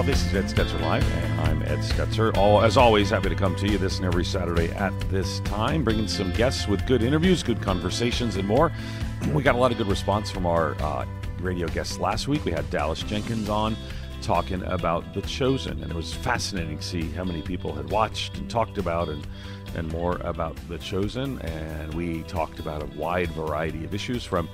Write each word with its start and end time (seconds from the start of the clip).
Well, 0.00 0.06
this 0.06 0.24
is 0.24 0.34
Ed 0.34 0.44
Stetzer 0.46 0.80
Live, 0.80 1.04
and 1.12 1.40
I'm 1.42 1.62
Ed 1.64 1.80
Stetzer. 1.80 2.34
All, 2.34 2.62
as 2.62 2.78
always, 2.78 3.10
happy 3.10 3.28
to 3.28 3.34
come 3.34 3.54
to 3.56 3.68
you 3.68 3.76
this 3.76 3.98
and 3.98 4.06
every 4.06 4.24
Saturday 4.24 4.70
at 4.70 4.98
this 5.10 5.40
time, 5.40 5.84
bringing 5.84 6.08
some 6.08 6.32
guests 6.32 6.66
with 6.66 6.86
good 6.86 7.02
interviews, 7.02 7.42
good 7.42 7.60
conversations, 7.60 8.36
and 8.36 8.48
more. 8.48 8.72
We 9.34 9.42
got 9.42 9.56
a 9.56 9.58
lot 9.58 9.72
of 9.72 9.76
good 9.76 9.88
response 9.88 10.30
from 10.30 10.46
our 10.46 10.74
uh, 10.80 11.04
radio 11.40 11.68
guests 11.68 11.98
last 11.98 12.28
week. 12.28 12.46
We 12.46 12.50
had 12.50 12.70
Dallas 12.70 13.02
Jenkins 13.02 13.50
on 13.50 13.76
talking 14.22 14.62
about 14.62 15.12
The 15.12 15.20
Chosen, 15.20 15.82
and 15.82 15.90
it 15.90 15.94
was 15.94 16.14
fascinating 16.14 16.78
to 16.78 16.82
see 16.82 17.02
how 17.10 17.24
many 17.24 17.42
people 17.42 17.74
had 17.74 17.90
watched 17.90 18.38
and 18.38 18.48
talked 18.48 18.78
about 18.78 19.10
and 19.10 19.26
and 19.74 19.92
more 19.92 20.16
about 20.22 20.56
The 20.70 20.78
Chosen. 20.78 21.38
And 21.42 21.92
we 21.92 22.22
talked 22.22 22.58
about 22.58 22.82
a 22.82 22.86
wide 22.98 23.32
variety 23.32 23.84
of 23.84 23.94
issues 23.94 24.24
from 24.24 24.48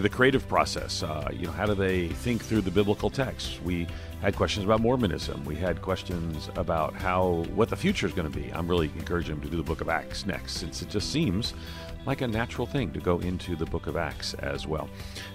the 0.00 0.08
creative 0.08 0.46
process. 0.46 1.02
Uh, 1.02 1.28
you 1.32 1.46
know, 1.46 1.52
how 1.52 1.66
do 1.66 1.74
they 1.74 2.08
think 2.08 2.44
through 2.44 2.60
the 2.60 2.70
biblical 2.70 3.10
text? 3.10 3.60
We 3.62 3.88
had 4.22 4.34
questions 4.34 4.64
about 4.64 4.80
Mormonism. 4.80 5.44
We 5.44 5.56
had 5.56 5.82
questions 5.82 6.48
about 6.56 6.94
how 6.94 7.44
what 7.54 7.68
the 7.68 7.76
future 7.76 8.06
is 8.06 8.12
going 8.12 8.30
to 8.30 8.38
be. 8.38 8.50
I'm 8.50 8.66
really 8.66 8.90
encouraging 8.96 9.36
them 9.36 9.44
to 9.44 9.50
do 9.50 9.56
the 9.56 9.62
Book 9.62 9.80
of 9.80 9.88
Acts 9.88 10.26
next, 10.26 10.54
since 10.54 10.82
it 10.82 10.88
just 10.88 11.12
seems 11.12 11.54
like 12.06 12.20
a 12.20 12.26
natural 12.26 12.66
thing 12.66 12.92
to 12.92 13.00
go 13.00 13.18
into 13.18 13.56
the 13.56 13.66
book 13.66 13.86
of 13.88 13.96
Acts 13.96 14.34
as 14.34 14.66
well. 14.66 14.88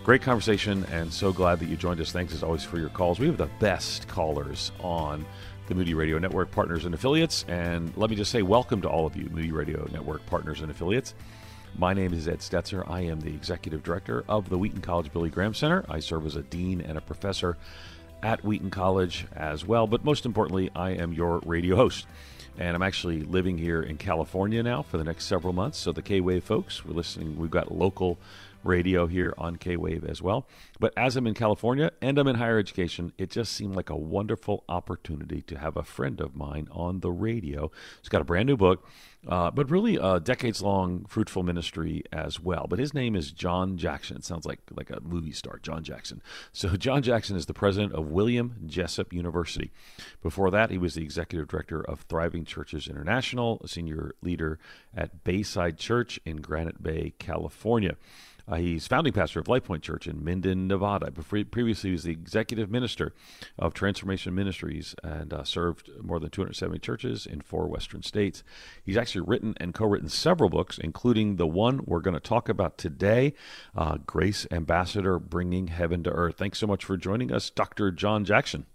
Great 0.04 0.22
conversation, 0.22 0.86
and 0.92 1.12
so 1.12 1.32
glad 1.32 1.60
that 1.60 1.68
you 1.68 1.76
joined 1.76 2.00
us. 2.00 2.12
Thanks 2.12 2.34
as 2.34 2.44
always 2.44 2.64
for 2.64 2.80
your 2.80 2.90
calls. 2.90 3.20
We 3.20 3.28
have 3.28 3.38
the 3.38 3.50
best 3.60 4.08
callers 4.08 4.72
on 4.80 5.26
the 5.68 5.76
Moody 5.76 5.94
Radio 5.94 6.18
Network 6.18 6.50
partners 6.52 6.86
and 6.86 6.96
affiliates. 6.96 7.46
And 7.48 7.96
let 7.98 8.10
me 8.10 8.16
just 8.16 8.32
say, 8.32 8.42
welcome 8.42 8.82
to 8.82 8.90
all 8.90 9.06
of 9.06 9.16
you, 9.16 9.30
Moody 9.32 9.52
Radio 9.52 9.86
Network 9.92 10.26
partners 10.26 10.62
and 10.62 10.72
affiliates. 10.72 11.14
My 11.78 11.94
name 11.94 12.14
is 12.14 12.28
Ed 12.28 12.40
Stetzer. 12.40 12.90
I 12.90 13.02
am 13.02 13.22
the 13.22 13.34
executive 13.34 13.84
director 13.84 14.26
of 14.28 14.50
the 14.50 14.58
Wheaton 14.58 14.82
College 14.82 15.12
Billy 15.12 15.30
Graham 15.30 15.54
Center. 15.54 15.86
I 15.88 16.00
serve 16.00 16.26
as 16.26 16.36
a 16.36 16.42
dean 16.42 16.82
and 16.82 16.98
a 16.98 17.02
professor 17.02 17.58
at 18.24 18.44
Wheaton 18.44 18.70
College 18.70 19.28
as 19.36 19.66
well. 19.66 19.88
But 19.88 20.04
most 20.04 20.26
importantly, 20.26 20.70
I 20.76 20.92
am 20.92 21.14
your 21.14 21.40
radio 21.46 21.76
host. 21.76 22.08
And 22.58 22.76
I'm 22.76 22.82
actually 22.82 23.22
living 23.22 23.58
here 23.58 23.82
in 23.82 23.98
California 23.98 24.62
now 24.62 24.82
for 24.82 24.98
the 24.98 25.04
next 25.04 25.26
several 25.26 25.54
months. 25.54 25.78
So 25.78 25.92
the 25.92 26.02
K 26.02 26.20
Wave 26.20 26.44
folks, 26.44 26.86
we're 26.86 26.94
listening. 26.94 27.38
We've 27.38 27.50
got 27.50 27.72
local 27.72 28.18
radio 28.64 29.08
here 29.08 29.34
on 29.38 29.56
K 29.56 29.78
Wave 29.78 30.04
as 30.06 30.22
well. 30.22 30.48
But 30.80 30.94
as 30.98 31.16
I'm 31.16 31.28
in 31.28 31.34
California 31.34 31.92
and 32.02 32.18
I'm 32.18 32.28
in 32.28 32.36
higher 32.36 32.58
education, 32.58 33.14
it 33.18 33.30
just 33.30 33.54
seemed 33.54 33.76
like 33.76 33.90
a 33.90 33.96
wonderful 33.96 34.64
opportunity 34.68 35.42
to 35.44 35.58
have 35.58 35.78
a 35.78 35.84
friend 35.84 36.20
of 36.20 36.36
mine 36.36 36.68
on 36.72 37.00
the 37.00 37.12
radio. 37.12 37.72
He's 38.02 38.10
got 38.10 38.22
a 38.22 38.26
brand 38.26 38.48
new 38.48 38.58
book, 38.58 38.88
uh, 39.28 39.52
but 39.52 39.70
really 39.70 39.98
a 39.98 40.20
decades 40.20 40.62
long 40.62 41.06
fruitful 41.06 41.44
ministry 41.44 42.04
as 42.12 42.40
well. 42.40 42.66
But 42.68 42.80
his 42.80 42.94
name 42.94 43.16
is 43.16 43.32
John 43.32 43.78
Jackson. 43.78 44.18
It 44.18 44.26
sounds 44.26 44.46
like, 44.46 44.60
like 44.76 44.90
a 44.90 45.00
movie 45.02 45.32
star, 45.32 45.60
John 45.62 45.84
Jackson. 45.84 46.22
So, 46.52 46.70
John 46.78 47.04
Jackson 47.04 47.36
is 47.36 47.46
the 47.46 47.54
president 47.54 47.94
of 47.94 48.08
William 48.08 48.56
Jessup 48.66 49.14
University. 49.14 49.72
Before 50.24 50.50
that, 50.50 50.72
he 50.72 50.78
was 50.78 50.96
the 50.96 51.04
executive 51.04 51.48
director 51.48 51.82
of 51.82 52.02
Thriving 52.02 52.46
Churches 52.46 52.88
International, 52.88 53.62
a 53.64 53.68
senior 53.68 54.16
leader 54.24 54.58
at 54.96 55.24
Bayside 55.24 55.78
Church 55.78 56.20
in 56.26 56.38
Granite 56.38 56.82
Bay, 56.82 57.14
California. 57.20 57.98
Uh, 58.48 58.56
he's 58.56 58.88
founding 58.88 59.14
pastor 59.14 59.40
of 59.40 59.48
Life 59.48 59.64
Point 59.64 59.84
Church 59.84 60.08
in 60.08 60.24
Minden, 60.24 60.68
Nevada. 60.68 61.12
Before, 61.12 61.44
previously, 61.44 61.90
he 61.90 61.94
was 61.94 62.04
the 62.04 62.12
executive 62.12 62.70
minister 62.70 63.14
of 63.58 63.74
Transformation 63.74 64.34
Ministries 64.36 64.96
and 65.04 65.34
uh, 65.34 65.44
served 65.44 65.90
more 66.02 66.20
than 66.20 66.30
270 66.30 66.80
churches 66.80 67.26
in 67.26 67.42
four 67.42 67.68
Western 67.68 68.04
states. 68.04 68.44
He's 68.84 68.98
actually 68.98 69.22
written 69.22 69.56
and 69.58 69.74
co-written 69.74 70.10
several 70.10 70.50
books, 70.50 70.78
including 70.78 71.36
the 71.36 71.48
one 71.48 71.82
we're 71.86 72.02
going 72.02 72.14
to 72.14 72.20
talk 72.20 72.50
about 72.50 72.78
today, 72.78 73.34
uh, 73.76 73.98
Grace 74.06 74.48
Ambassador: 74.52 75.20
Bringing 75.20 75.68
Heaven 75.68 76.04
to 76.04 76.12
Earth. 76.12 76.38
Thanks 76.38 76.60
so 76.60 76.68
much 76.68 76.84
for 76.84 76.98
joining 76.98 77.32
us, 77.32 77.50
Dr. 77.50 77.92
John 77.92 78.26
Jackson. 78.26 78.66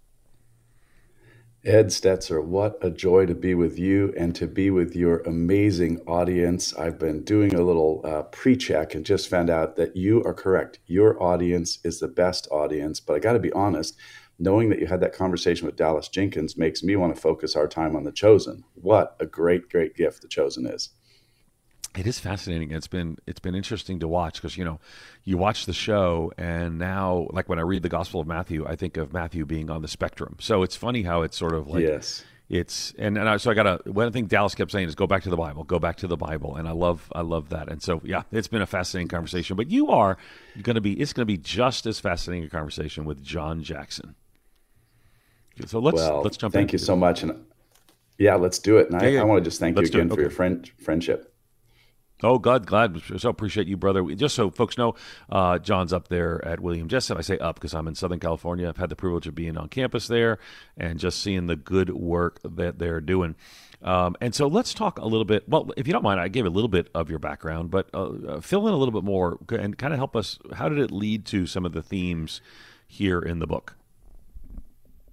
Ed 1.67 1.89
Stetzer, 1.89 2.45
what 2.45 2.79
a 2.81 2.93
joy 2.93 3.27
to 3.27 3.35
be 3.35 3.53
with 3.53 3.77
you 3.77 4.15
and 4.17 4.37
to 4.37 4.47
be 4.47 4.71
with 4.71 4.95
your 4.95 5.19
amazing 5.23 6.01
audience. 6.07 6.73
I've 6.77 6.97
been 6.97 7.25
doing 7.25 7.57
a 7.57 7.63
little 7.65 8.03
uh, 8.05 8.23
pre 8.23 8.57
check 8.57 8.95
and 8.95 9.05
just 9.05 9.29
found 9.29 9.51
out 9.51 9.75
that 9.75 9.97
you 9.97 10.23
are 10.23 10.33
correct. 10.33 10.79
Your 10.87 11.21
audience 11.21 11.81
is 11.83 11.99
the 11.99 12.07
best 12.07 12.47
audience. 12.53 13.01
But 13.01 13.15
I 13.15 13.19
got 13.19 13.33
to 13.33 13.41
be 13.41 13.51
honest, 13.51 13.97
knowing 14.39 14.69
that 14.69 14.79
you 14.79 14.87
had 14.87 15.01
that 15.01 15.13
conversation 15.13 15.67
with 15.67 15.75
Dallas 15.75 16.07
Jenkins 16.07 16.57
makes 16.57 16.85
me 16.85 16.95
want 16.95 17.13
to 17.17 17.21
focus 17.21 17.57
our 17.57 17.67
time 17.67 17.97
on 17.97 18.05
The 18.05 18.13
Chosen. 18.13 18.63
What 18.75 19.17
a 19.19 19.27
great, 19.27 19.69
great 19.69 19.97
gift 19.97 20.23
The 20.23 20.29
Chosen 20.29 20.69
is. 20.69 20.91
It 21.97 22.07
is 22.07 22.19
fascinating. 22.19 22.73
It's 22.73 22.87
been 22.87 23.19
it's 23.27 23.41
been 23.41 23.55
interesting 23.55 24.01
to 24.01 24.09
watch 24.09 24.35
because 24.35 24.57
you 24.57 24.65
know 24.65 24.79
you 25.25 25.39
watch 25.39 25.67
the 25.67 25.73
show 25.73 26.33
and 26.37 26.79
now 26.79 27.29
like 27.31 27.49
when 27.49 27.59
I 27.59 27.63
read 27.63 27.83
the 27.83 27.89
Gospel 27.89 28.21
of 28.21 28.27
Matthew, 28.27 28.67
I 28.67 28.77
think 28.77 28.97
of 28.97 29.13
Matthew 29.13 29.47
being 29.47 29.71
on 29.71 29.83
the 29.83 29.89
spectrum. 29.89 30.37
So 30.41 30.63
it's 30.63 30.77
funny 30.77 31.03
how 31.03 31.23
it's 31.23 31.37
sort 31.37 31.55
of 31.55 31.69
like 31.69 31.83
yes. 31.83 32.25
It's 32.49 32.95
and, 32.97 33.19
and 33.19 33.29
I, 33.29 33.39
so 33.39 33.51
I 33.51 33.55
got 33.55 33.85
to 33.85 33.91
one 33.91 34.13
thing 34.13 34.27
Dallas 34.27 34.55
kept 34.55 34.71
saying 34.71 34.87
is 34.87 34.95
go 34.95 35.09
back 35.09 35.25
to 35.25 35.31
the 35.31 35.37
Bible, 35.37 35.65
go 35.65 35.81
back 35.81 35.97
to 35.97 36.07
the 36.07 36.17
Bible, 36.17 36.55
and 36.55 36.69
I 36.69 36.71
love 36.71 37.11
I 37.13 37.23
love 37.23 37.49
that. 37.49 37.69
And 37.69 37.83
so 37.83 38.01
yeah, 38.05 38.23
it's 38.31 38.47
been 38.47 38.63
a 38.63 38.67
fascinating 38.67 39.09
conversation. 39.09 39.57
But 39.57 39.69
you 39.69 39.89
are 39.89 40.17
going 40.63 40.77
to 40.77 40.81
be 40.81 40.93
it's 40.93 41.13
going 41.13 41.23
to 41.23 41.33
be 41.33 41.39
just 41.39 41.87
as 41.87 41.99
fascinating 41.99 42.47
a 42.47 42.51
conversation 42.51 43.05
with 43.05 43.21
John 43.21 43.65
Jackson. 43.65 44.15
So 45.67 45.81
let's 45.81 45.97
well, 45.97 46.23
let's 46.23 46.37
jump. 46.37 46.55
Thank 46.55 46.73
you 46.73 46.79
so 46.79 46.95
much, 46.95 47.25
and 47.25 47.45
yeah, 48.19 48.37
let's 48.37 48.61
do 48.61 48.77
it. 48.77 48.91
And 48.91 49.03
yeah, 49.03 49.09
I, 49.09 49.11
yeah. 49.11 49.21
I, 49.23 49.25
want 49.25 49.43
to 49.43 49.51
just 49.51 49.59
thank 49.59 49.77
let's 49.77 49.93
you 49.93 49.99
again 49.99 50.13
okay. 50.13 50.15
for 50.15 50.21
your 50.21 50.31
friend 50.31 50.71
friendship. 50.79 51.35
Oh, 52.23 52.39
God, 52.39 52.67
glad. 52.67 53.03
So 53.19 53.29
appreciate 53.29 53.69
you, 53.69 53.77
brother. 53.77 54.03
Just 54.15 54.35
so 54.35 54.51
folks 54.51 54.79
know, 54.79 54.95
uh, 55.29 55.59
John's 55.59 55.93
up 55.93 56.09
there 56.09 56.43
at 56.47 56.61
William 56.61 56.89
Jessup. 56.89 57.19
I 57.19 57.21
say 57.21 57.37
up 57.39 57.57
because 57.57 57.75
I'm 57.75 57.87
in 57.87 57.95
Southern 57.95 58.21
California. 58.21 58.69
I've 58.69 58.79
had 58.79 58.89
the 58.89 58.97
privilege 58.97 59.27
of 59.27 59.35
being 59.35 59.59
on 59.59 59.69
campus 59.69 60.09
there 60.09 60.39
and 60.79 60.99
just 60.99 61.21
seeing 61.21 61.47
the 61.47 61.57
good 61.57 61.91
work 61.91 62.41
that 62.43 62.79
they're 62.79 63.03
doing. 63.03 63.37
Um, 63.83 64.17
and 64.23 64.35
so 64.35 64.47
let's 64.47 64.73
talk 64.73 64.99
a 64.99 65.05
little 65.05 65.27
bit. 65.27 65.47
Well, 65.47 65.71
if 65.77 65.87
you 65.87 65.93
don't 65.93 66.03
mind, 66.03 66.19
I 66.19 66.29
gave 66.29 66.47
a 66.47 66.51
little 66.51 66.69
bit 66.69 66.89
of 66.95 67.11
your 67.11 67.19
background, 67.19 67.71
but 67.71 67.91
uh, 67.93 68.09
uh 68.09 68.41
fill 68.41 68.67
in 68.67 68.73
a 68.73 68.77
little 68.77 68.93
bit 68.93 69.05
more 69.05 69.39
and 69.51 69.77
kind 69.77 69.93
of 69.93 69.99
help 69.99 70.17
us. 70.17 70.39
How 70.55 70.71
did 70.71 70.79
it 70.79 70.91
lead 70.91 71.27
to 71.27 71.47
some 71.47 71.67
of 71.67 71.73
the 71.73 71.83
themes 71.83 72.41
here 72.87 73.21
in 73.21 73.39
the 73.41 73.47
book? 73.47 73.77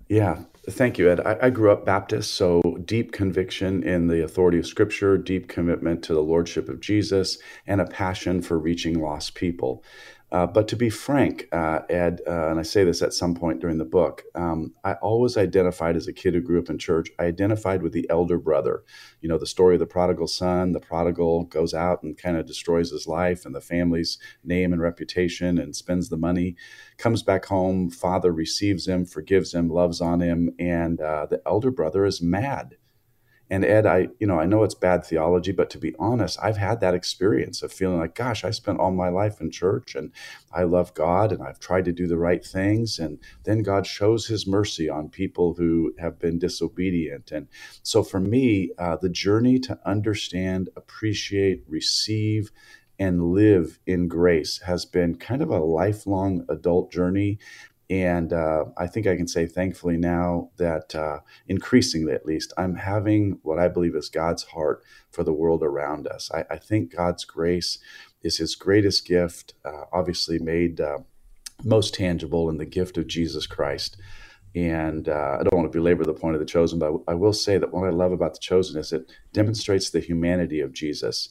Yeah, 0.08 0.44
thank 0.70 0.98
you, 0.98 1.10
Ed. 1.10 1.20
I, 1.20 1.38
I, 1.44 1.50
grew 1.50 1.72
up 1.72 1.86
Baptist, 1.86 2.34
so 2.34 2.62
deep 2.86 3.12
conviction 3.12 3.84
in 3.84 4.08
the 4.08 4.24
authority 4.24 4.60
of 4.60 4.66
Scripture, 4.66 5.18
deep 5.18 5.48
commitment 5.48 6.04
to 6.04 6.14
the 6.14 6.24
Lordship 6.24 6.70
of 6.70 6.80
Jesus, 6.80 7.38
and 7.68 7.82
a 7.82 7.86
passion 7.86 8.42
for 8.42 8.58
reaching 8.58 9.00
lost 9.00 9.36
people. 9.36 9.84
Uh, 10.34 10.48
but 10.48 10.68
to 10.68 10.76
be 10.76 10.90
frank, 10.90 11.48
uh, 11.52 11.82
Ed, 11.92 12.22
uh, 12.28 12.50
and 12.50 12.60
I 12.60 12.64
say 12.64 12.84
this 12.84 13.04
at 13.04 13.14
some 13.14 13.36
point 13.36 13.62
during 13.62 13.78
the 13.78 13.86
book, 13.86 14.24
um, 14.34 14.74
I 14.84 14.94
always 14.94 15.38
identified 15.38 15.96
as 15.96 16.08
a 16.08 16.14
kid 16.14 16.34
who 16.34 16.42
grew 16.42 16.60
up 16.60 16.72
in 16.72 16.80
church, 16.80 17.12
I 17.20 17.26
identified 17.26 17.84
with 17.84 17.94
the 17.94 18.10
elder 18.10 18.40
brother. 18.40 18.84
You 19.22 19.30
know, 19.30 19.38
the 19.38 19.46
story 19.46 19.76
of 19.76 19.80
the 19.80 19.86
prodigal 19.86 20.26
son, 20.26 20.72
the 20.72 20.80
prodigal 20.80 21.44
goes 21.44 21.76
out 21.76 22.02
and 22.02 22.18
kind 22.18 22.36
of 22.36 22.48
destroys 22.48 22.90
his 22.90 23.06
life 23.06 23.46
and 23.46 23.54
the 23.54 23.62
family's 23.62 24.18
name 24.44 24.74
and 24.74 24.82
reputation 24.82 25.60
and 25.60 25.76
spends 25.76 26.10
the 26.10 26.18
money, 26.18 26.56
comes 26.98 27.22
back 27.22 27.46
home, 27.46 27.92
father 27.92 28.32
receives 28.32 28.88
him, 28.88 29.06
forgives 29.06 29.54
him, 29.54 29.70
loves 29.70 30.02
on 30.02 30.20
him, 30.20 30.50
and 30.58 31.00
uh, 31.00 31.28
the 31.28 31.44
elder 31.46 31.70
brother 31.70 32.06
is 32.06 32.24
mad 32.24 32.78
and 33.50 33.66
Ed, 33.66 33.86
I, 33.86 34.08
you 34.20 34.26
know, 34.26 34.40
I 34.40 34.46
know 34.46 34.64
it's 34.64 34.74
bad 34.74 35.06
theology, 35.06 35.52
but 35.52 35.70
to 35.72 35.78
be 35.78 35.94
honest, 36.00 36.40
I've 36.42 36.58
had 36.58 36.80
that 36.80 36.94
experience 36.94 37.62
of 37.62 37.74
feeling 37.74 38.00
like, 38.00 38.16
gosh, 38.16 38.44
I 38.44 38.52
spent 38.52 38.80
all 38.80 38.92
my 38.92 39.10
life 39.10 39.42
in 39.42 39.52
church 39.52 39.96
and 39.96 40.12
I 40.52 40.64
love 40.64 40.94
God 40.94 41.32
and 41.32 41.44
I've 41.44 41.60
tried 41.60 41.86
to 41.86 41.92
do 41.92 42.08
the 42.08 42.18
right 42.18 42.44
things. 42.44 43.00
And 43.00 43.20
then 43.44 43.62
God 43.62 43.86
shows 43.86 44.28
his 44.28 44.48
mercy 44.48 44.90
on 44.90 45.10
people 45.10 45.56
who 45.56 45.94
have 46.00 46.20
been 46.20 46.40
disobedient. 46.40 47.32
And 47.32 47.48
so 47.84 48.02
for 48.02 48.20
me, 48.20 48.72
uh, 48.80 48.98
the 49.02 49.10
journey 49.10 49.60
to 49.60 49.78
understand, 49.86 50.70
appreciate, 50.76 51.64
receive, 51.68 52.52
and 53.00 53.34
live 53.34 53.80
in 53.86 54.08
grace 54.08 54.62
has 54.62 54.86
been 54.86 55.16
kind 55.16 55.42
of 55.42 55.50
a 55.50 55.60
lifelong 55.60 56.46
adult 56.48 56.92
journey 56.92 57.40
and 58.02 58.34
uh, 58.34 58.66
I 58.76 58.88
think 58.88 59.06
I 59.06 59.16
can 59.16 59.28
say, 59.28 59.46
thankfully, 59.46 59.98
now 59.98 60.50
that 60.58 60.96
uh, 60.96 61.20
increasingly 61.48 62.14
at 62.14 62.26
least, 62.26 62.52
I'm 62.58 62.76
having 62.76 63.38
what 63.44 63.60
I 63.60 63.68
believe 63.68 63.96
is 63.96 64.10
God's 64.10 64.42
heart 64.42 64.82
for 65.12 65.24
the 65.24 65.32
world 65.32 65.62
around 65.62 66.08
us. 66.08 66.32
I, 66.34 66.44
I 66.50 66.58
think 66.58 66.96
God's 66.96 67.24
grace 67.24 67.78
is 68.24 68.38
his 68.38 68.56
greatest 68.56 69.06
gift, 69.06 69.54
uh, 69.64 69.84
obviously 69.94 70.40
made 70.40 70.82
uh, 70.82 71.00
most 71.64 71.94
tangible 71.94 72.50
in 72.50 72.58
the 72.58 72.66
gift 72.66 72.98
of 72.98 73.06
Jesus 73.06 73.46
Christ. 73.46 73.96
And 74.56 75.08
uh, 75.08 75.38
I 75.40 75.44
don't 75.44 75.60
want 75.60 75.72
to 75.72 75.78
belabor 75.78 76.04
the 76.04 76.16
point 76.16 76.36
of 76.36 76.40
the 76.40 76.48
chosen, 76.48 76.80
but 76.80 76.94
I 77.08 77.14
will 77.14 77.34
say 77.34 77.60
that 77.60 77.72
what 77.72 77.88
I 77.88 77.92
love 77.92 78.12
about 78.12 78.34
the 78.34 78.40
chosen 78.40 78.80
is 78.80 78.92
it 78.92 79.12
demonstrates 79.34 79.92
the 79.92 80.00
humanity 80.00 80.62
of 80.62 80.74
Jesus. 80.74 81.30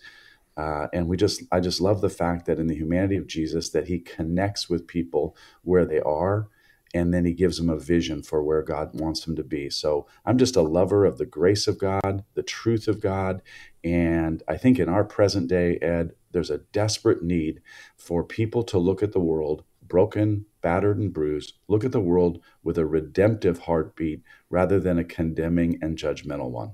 Uh, 0.56 0.87
and 0.93 1.09
we 1.09 1.17
just 1.17 1.43
i 1.50 1.59
just 1.59 1.81
love 1.81 2.03
the 2.03 2.11
fact 2.11 2.44
that 2.44 2.59
in 2.59 2.67
the 2.67 2.75
humanity 2.75 3.17
of 3.17 3.26
jesus 3.26 3.70
that 3.70 3.87
he 3.87 3.99
connects 3.99 4.69
with 4.69 4.87
people 4.87 5.35
where 5.62 5.87
they 5.87 6.00
are 6.00 6.50
and 6.94 7.12
then 7.12 7.24
he 7.24 7.32
gives 7.32 7.56
them 7.56 7.70
a 7.70 7.78
vision 7.78 8.22
for 8.22 8.42
where 8.42 8.62
god 8.62 8.90
wants 8.94 9.24
them 9.24 9.36
to 9.36 9.44
be 9.44 9.68
so 9.70 10.06
i'm 10.24 10.38
just 10.38 10.56
a 10.56 10.62
lover 10.62 11.04
of 11.04 11.18
the 11.18 11.26
grace 11.26 11.66
of 11.66 11.78
god 11.78 12.24
the 12.34 12.42
truth 12.42 12.88
of 12.88 13.00
god 13.00 13.42
and 13.84 14.42
i 14.48 14.56
think 14.56 14.78
in 14.78 14.88
our 14.88 15.04
present 15.04 15.48
day 15.48 15.78
ed 15.78 16.12
there's 16.32 16.50
a 16.50 16.58
desperate 16.58 17.22
need 17.22 17.60
for 17.96 18.24
people 18.24 18.62
to 18.62 18.78
look 18.78 19.02
at 19.02 19.12
the 19.12 19.20
world 19.20 19.64
broken, 19.92 20.46
battered, 20.62 20.96
and 20.96 21.12
bruised. 21.12 21.52
Look 21.68 21.84
at 21.84 21.92
the 21.92 22.00
world 22.00 22.40
with 22.62 22.78
a 22.78 22.86
redemptive 22.86 23.58
heartbeat 23.58 24.22
rather 24.48 24.80
than 24.80 24.98
a 24.98 25.04
condemning 25.04 25.78
and 25.82 25.98
judgmental 25.98 26.50
one. 26.50 26.72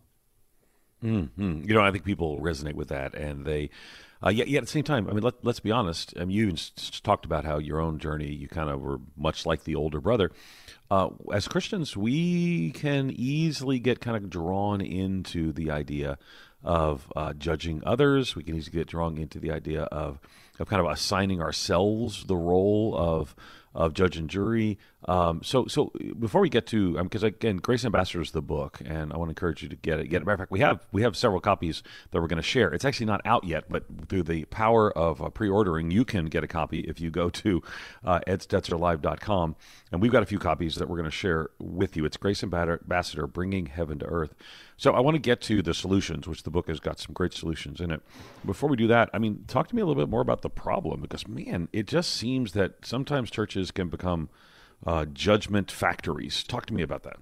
Mm-hmm. 1.02 1.62
You 1.64 1.74
know, 1.74 1.80
I 1.80 1.90
think 1.90 2.04
people 2.04 2.38
resonate 2.40 2.74
with 2.74 2.88
that, 2.88 3.14
and 3.14 3.44
they. 3.44 3.70
Uh, 4.24 4.30
yet, 4.30 4.48
yet 4.48 4.58
at 4.58 4.64
the 4.64 4.70
same 4.70 4.84
time, 4.84 5.08
I 5.08 5.12
mean, 5.12 5.22
let, 5.22 5.34
us 5.46 5.60
be 5.60 5.70
honest. 5.70 6.12
I 6.16 6.24
mean, 6.24 6.36
you 6.36 6.56
talked 7.02 7.24
about 7.24 7.44
how 7.44 7.58
your 7.58 7.80
own 7.80 7.98
journey, 7.98 8.32
you 8.32 8.48
kind 8.48 8.68
of 8.68 8.80
were 8.80 9.00
much 9.16 9.46
like 9.46 9.64
the 9.64 9.76
older 9.76 10.00
brother. 10.00 10.32
Uh, 10.90 11.10
as 11.32 11.46
Christians, 11.46 11.96
we 11.96 12.70
can 12.72 13.10
easily 13.14 13.78
get 13.78 14.00
kind 14.00 14.16
of 14.16 14.28
drawn 14.30 14.80
into 14.80 15.52
the 15.52 15.70
idea 15.70 16.18
of 16.64 17.12
uh, 17.14 17.32
judging 17.34 17.82
others. 17.84 18.34
We 18.34 18.42
can 18.42 18.56
easily 18.56 18.78
get 18.78 18.88
drawn 18.88 19.18
into 19.18 19.38
the 19.38 19.52
idea 19.52 19.82
of 19.84 20.18
of 20.58 20.68
kind 20.68 20.84
of 20.84 20.90
assigning 20.90 21.40
ourselves 21.40 22.24
the 22.24 22.36
role 22.36 22.96
of 22.96 23.36
of 23.74 23.94
judge 23.94 24.16
and 24.16 24.28
jury. 24.28 24.78
Um, 25.04 25.42
so, 25.44 25.66
so 25.66 25.92
before 26.18 26.40
we 26.40 26.48
get 26.48 26.66
to, 26.68 27.00
because 27.02 27.22
um, 27.22 27.28
again, 27.28 27.58
Grace 27.58 27.84
Ambassador 27.84 28.20
is 28.20 28.32
the 28.32 28.42
book, 28.42 28.80
and 28.84 29.12
I 29.12 29.16
want 29.16 29.28
to 29.28 29.30
encourage 29.30 29.62
you 29.62 29.68
to 29.68 29.76
get 29.76 30.00
it. 30.00 30.08
Get 30.08 30.22
it. 30.22 30.24
Matter 30.24 30.34
of 30.34 30.40
fact, 30.40 30.50
we 30.50 30.58
have 30.60 30.84
we 30.90 31.02
have 31.02 31.16
several 31.16 31.40
copies 31.40 31.84
that 32.10 32.20
we're 32.20 32.26
going 32.26 32.38
to 32.38 32.42
share. 32.42 32.72
It's 32.72 32.84
actually 32.84 33.06
not 33.06 33.20
out 33.24 33.44
yet, 33.44 33.64
but 33.70 33.84
through 34.08 34.24
the 34.24 34.44
power 34.46 34.90
of 34.96 35.22
uh, 35.22 35.28
pre-ordering, 35.28 35.92
you 35.92 36.04
can 36.04 36.26
get 36.26 36.42
a 36.42 36.48
copy 36.48 36.80
if 36.80 37.00
you 37.00 37.10
go 37.10 37.30
to 37.30 37.62
uh, 38.04 38.20
edstetzerlive.com, 38.26 39.56
and 39.92 40.02
we've 40.02 40.10
got 40.10 40.24
a 40.24 40.26
few 40.26 40.40
copies 40.40 40.74
that 40.76 40.88
we're 40.88 40.96
going 40.96 41.04
to 41.04 41.10
share 41.10 41.50
with 41.60 41.96
you. 41.96 42.04
It's 42.04 42.16
Grace 42.16 42.42
Ambassador, 42.42 43.26
bringing 43.28 43.66
heaven 43.66 44.00
to 44.00 44.06
earth. 44.06 44.34
So, 44.76 44.92
I 44.92 45.00
want 45.00 45.14
to 45.14 45.20
get 45.20 45.40
to 45.42 45.62
the 45.62 45.74
solutions, 45.74 46.26
which 46.26 46.42
the 46.42 46.50
book 46.50 46.68
has 46.68 46.80
got 46.80 46.98
some 46.98 47.12
great 47.12 47.32
solutions 47.32 47.80
in 47.80 47.92
it. 47.92 48.00
Before 48.44 48.68
we 48.68 48.76
do 48.76 48.88
that, 48.88 49.10
I 49.14 49.18
mean, 49.18 49.44
talk 49.46 49.68
to 49.68 49.76
me 49.76 49.82
a 49.82 49.86
little 49.86 50.00
bit 50.00 50.10
more 50.10 50.20
about 50.20 50.42
the 50.42 50.50
problem, 50.50 51.00
because 51.00 51.26
man, 51.28 51.68
it 51.72 51.86
just 51.86 52.10
seems 52.10 52.52
that 52.52 52.84
sometimes 52.84 53.30
churches 53.30 53.70
can 53.70 53.88
become 53.88 54.28
uh, 54.86 55.04
judgment 55.06 55.70
factories. 55.70 56.42
Talk 56.42 56.66
to 56.66 56.74
me 56.74 56.82
about 56.82 57.02
that. 57.02 57.16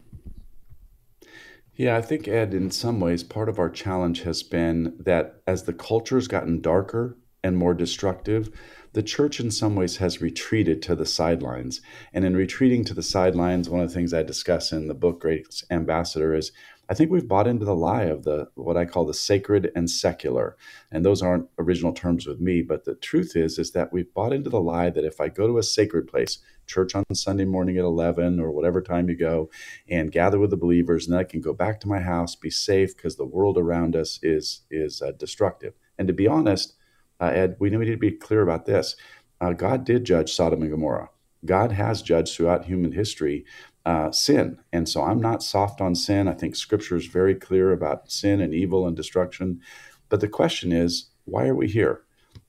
Yeah, 1.75 1.97
I 1.97 2.03
think, 2.03 2.27
Ed, 2.27 2.55
in 2.55 2.71
some 2.71 3.01
ways, 3.01 3.23
part 3.23 3.51
of 3.51 3.59
our 3.59 3.69
challenge 3.69 4.23
has 4.23 4.43
been 4.43 4.97
that 4.99 5.43
as 5.47 5.65
the 5.65 5.75
culture's 5.75 6.27
gotten 6.27 6.63
darker 6.63 7.19
and 7.45 7.57
more 7.57 7.75
destructive, 7.75 8.51
the 8.95 9.03
church 9.03 9.41
in 9.41 9.51
some 9.51 9.77
ways 9.77 9.99
has 9.99 10.23
retreated 10.23 10.81
to 10.83 10.95
the 10.95 11.05
sidelines. 11.05 11.83
And 12.15 12.25
in 12.25 12.35
retreating 12.35 12.83
to 12.87 12.95
the 12.95 13.03
sidelines, 13.03 13.69
one 13.69 13.83
of 13.83 13.89
the 13.89 13.95
things 13.95 14.15
I 14.15 14.23
discuss 14.23 14.73
in 14.73 14.89
the 14.89 14.95
book 14.95 15.21
Grace 15.21 15.65
Ambassador 15.71 16.35
is 16.35 16.51
I 16.89 16.95
think 16.95 17.11
we've 17.11 17.29
bought 17.29 17.49
into 17.49 17.65
the 17.65 17.75
lie 17.75 18.05
of 18.05 18.23
the 18.23 18.49
what 18.55 18.77
I 18.77 18.85
call 18.85 19.05
the 19.05 19.13
sacred 19.13 19.73
and 19.75 19.91
secular. 19.91 20.57
And 20.91 21.05
those 21.05 21.21
aren't 21.21 21.49
original 21.59 21.93
terms 21.93 22.27
with 22.27 22.41
me, 22.41 22.63
but 22.63 22.85
the 22.85 22.95
truth 22.95 23.37
is 23.37 23.59
is 23.59 23.73
that 23.73 23.93
we've 23.93 24.13
bought 24.15 24.33
into 24.33 24.51
the 24.51 24.61
lie 24.61 24.91
that 24.91 25.05
if 25.05 25.21
I 25.21 25.29
go 25.29 25.47
to 25.47 25.59
a 25.59 25.63
sacred 25.63 26.07
place, 26.07 26.39
church 26.67 26.95
on 26.95 27.05
Sunday 27.13 27.45
morning 27.45 27.77
at 27.77 27.85
11 27.85 28.41
or 28.41 28.51
whatever 28.51 28.83
time 28.83 29.09
you 29.09 29.17
go 29.17 29.51
and 29.89 30.13
gather 30.13 30.39
with 30.39 30.51
the 30.51 30.57
believers 30.57 31.07
and 31.07 31.15
then 31.15 31.21
I 31.21 31.25
can 31.25 31.41
go 31.41 31.53
back 31.53 31.81
to 31.81 31.89
my 31.89 32.01
house, 32.01 32.35
be 32.35 32.51
safe 32.51 32.97
because 32.97 33.17
the 33.17 33.25
world 33.25 33.59
around 33.59 33.97
us 33.97 34.19
is 34.23 34.63
is 34.71 35.03
uh, 35.03 35.13
destructive. 35.13 35.75
And 35.99 36.09
to 36.09 36.15
be 36.15 36.27
honest, 36.27 36.75
uh, 37.21 37.27
Ed, 37.27 37.57
we 37.59 37.71
need 37.71 37.87
to 37.87 37.97
be 37.97 38.13
clear 38.13 38.43
about 38.43 38.67
this. 38.67 38.97
Uh, 39.41 39.53
God 39.53 39.85
did 39.85 40.05
judge 40.05 40.33
Sodom 40.33 40.63
and 40.63 40.71
Gomorrah. 40.71 41.11
God 41.45 41.73
has 41.73 42.03
judged 42.03 42.35
throughout 42.35 42.65
human 42.65 42.93
history 42.93 43.45
uh, 43.85 44.11
sin. 44.11 44.59
And 44.73 44.89
so 44.89 45.05
I'm 45.05 45.21
not 45.21 45.43
soft 45.43 45.81
on 45.81 45.95
sin. 45.95 46.27
I 46.27 46.33
think 46.33 46.57
scripture 46.57 46.97
is 46.97 47.07
very 47.07 47.35
clear 47.35 47.73
about 47.73 48.11
sin 48.11 48.41
and 48.41 48.53
evil 48.53 48.87
and 48.87 48.97
destruction. 48.97 49.61
But 50.09 50.21
the 50.21 50.29
question 50.29 50.73
is, 50.73 51.11
why 51.25 51.47
are 51.47 51.55
we 51.55 51.69
here? 51.69 52.03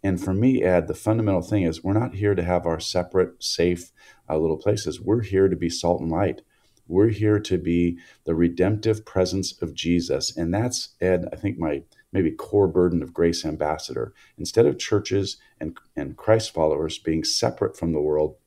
And 0.08 0.24
for 0.24 0.34
me, 0.34 0.64
Ed, 0.64 0.88
the 0.88 0.94
fundamental 0.94 1.42
thing 1.42 1.64
is 1.64 1.84
we're 1.84 1.92
not 1.92 2.14
here 2.14 2.34
to 2.34 2.42
have 2.42 2.66
our 2.66 2.80
separate, 2.80 3.44
safe 3.44 3.92
uh, 4.30 4.38
little 4.38 4.56
places. 4.56 5.02
We're 5.02 5.22
here 5.22 5.50
to 5.50 5.56
be 5.58 5.70
salt 5.70 6.00
and 6.00 6.10
light. 6.10 6.44
We're 6.88 7.10
here 7.10 7.42
to 7.42 7.58
be 7.58 8.00
the 8.24 8.34
redemptive 8.34 9.06
presence 9.06 9.62
of 9.62 9.74
Jesus. 9.74 10.34
And 10.38 10.54
that's, 10.54 10.96
Ed, 11.02 11.26
I 11.34 11.36
think 11.36 11.60
my 11.60 11.84
maybe 12.14 12.32
core 12.32 12.70
burden 12.70 13.04
of 13.04 13.14
Grace 13.14 13.44
Ambassador. 13.44 14.14
Instead 14.38 14.66
of 14.66 14.80
churches 14.80 15.36
and, 15.60 15.78
and 15.98 16.16
Christ 16.16 16.54
followers 16.54 16.98
being 16.98 17.26
separate 17.26 17.76
from 17.76 17.92
the 17.92 18.00
world, 18.00 18.38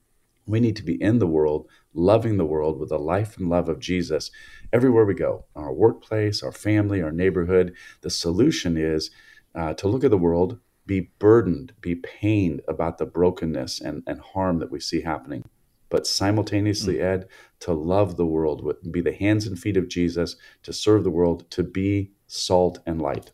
we 0.46 0.60
need 0.60 0.76
to 0.76 0.82
be 0.82 0.94
in 0.94 1.18
the 1.18 1.26
world, 1.26 1.68
loving 1.92 2.38
the 2.38 2.46
world 2.46 2.80
with 2.80 2.88
the 2.88 2.98
life 2.98 3.36
and 3.36 3.50
love 3.50 3.68
of 3.68 3.80
Jesus 3.80 4.30
everywhere 4.72 5.04
we 5.04 5.12
go, 5.12 5.44
our 5.54 5.74
workplace, 5.74 6.42
our 6.42 6.52
family, 6.52 7.02
our 7.02 7.12
neighborhood. 7.12 7.74
The 8.00 8.08
solution 8.08 8.78
is 8.78 9.10
uh, 9.54 9.74
to 9.74 9.88
look 9.88 10.04
at 10.04 10.10
the 10.10 10.16
world, 10.16 10.58
be 10.90 11.12
burdened, 11.20 11.72
be 11.80 11.94
pained 11.94 12.60
about 12.66 12.98
the 12.98 13.06
brokenness 13.06 13.80
and, 13.80 14.02
and 14.08 14.18
harm 14.20 14.58
that 14.58 14.72
we 14.72 14.80
see 14.80 15.02
happening. 15.02 15.44
But 15.88 16.04
simultaneously, 16.04 16.96
mm. 16.96 17.02
Ed, 17.04 17.28
to 17.60 17.72
love 17.72 18.16
the 18.16 18.26
world, 18.26 18.68
be 18.90 19.00
the 19.00 19.12
hands 19.12 19.46
and 19.46 19.56
feet 19.56 19.76
of 19.76 19.86
Jesus, 19.86 20.34
to 20.64 20.72
serve 20.72 21.04
the 21.04 21.10
world, 21.10 21.48
to 21.52 21.62
be 21.62 22.10
salt 22.26 22.80
and 22.86 23.00
light. 23.00 23.30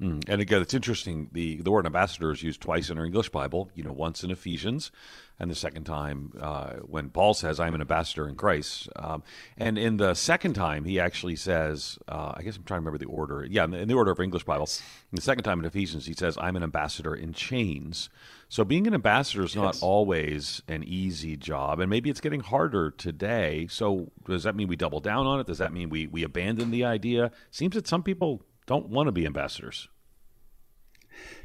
Mm. 0.00 0.24
And 0.28 0.40
again, 0.40 0.62
it's 0.62 0.72
interesting. 0.72 1.28
The 1.32 1.60
the 1.60 1.70
word 1.70 1.84
ambassador 1.84 2.32
is 2.32 2.42
used 2.42 2.60
twice 2.60 2.88
in 2.88 2.98
our 2.98 3.04
English 3.04 3.28
Bible. 3.28 3.70
You 3.74 3.84
know, 3.84 3.92
once 3.92 4.24
in 4.24 4.30
Ephesians, 4.30 4.90
and 5.38 5.50
the 5.50 5.54
second 5.54 5.84
time 5.84 6.32
uh, 6.40 6.74
when 6.76 7.10
Paul 7.10 7.34
says, 7.34 7.60
"I'm 7.60 7.74
an 7.74 7.82
ambassador 7.82 8.26
in 8.26 8.34
Christ." 8.34 8.88
Um, 8.96 9.22
and 9.58 9.76
in 9.76 9.98
the 9.98 10.14
second 10.14 10.54
time, 10.54 10.84
he 10.84 10.98
actually 10.98 11.36
says, 11.36 11.98
uh, 12.08 12.32
"I 12.34 12.42
guess 12.42 12.56
I'm 12.56 12.64
trying 12.64 12.78
to 12.78 12.86
remember 12.86 12.98
the 12.98 13.12
order." 13.12 13.44
Yeah, 13.44 13.64
in 13.64 13.72
the, 13.72 13.78
in 13.78 13.88
the 13.88 13.94
order 13.94 14.10
of 14.10 14.20
English 14.20 14.44
Bible. 14.44 14.68
In 15.12 15.16
the 15.16 15.22
second 15.22 15.44
time 15.44 15.58
in 15.58 15.66
Ephesians, 15.66 16.06
he 16.06 16.14
says, 16.14 16.38
"I'm 16.40 16.56
an 16.56 16.62
ambassador 16.62 17.14
in 17.14 17.34
chains." 17.34 18.08
So 18.48 18.64
being 18.64 18.86
an 18.86 18.94
ambassador 18.94 19.44
is 19.44 19.54
not 19.54 19.74
yes. 19.74 19.82
always 19.82 20.62
an 20.66 20.82
easy 20.82 21.36
job, 21.36 21.78
and 21.78 21.90
maybe 21.90 22.08
it's 22.08 22.20
getting 22.20 22.40
harder 22.40 22.90
today. 22.90 23.66
So 23.70 24.10
does 24.24 24.44
that 24.44 24.56
mean 24.56 24.66
we 24.66 24.76
double 24.76 25.00
down 25.00 25.26
on 25.26 25.40
it? 25.40 25.46
Does 25.46 25.58
that 25.58 25.74
mean 25.74 25.90
we 25.90 26.06
we 26.06 26.22
abandon 26.22 26.70
the 26.70 26.84
idea? 26.84 27.32
Seems 27.50 27.74
that 27.74 27.86
some 27.86 28.02
people 28.02 28.42
don't 28.66 28.88
want 28.88 29.08
to 29.08 29.12
be 29.12 29.26
ambassadors. 29.26 29.88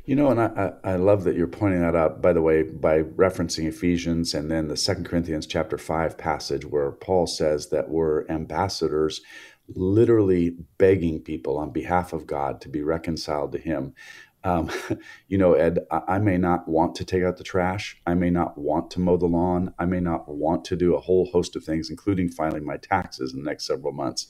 You 0.05 0.15
know, 0.15 0.29
and 0.29 0.39
I, 0.39 0.73
I 0.83 0.95
love 0.97 1.23
that 1.23 1.35
you're 1.35 1.47
pointing 1.47 1.81
that 1.81 1.95
out, 1.95 2.21
by 2.21 2.31
the 2.31 2.41
way, 2.41 2.61
by 2.61 3.01
referencing 3.01 3.67
Ephesians 3.67 4.35
and 4.35 4.51
then 4.51 4.67
the 4.67 4.77
Second 4.77 5.05
Corinthians 5.05 5.47
chapter 5.47 5.79
5 5.79 6.17
passage 6.17 6.65
where 6.65 6.91
Paul 6.91 7.25
says 7.25 7.69
that 7.69 7.89
we're 7.89 8.27
ambassadors, 8.27 9.21
literally 9.67 10.57
begging 10.77 11.19
people 11.21 11.57
on 11.57 11.71
behalf 11.71 12.13
of 12.13 12.27
God 12.27 12.61
to 12.61 12.69
be 12.69 12.83
reconciled 12.83 13.51
to 13.53 13.57
Him. 13.57 13.95
Um, 14.43 14.69
you 15.27 15.39
know, 15.39 15.53
Ed, 15.53 15.79
I 15.89 16.19
may 16.19 16.37
not 16.37 16.67
want 16.67 16.93
to 16.95 17.05
take 17.05 17.23
out 17.23 17.37
the 17.37 17.43
trash. 17.43 17.99
I 18.05 18.13
may 18.13 18.29
not 18.29 18.59
want 18.59 18.91
to 18.91 18.99
mow 18.99 19.17
the 19.17 19.25
lawn. 19.25 19.73
I 19.79 19.85
may 19.85 19.99
not 19.99 20.29
want 20.29 20.65
to 20.65 20.75
do 20.75 20.93
a 20.93 21.01
whole 21.01 21.25
host 21.31 21.55
of 21.55 21.63
things, 21.63 21.89
including 21.89 22.29
filing 22.29 22.63
my 22.63 22.77
taxes 22.77 23.33
in 23.33 23.39
the 23.39 23.49
next 23.49 23.65
several 23.65 23.91
months 23.91 24.27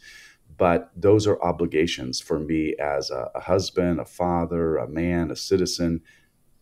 but 0.58 0.92
those 0.96 1.28
are 1.28 1.42
obligations 1.44 2.22
for 2.22 2.40
me 2.40 2.76
as 2.80 3.12
a, 3.12 3.30
a, 3.36 3.42
husband, 3.42 4.00
a 4.00 4.06
father, 4.06 4.78
a 4.78 4.88
man, 4.90 5.32
a 5.32 5.36
citizen. 5.38 6.02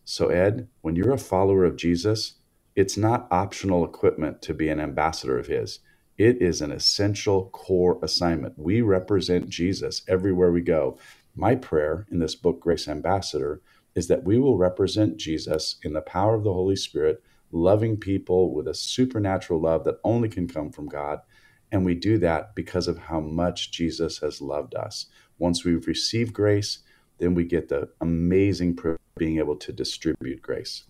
So, 0.04 0.28
Ed, 0.28 0.68
when 0.82 0.96
you're 0.96 1.12
a 1.14 1.18
follower 1.18 1.64
of 1.64 1.76
Jesus, 1.76 2.34
it's 2.76 2.96
not 2.96 3.28
optional 3.30 3.84
equipment 3.84 4.42
to 4.42 4.54
be 4.54 4.68
an 4.70 4.80
ambassador 4.80 5.38
of 5.38 5.48
His. 5.48 5.80
It 6.18 6.42
is 6.42 6.62
an 6.62 6.72
essential 6.72 7.50
core 7.50 7.98
assignment. 8.02 8.58
We 8.58 8.82
represent 8.82 9.48
Jesus 9.50 10.02
everywhere 10.08 10.52
we 10.52 10.62
go. 10.62 10.98
My 11.36 11.56
prayer 11.56 12.06
in 12.10 12.20
this 12.20 12.34
book, 12.36 12.60
Grace 12.60 12.88
Ambassador, 12.88 13.62
is 13.94 14.08
that 14.08 14.24
we 14.24 14.38
will 14.38 14.58
represent 14.58 15.18
Jesus 15.18 15.76
in 15.84 15.94
the 15.94 16.02
power 16.02 16.34
of 16.36 16.44
the 16.44 16.52
Holy 16.54 16.76
Spirit, 16.76 17.22
loving 17.52 17.96
people 17.98 18.54
with 18.54 18.68
a 18.68 18.74
supernatural 18.74 19.60
love 19.60 19.84
that 19.84 20.00
only 20.04 20.28
can 20.28 20.48
come 20.48 20.72
from 20.72 20.88
God 20.88 21.20
and 21.74 21.84
we 21.84 21.96
do 21.96 22.18
that 22.18 22.54
because 22.54 22.86
of 22.86 22.96
how 22.96 23.18
much 23.18 23.72
Jesus 23.72 24.18
has 24.18 24.40
loved 24.40 24.76
us. 24.76 25.06
Once 25.38 25.64
we've 25.64 25.88
received 25.88 26.32
grace, 26.32 26.78
then 27.18 27.34
we 27.34 27.44
get 27.44 27.68
the 27.68 27.88
amazing 28.00 28.76
privilege 28.76 29.00
of 29.16 29.18
being 29.18 29.38
able 29.38 29.56
to 29.56 29.72
distribute 29.72 30.40
grace. 30.40 30.84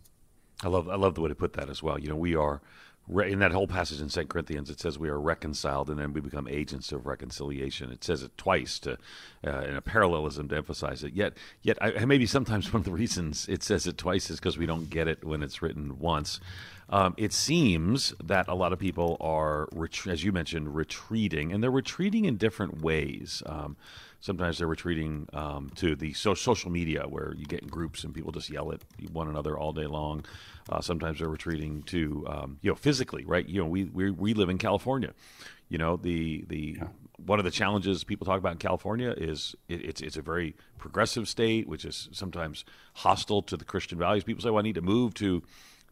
I 0.62 0.68
love 0.68 0.86
I 0.90 0.96
love 0.96 1.14
the 1.14 1.22
way 1.22 1.30
to 1.30 1.34
put 1.34 1.54
that 1.54 1.70
as 1.70 1.82
well. 1.82 1.98
You 1.98 2.08
know, 2.08 2.16
we 2.16 2.36
are 2.36 2.60
in 3.08 3.38
that 3.40 3.52
whole 3.52 3.66
passage 3.66 4.00
in 4.00 4.08
Second 4.08 4.28
Corinthians. 4.28 4.70
It 4.70 4.80
says 4.80 4.98
we 4.98 5.08
are 5.08 5.20
reconciled, 5.20 5.90
and 5.90 5.98
then 5.98 6.12
we 6.12 6.20
become 6.20 6.48
agents 6.48 6.92
of 6.92 7.06
reconciliation. 7.06 7.92
It 7.92 8.02
says 8.02 8.22
it 8.22 8.36
twice 8.36 8.78
to 8.80 8.98
uh, 9.46 9.60
in 9.60 9.76
a 9.76 9.82
parallelism 9.82 10.48
to 10.48 10.56
emphasize 10.56 11.04
it. 11.04 11.12
Yet, 11.14 11.34
yet 11.62 11.76
I, 11.80 12.04
maybe 12.04 12.26
sometimes 12.26 12.72
one 12.72 12.80
of 12.80 12.84
the 12.84 12.92
reasons 12.92 13.46
it 13.48 13.62
says 13.62 13.86
it 13.86 13.98
twice 13.98 14.30
is 14.30 14.40
because 14.40 14.56
we 14.56 14.66
don't 14.66 14.88
get 14.88 15.08
it 15.08 15.24
when 15.24 15.42
it's 15.42 15.62
written 15.62 15.98
once. 15.98 16.40
Um, 16.90 17.14
it 17.16 17.32
seems 17.32 18.14
that 18.22 18.46
a 18.48 18.54
lot 18.54 18.72
of 18.72 18.78
people 18.78 19.16
are, 19.20 19.68
as 20.06 20.22
you 20.22 20.32
mentioned, 20.32 20.74
retreating, 20.74 21.52
and 21.52 21.62
they're 21.62 21.70
retreating 21.70 22.26
in 22.26 22.36
different 22.36 22.82
ways. 22.82 23.42
Um, 23.46 23.76
sometimes 24.24 24.56
they're 24.56 24.66
retreating 24.66 25.28
um, 25.34 25.70
to 25.74 25.94
the 25.94 26.14
so- 26.14 26.32
social 26.32 26.70
media 26.70 27.02
where 27.06 27.34
you 27.36 27.44
get 27.44 27.60
in 27.60 27.68
groups 27.68 28.04
and 28.04 28.14
people 28.14 28.32
just 28.32 28.48
yell 28.48 28.72
at 28.72 28.80
one 29.12 29.28
another 29.28 29.58
all 29.58 29.70
day 29.70 29.84
long. 29.84 30.24
Uh, 30.70 30.80
sometimes 30.80 31.18
they're 31.18 31.28
retreating 31.28 31.82
to, 31.82 32.24
um, 32.26 32.58
you 32.62 32.70
know, 32.70 32.74
physically, 32.74 33.26
right? 33.26 33.46
You 33.46 33.60
know, 33.60 33.66
we, 33.66 33.84
we, 33.84 34.10
we 34.10 34.32
live 34.32 34.48
in 34.48 34.56
California. 34.56 35.12
You 35.68 35.76
know, 35.76 35.96
the 35.96 36.44
the 36.48 36.76
yeah. 36.78 36.88
one 37.16 37.38
of 37.38 37.44
the 37.44 37.50
challenges 37.50 38.02
people 38.02 38.24
talk 38.26 38.38
about 38.38 38.52
in 38.52 38.58
California 38.58 39.14
is 39.16 39.54
it, 39.68 39.84
it's 39.84 40.00
it's 40.00 40.16
a 40.16 40.22
very 40.22 40.54
progressive 40.78 41.28
state, 41.28 41.68
which 41.68 41.84
is 41.84 42.08
sometimes 42.12 42.64
hostile 42.94 43.42
to 43.42 43.56
the 43.56 43.64
Christian 43.64 43.98
values. 43.98 44.24
People 44.24 44.42
say, 44.42 44.50
"Well, 44.50 44.60
I 44.60 44.62
need 44.62 44.76
to 44.76 44.82
move 44.82 45.14
to." 45.14 45.42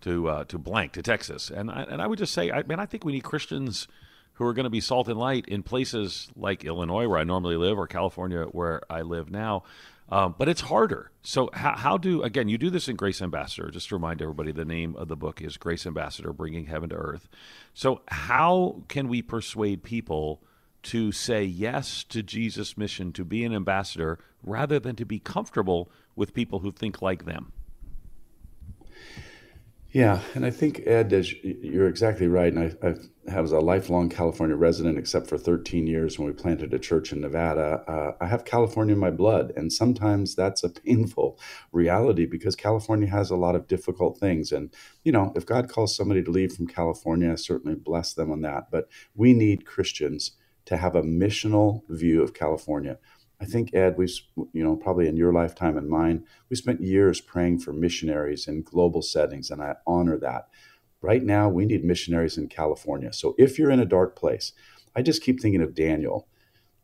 to 0.02 0.28
uh, 0.28 0.44
to 0.46 0.58
blank 0.58 0.90
to 0.94 1.00
Texas, 1.00 1.48
and 1.48 1.70
I, 1.70 1.84
and 1.84 2.02
I 2.02 2.08
would 2.08 2.18
just 2.18 2.32
say, 2.32 2.50
I 2.50 2.64
mean, 2.64 2.80
I 2.80 2.86
think 2.86 3.04
we 3.04 3.12
need 3.12 3.22
Christians 3.22 3.86
who 4.34 4.46
are 4.46 4.52
going 4.52 4.64
to 4.64 4.70
be 4.70 4.80
salt 4.80 5.08
and 5.08 5.18
light 5.18 5.46
in 5.46 5.62
places 5.62 6.28
like 6.36 6.64
Illinois, 6.64 7.06
where 7.06 7.18
I 7.18 7.24
normally 7.24 7.56
live, 7.56 7.78
or 7.78 7.86
California, 7.86 8.44
where 8.44 8.82
I 8.90 9.02
live 9.02 9.30
now. 9.30 9.64
Um, 10.08 10.34
but 10.36 10.48
it's 10.48 10.60
harder. 10.60 11.10
So, 11.22 11.48
how, 11.54 11.74
how, 11.74 11.96
do, 11.96 12.22
again, 12.22 12.48
you 12.48 12.58
do 12.58 12.68
this 12.68 12.88
in 12.88 12.96
Grace 12.96 13.22
Ambassador. 13.22 13.70
Just 13.70 13.88
to 13.88 13.94
remind 13.94 14.20
everybody, 14.20 14.52
the 14.52 14.64
name 14.64 14.94
of 14.96 15.08
the 15.08 15.16
book 15.16 15.40
is 15.40 15.56
Grace 15.56 15.86
Ambassador 15.86 16.32
Bringing 16.32 16.66
Heaven 16.66 16.90
to 16.90 16.96
Earth. 16.96 17.28
So, 17.72 18.02
how 18.08 18.82
can 18.88 19.08
we 19.08 19.22
persuade 19.22 19.82
people 19.82 20.42
to 20.84 21.12
say 21.12 21.44
yes 21.44 22.04
to 22.04 22.22
Jesus' 22.22 22.76
mission 22.76 23.12
to 23.12 23.24
be 23.24 23.44
an 23.44 23.54
ambassador 23.54 24.18
rather 24.42 24.78
than 24.78 24.96
to 24.96 25.06
be 25.06 25.18
comfortable 25.18 25.90
with 26.14 26.34
people 26.34 26.58
who 26.58 26.72
think 26.72 27.00
like 27.00 27.24
them? 27.24 27.52
Yeah, 29.92 30.22
and 30.34 30.46
I 30.46 30.50
think 30.50 30.86
Ed, 30.86 31.12
you're 31.42 31.86
exactly 31.86 32.26
right, 32.26 32.50
and 32.50 32.74
I, 32.82 32.94
I 33.30 33.40
was 33.42 33.52
a 33.52 33.60
lifelong 33.60 34.08
California 34.08 34.56
resident, 34.56 34.96
except 34.96 35.28
for 35.28 35.36
13 35.36 35.86
years 35.86 36.18
when 36.18 36.26
we 36.26 36.32
planted 36.32 36.72
a 36.72 36.78
church 36.78 37.12
in 37.12 37.20
Nevada. 37.20 37.84
Uh, 37.86 38.12
I 38.18 38.26
have 38.26 38.46
California 38.46 38.94
in 38.94 38.98
my 38.98 39.10
blood, 39.10 39.52
and 39.54 39.70
sometimes 39.70 40.34
that's 40.34 40.64
a 40.64 40.68
painful 40.86 41.38
reality 41.72 42.24
because 42.24 42.56
California 42.56 43.08
has 43.08 43.30
a 43.30 43.36
lot 43.36 43.54
of 43.54 43.68
difficult 43.68 44.18
things. 44.18 44.50
And 44.50 44.72
you 45.04 45.12
know, 45.12 45.30
if 45.36 45.44
God 45.44 45.68
calls 45.68 45.94
somebody 45.94 46.22
to 46.22 46.30
leave 46.30 46.54
from 46.54 46.68
California, 46.68 47.30
I 47.30 47.34
certainly 47.34 47.76
bless 47.76 48.14
them 48.14 48.32
on 48.32 48.40
that. 48.40 48.70
But 48.70 48.88
we 49.14 49.34
need 49.34 49.66
Christians 49.66 50.32
to 50.64 50.78
have 50.78 50.94
a 50.94 51.02
missional 51.02 51.82
view 51.90 52.22
of 52.22 52.32
California. 52.32 52.98
I 53.42 53.44
think, 53.44 53.74
Ed, 53.74 53.96
we've, 53.98 54.16
you 54.52 54.62
know, 54.62 54.76
probably 54.76 55.08
in 55.08 55.16
your 55.16 55.32
lifetime 55.32 55.76
and 55.76 55.88
mine, 55.88 56.24
we 56.48 56.54
spent 56.54 56.80
years 56.80 57.20
praying 57.20 57.58
for 57.58 57.72
missionaries 57.72 58.46
in 58.46 58.62
global 58.62 59.02
settings, 59.02 59.50
and 59.50 59.60
I 59.60 59.74
honor 59.84 60.16
that. 60.18 60.48
Right 61.00 61.24
now, 61.24 61.48
we 61.48 61.66
need 61.66 61.84
missionaries 61.84 62.38
in 62.38 62.46
California. 62.46 63.12
So 63.12 63.34
if 63.38 63.58
you're 63.58 63.72
in 63.72 63.80
a 63.80 63.84
dark 63.84 64.14
place, 64.14 64.52
I 64.94 65.02
just 65.02 65.24
keep 65.24 65.40
thinking 65.40 65.60
of 65.60 65.74
Daniel. 65.74 66.28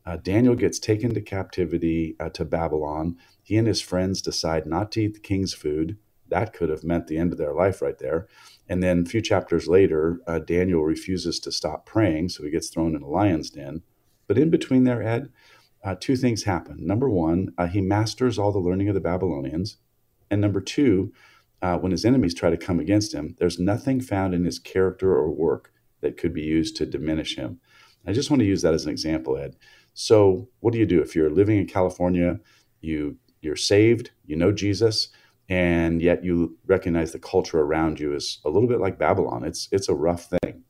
Uh, 0.05 0.17
Daniel 0.17 0.55
gets 0.55 0.79
taken 0.79 1.13
to 1.13 1.21
captivity 1.21 2.17
uh, 2.19 2.27
to 2.31 2.43
Babylon. 2.43 3.15
He 3.41 3.55
and 3.55 3.67
his 3.67 3.79
friends 3.79 4.21
decide 4.21 4.65
not 4.65 4.91
to 4.91 5.03
eat 5.03 5.13
the 5.13 5.21
king's 5.21 5.53
food. 5.53 5.97
That 6.27 6.51
could 6.51 6.67
have 6.67 6.83
meant 6.83 7.07
the 7.07 7.17
end 7.17 7.31
of 7.31 7.37
their 7.37 7.53
life 7.53 7.81
right 7.81 7.97
there. 7.99 8.27
And 8.67 8.83
then 8.83 9.03
a 9.03 9.09
few 9.09 9.21
chapters 9.21 9.69
later, 9.69 10.19
uh, 10.27 10.39
Daniel 10.39 10.83
refuses 10.83 11.39
to 11.39 11.53
stop 11.53 11.85
praying, 11.85 12.29
so 12.29 12.43
he 12.43 12.49
gets 12.49 12.69
thrown 12.69 12.97
in 12.97 13.01
a 13.01 13.07
lion's 13.07 13.49
den. 13.49 13.83
But 14.27 14.37
in 14.37 14.49
between 14.49 14.83
there, 14.83 15.01
Ed, 15.01 15.29
uh, 15.83 15.95
two 15.99 16.15
things 16.15 16.43
happen. 16.43 16.77
Number 16.85 17.09
one, 17.09 17.53
uh, 17.57 17.67
he 17.67 17.81
masters 17.81 18.37
all 18.37 18.51
the 18.51 18.59
learning 18.59 18.89
of 18.89 18.95
the 18.95 19.01
Babylonians. 19.01 19.77
And 20.29 20.41
number 20.41 20.61
two, 20.61 21.13
uh, 21.61 21.77
when 21.77 21.91
his 21.91 22.05
enemies 22.05 22.33
try 22.33 22.49
to 22.49 22.57
come 22.57 22.79
against 22.79 23.13
him, 23.13 23.35
there's 23.39 23.59
nothing 23.59 24.01
found 24.01 24.33
in 24.33 24.45
his 24.45 24.59
character 24.59 25.11
or 25.13 25.29
work 25.29 25.71
that 26.01 26.17
could 26.17 26.33
be 26.33 26.41
used 26.41 26.75
to 26.77 26.85
diminish 26.85 27.35
him. 27.35 27.59
I 28.05 28.13
just 28.13 28.29
want 28.29 28.39
to 28.39 28.45
use 28.45 28.61
that 28.61 28.73
as 28.73 28.85
an 28.85 28.91
example, 28.91 29.37
Ed. 29.37 29.55
So, 29.93 30.47
what 30.61 30.71
do 30.71 30.79
you 30.79 30.85
do 30.85 31.01
if 31.01 31.15
you're 31.15 31.29
living 31.29 31.57
in 31.57 31.67
California? 31.67 32.39
You 32.81 33.17
you're 33.41 33.55
saved, 33.55 34.11
you 34.25 34.35
know 34.35 34.51
Jesus, 34.51 35.09
and 35.49 36.01
yet 36.01 36.23
you 36.23 36.57
recognize 36.65 37.11
the 37.11 37.19
culture 37.19 37.59
around 37.59 37.99
you 37.99 38.13
is 38.13 38.39
a 38.45 38.49
little 38.49 38.69
bit 38.69 38.79
like 38.79 38.97
Babylon. 38.97 39.43
It's 39.43 39.67
it's 39.71 39.89
a 39.89 39.95
rough 39.95 40.29
thing. 40.41 40.63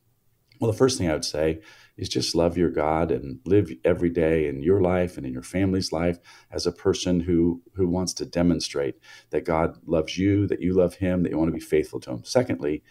Well, 0.60 0.70
the 0.70 0.76
first 0.76 0.98
thing 0.98 1.08
I 1.08 1.14
would 1.14 1.24
say 1.24 1.60
is 1.96 2.10
just 2.10 2.34
love 2.34 2.58
your 2.58 2.70
God 2.70 3.10
and 3.10 3.40
live 3.46 3.70
every 3.82 4.10
day 4.10 4.46
in 4.46 4.62
your 4.62 4.82
life 4.82 5.16
and 5.16 5.24
in 5.24 5.32
your 5.32 5.42
family's 5.42 5.90
life 5.90 6.18
as 6.50 6.66
a 6.66 6.72
person 6.72 7.20
who 7.20 7.62
who 7.74 7.88
wants 7.88 8.12
to 8.14 8.26
demonstrate 8.26 8.96
that 9.30 9.46
God 9.46 9.78
loves 9.86 10.18
you, 10.18 10.46
that 10.48 10.60
you 10.60 10.74
love 10.74 10.94
Him, 10.96 11.22
that 11.22 11.30
you 11.30 11.38
want 11.38 11.48
to 11.48 11.58
be 11.58 11.60
faithful 11.60 11.98
to 12.00 12.10
Him. 12.10 12.24
Secondly, 12.24 12.82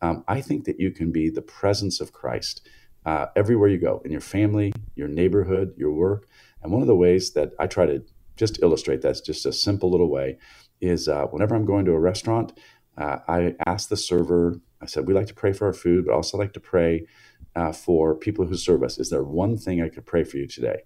um, 0.00 0.22
I 0.28 0.40
think 0.40 0.64
that 0.66 0.78
you 0.78 0.92
can 0.92 1.10
be 1.10 1.28
the 1.28 1.42
presence 1.42 2.00
of 2.00 2.12
Christ 2.12 2.68
uh, 3.04 3.26
everywhere 3.34 3.68
you 3.68 3.78
go 3.78 4.02
in 4.04 4.12
your 4.12 4.20
family, 4.20 4.72
your 4.94 5.08
neighborhood, 5.08 5.74
your 5.76 5.92
work. 5.92 6.28
And 6.62 6.72
one 6.72 6.82
of 6.82 6.88
the 6.88 6.94
ways 6.94 7.32
that 7.32 7.52
I 7.58 7.66
try 7.66 7.86
to 7.86 8.04
just 8.36 8.62
illustrate 8.62 9.02
that's 9.02 9.20
just 9.20 9.46
a 9.46 9.52
simple 9.52 9.90
little 9.90 10.10
way 10.10 10.38
is 10.80 11.08
uh, 11.08 11.24
whenever 11.26 11.54
I'm 11.56 11.64
going 11.64 11.86
to 11.86 11.92
a 11.92 11.98
restaurant, 11.98 12.58
uh, 12.96 13.18
I 13.28 13.54
asked 13.66 13.90
the 13.90 13.96
server. 13.96 14.60
I 14.80 14.86
said 14.86 15.06
we 15.06 15.14
like 15.14 15.26
to 15.28 15.34
pray 15.34 15.52
for 15.52 15.66
our 15.66 15.72
food, 15.72 16.06
but 16.06 16.14
also 16.14 16.38
like 16.38 16.52
to 16.54 16.60
pray 16.60 17.06
uh, 17.54 17.72
for 17.72 18.14
people 18.14 18.46
who 18.46 18.56
serve 18.56 18.82
us. 18.82 18.98
Is 18.98 19.10
there 19.10 19.22
one 19.24 19.56
thing 19.56 19.82
I 19.82 19.88
could 19.88 20.06
pray 20.06 20.24
for 20.24 20.36
you 20.36 20.46
today? 20.46 20.82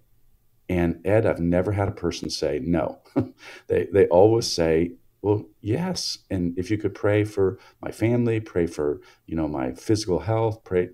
And 0.69 1.05
Ed, 1.05 1.25
I've 1.25 1.39
never 1.39 1.73
had 1.73 1.89
a 1.89 1.91
person 1.93 2.29
say 2.29 2.59
no. 2.63 2.99
they 3.67 3.87
they 3.91 4.07
always 4.07 4.51
say, 4.51 4.93
well, 5.21 5.45
yes. 5.61 6.19
And 6.29 6.57
if 6.57 6.71
you 6.71 6.77
could 6.77 6.95
pray 6.95 7.23
for 7.23 7.59
my 7.81 7.91
family, 7.91 8.39
pray 8.39 8.67
for 8.67 9.01
you 9.27 9.35
know 9.35 9.47
my 9.47 9.73
physical 9.73 10.19
health, 10.19 10.63
pray. 10.63 10.89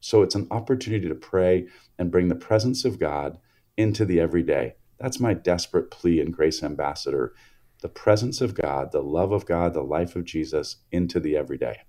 So 0.00 0.22
it's 0.22 0.36
an 0.36 0.46
opportunity 0.50 1.08
to 1.08 1.14
pray 1.14 1.66
and 1.98 2.10
bring 2.10 2.28
the 2.28 2.36
presence 2.36 2.84
of 2.84 2.98
God 3.00 3.38
into 3.76 4.04
the 4.04 4.20
everyday. 4.20 4.74
That's 4.98 5.20
my 5.20 5.34
desperate 5.34 5.90
plea 5.90 6.20
and 6.20 6.32
Grace 6.32 6.62
Ambassador 6.62 7.34
the 7.80 7.88
presence 7.88 8.40
of 8.40 8.54
God, 8.54 8.92
the 8.92 9.02
love 9.02 9.32
of 9.32 9.46
God, 9.46 9.74
the 9.74 9.82
life 9.82 10.16
of 10.16 10.24
Jesus 10.24 10.76
into 10.90 11.20
the 11.20 11.36
everyday. 11.36 11.82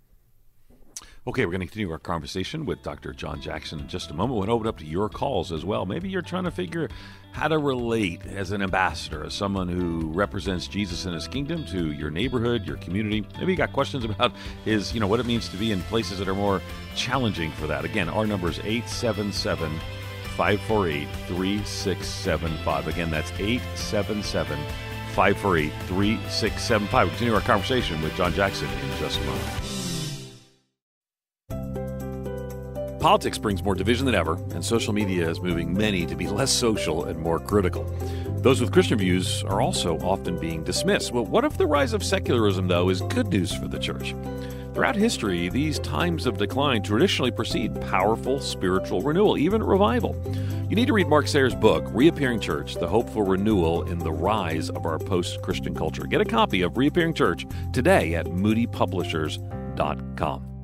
Okay, 1.27 1.45
we're 1.45 1.51
going 1.51 1.59
to 1.59 1.67
continue 1.67 1.91
our 1.91 1.99
conversation 1.99 2.65
with 2.65 2.81
Dr. 2.83 3.11
John 3.11 3.41
Jackson 3.41 3.81
in 3.81 3.89
just 3.89 4.11
a 4.11 4.13
moment. 4.13 4.39
We'll 4.39 4.55
open 4.55 4.65
up 4.65 4.77
to 4.77 4.85
your 4.85 5.09
calls 5.09 5.51
as 5.51 5.65
well. 5.65 5.85
Maybe 5.85 6.07
you're 6.07 6.21
trying 6.21 6.45
to 6.45 6.51
figure 6.51 6.87
how 7.33 7.49
to 7.49 7.57
relate 7.57 8.25
as 8.25 8.51
an 8.51 8.61
ambassador, 8.61 9.25
as 9.25 9.33
someone 9.33 9.67
who 9.67 10.09
represents 10.13 10.69
Jesus 10.69 11.03
and 11.03 11.13
his 11.13 11.27
kingdom 11.27 11.65
to 11.65 11.91
your 11.91 12.09
neighborhood, 12.09 12.65
your 12.65 12.77
community. 12.77 13.27
Maybe 13.37 13.51
you 13.51 13.57
got 13.57 13.73
questions 13.73 14.05
about 14.05 14.31
his, 14.63 14.93
you 14.93 15.01
know, 15.01 15.07
what 15.07 15.19
it 15.19 15.25
means 15.25 15.49
to 15.49 15.57
be 15.57 15.73
in 15.73 15.81
places 15.83 16.19
that 16.19 16.29
are 16.29 16.33
more 16.33 16.61
challenging 16.95 17.51
for 17.51 17.67
that. 17.67 17.83
Again, 17.83 18.07
our 18.07 18.25
number 18.25 18.47
is 18.47 18.59
877 18.59 19.69
548 20.37 21.09
3675. 21.27 22.87
Again, 22.87 23.11
that's 23.11 23.31
877 23.33 24.57
548 25.17 25.73
3675. 25.87 26.91
We'll 26.93 27.09
continue 27.09 27.33
our 27.33 27.41
conversation 27.41 27.99
with 28.03 28.15
John 28.15 28.31
Jackson 28.35 28.69
in 28.69 28.97
just 28.99 29.19
a 29.19 29.23
moment. 29.23 29.47
Politics 32.99 33.39
brings 33.39 33.63
more 33.63 33.73
division 33.73 34.05
than 34.05 34.13
ever, 34.13 34.35
and 34.53 34.63
social 34.63 34.93
media 34.93 35.27
is 35.27 35.41
moving 35.41 35.73
many 35.73 36.05
to 36.05 36.15
be 36.15 36.27
less 36.27 36.51
social 36.51 37.05
and 37.05 37.17
more 37.17 37.39
critical. 37.39 37.83
Those 38.41 38.61
with 38.61 38.71
Christian 38.71 38.99
views 38.99 39.43
are 39.45 39.59
also 39.59 39.97
often 40.01 40.37
being 40.39 40.63
dismissed. 40.63 41.11
Well, 41.11 41.25
what 41.25 41.45
if 41.45 41.57
the 41.57 41.65
rise 41.65 41.93
of 41.93 42.03
secularism, 42.03 42.67
though, 42.67 42.89
is 42.89 43.01
good 43.01 43.29
news 43.29 43.51
for 43.55 43.67
the 43.67 43.79
church? 43.79 44.13
Throughout 44.75 44.95
history, 44.95 45.49
these 45.49 45.79
times 45.79 46.27
of 46.27 46.37
decline 46.37 46.83
traditionally 46.83 47.31
precede 47.31 47.81
powerful 47.81 48.39
spiritual 48.39 49.01
renewal, 49.01 49.35
even 49.35 49.63
revival. 49.63 50.15
You 50.69 50.75
need 50.75 50.87
to 50.87 50.93
read 50.93 51.07
Mark 51.07 51.29
Sayers' 51.29 51.55
book, 51.55 51.85
Reappearing 51.93 52.41
Church 52.41 52.75
The 52.75 52.89
Hope 52.89 53.09
for 53.09 53.23
Renewal 53.23 53.83
in 53.83 53.99
the 53.99 54.11
Rise 54.11 54.69
of 54.69 54.85
Our 54.85 54.99
Post 54.99 55.41
Christian 55.41 55.73
Culture. 55.73 56.03
Get 56.03 56.19
a 56.19 56.25
copy 56.25 56.61
of 56.61 56.75
Reappearing 56.75 57.13
Church 57.13 57.47
today 57.71 58.15
at 58.15 58.25
moodypublishers.com. 58.25 60.56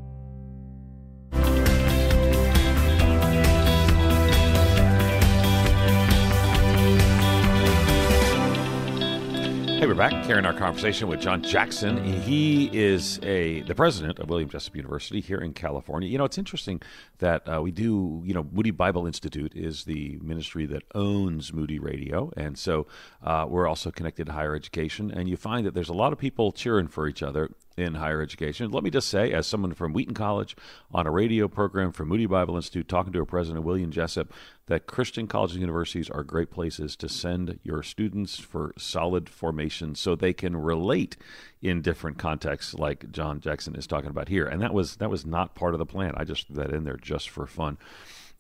Hey, 9.84 9.88
we're 9.88 9.96
back 9.96 10.24
carrying 10.24 10.46
our 10.46 10.54
conversation 10.54 11.10
with 11.10 11.20
John 11.20 11.44
Jackson. 11.44 12.02
He 12.22 12.70
is 12.72 13.20
a 13.22 13.64
the 13.64 13.76
president 13.76 14.18
of 14.18 14.30
William 14.30 14.48
Jessup 14.48 14.78
University 14.78 15.20
here 15.20 15.40
in 15.40 15.52
California. 15.52 16.08
You 16.08 16.18
know, 16.18 16.24
it's 16.24 16.38
interesting 16.38 16.82
that 17.18 17.46
uh, 17.54 17.62
we 17.62 17.74
do. 17.74 18.22
You 18.24 18.34
know, 18.34 18.48
Moody 18.54 18.72
Bible 18.72 19.06
Institute 19.06 19.52
is 19.54 19.84
the 19.84 20.18
ministry 20.22 20.66
that 20.68 20.84
owns 20.96 21.52
Moody 21.52 21.80
Radio, 21.80 22.32
and 22.38 22.58
so 22.58 22.88
uh, 23.22 23.46
we're 23.50 23.68
also 23.68 23.92
connected 23.92 24.28
to 24.28 24.32
higher 24.32 24.56
education. 24.56 25.12
And 25.12 25.28
you 25.28 25.36
find 25.36 25.66
that 25.66 25.74
there's 25.74 25.90
a 25.90 25.94
lot 25.94 26.14
of 26.14 26.18
people 26.18 26.54
cheering 26.54 26.88
for 26.88 27.10
each 27.10 27.22
other 27.22 27.50
in 27.78 27.96
higher 27.96 28.22
education. 28.22 28.72
Let 28.72 28.84
me 28.84 28.90
just 28.90 29.08
say, 29.08 29.32
as 29.32 29.48
someone 29.48 29.74
from 29.74 29.94
Wheaton 29.94 30.14
College 30.14 30.56
on 30.92 31.08
a 31.08 31.12
radio 31.12 31.48
program 31.48 31.92
from 31.92 32.10
Moody 32.10 32.26
Bible 32.26 32.56
Institute, 32.56 32.88
talking 32.88 33.14
to 33.14 33.22
a 33.22 33.26
president, 33.26 33.66
William 33.66 33.92
Jessup, 33.92 34.32
that 34.68 34.88
Christian 34.88 35.28
colleges 35.28 35.56
and 35.56 35.62
universities 35.62 36.10
are 36.10 36.24
great 36.24 36.50
places 36.50 36.96
to 36.98 37.10
send 37.10 37.60
your 37.64 37.84
students 37.84 38.40
for 38.40 38.74
solid 38.78 39.30
formation 39.30 39.96
so 39.96 40.16
they 40.16 40.34
can 40.34 40.56
relate 40.56 41.18
in 41.62 41.82
different 41.82 42.18
contexts 42.18 42.74
like 42.74 43.12
John 43.12 43.40
Jackson 43.40 43.76
is 43.76 43.88
talking 43.88 44.10
about 44.10 44.30
here. 44.30 44.46
And 44.46 44.62
that 44.62 44.74
was 44.74 44.98
that 44.98 45.10
was 45.10 45.26
not 45.26 45.56
part 45.56 45.74
of 45.74 45.80
the 45.80 45.86
plan. 45.86 46.14
I 46.16 46.24
just 46.24 46.48
threw 46.48 46.58
that 46.58 46.74
in 46.74 46.84
there 46.84 46.98
just 46.98 47.30
for 47.30 47.46
fun. 47.46 47.78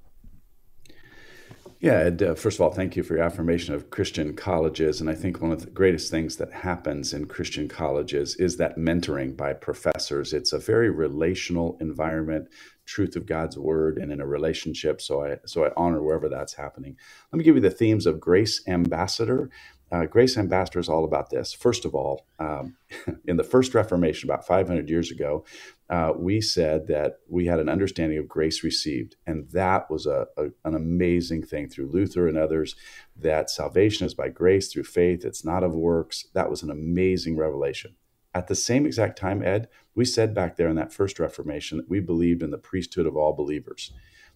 Yeah, 1.79 1.93
Ed, 1.93 2.23
uh, 2.23 2.33
first 2.33 2.57
of 2.57 2.61
all, 2.61 2.71
thank 2.71 2.95
you 2.95 3.03
for 3.03 3.15
your 3.15 3.23
affirmation 3.23 3.75
of 3.75 3.91
Christian 3.91 4.35
colleges. 4.35 4.99
And 4.99 5.07
I 5.09 5.13
think 5.13 5.41
one 5.41 5.51
of 5.51 5.63
the 5.63 5.69
greatest 5.69 6.09
things 6.09 6.37
that 6.37 6.51
happens 6.51 7.13
in 7.13 7.27
Christian 7.27 7.67
colleges 7.67 8.35
is 8.37 8.57
that 8.57 8.77
mentoring 8.77 9.37
by 9.37 9.53
professors. 9.53 10.33
It's 10.33 10.53
a 10.53 10.59
very 10.59 10.89
relational 10.89 11.77
environment, 11.79 12.47
truth 12.85 13.15
of 13.15 13.27
God's 13.27 13.59
word, 13.59 13.99
and 13.99 14.11
in 14.11 14.21
a 14.21 14.25
relationship. 14.25 15.01
So 15.01 15.23
I 15.23 15.37
so 15.45 15.65
I 15.65 15.71
honor 15.77 16.01
wherever 16.01 16.29
that's 16.29 16.55
happening. 16.55 16.97
Let 17.31 17.37
me 17.37 17.43
give 17.43 17.55
you 17.55 17.61
the 17.61 17.69
themes 17.69 18.07
of 18.07 18.19
Grace 18.19 18.67
Ambassador 18.67 19.51
uh, 19.91 20.05
Grace 20.05 20.37
Ambassador 20.37 20.79
is 20.79 20.89
all 20.89 21.05
about 21.05 21.29
this. 21.29 21.53
First 21.53 21.85
of 21.85 21.95
all, 21.95 22.25
um, 22.39 22.75
in 23.25 23.37
the 23.37 23.43
first 23.43 23.73
Reformation, 23.73 24.29
about 24.29 24.45
500 24.45 24.89
years 24.89 25.11
ago, 25.11 25.45
uh, 25.89 26.11
we 26.17 26.41
said 26.41 26.87
that 26.87 27.19
we 27.29 27.45
had 27.45 27.59
an 27.59 27.69
understanding 27.69 28.17
of 28.17 28.27
grace 28.27 28.63
received. 28.63 29.15
And 29.25 29.49
that 29.51 29.89
was 29.89 30.05
a, 30.05 30.27
a, 30.35 30.45
an 30.65 30.75
amazing 30.75 31.43
thing 31.43 31.69
through 31.69 31.91
Luther 31.91 32.27
and 32.27 32.37
others 32.37 32.75
that 33.15 33.49
salvation 33.49 34.05
is 34.05 34.13
by 34.13 34.29
grace 34.29 34.71
through 34.71 34.83
faith, 34.83 35.23
it's 35.23 35.45
not 35.45 35.63
of 35.63 35.73
works. 35.73 36.27
That 36.33 36.49
was 36.49 36.61
an 36.61 36.69
amazing 36.69 37.37
revelation. 37.37 37.95
At 38.33 38.47
the 38.47 38.55
same 38.55 38.85
exact 38.85 39.17
time, 39.17 39.41
Ed, 39.41 39.69
we 39.95 40.05
said 40.05 40.35
back 40.35 40.57
there 40.57 40.67
in 40.67 40.75
that 40.75 40.93
first 40.93 41.19
Reformation 41.19 41.77
that 41.77 41.89
we 41.89 41.99
believed 41.99 42.43
in 42.43 42.51
the 42.51 42.57
priesthood 42.57 43.07
of 43.07 43.15
all 43.15 43.33
believers 43.33 43.91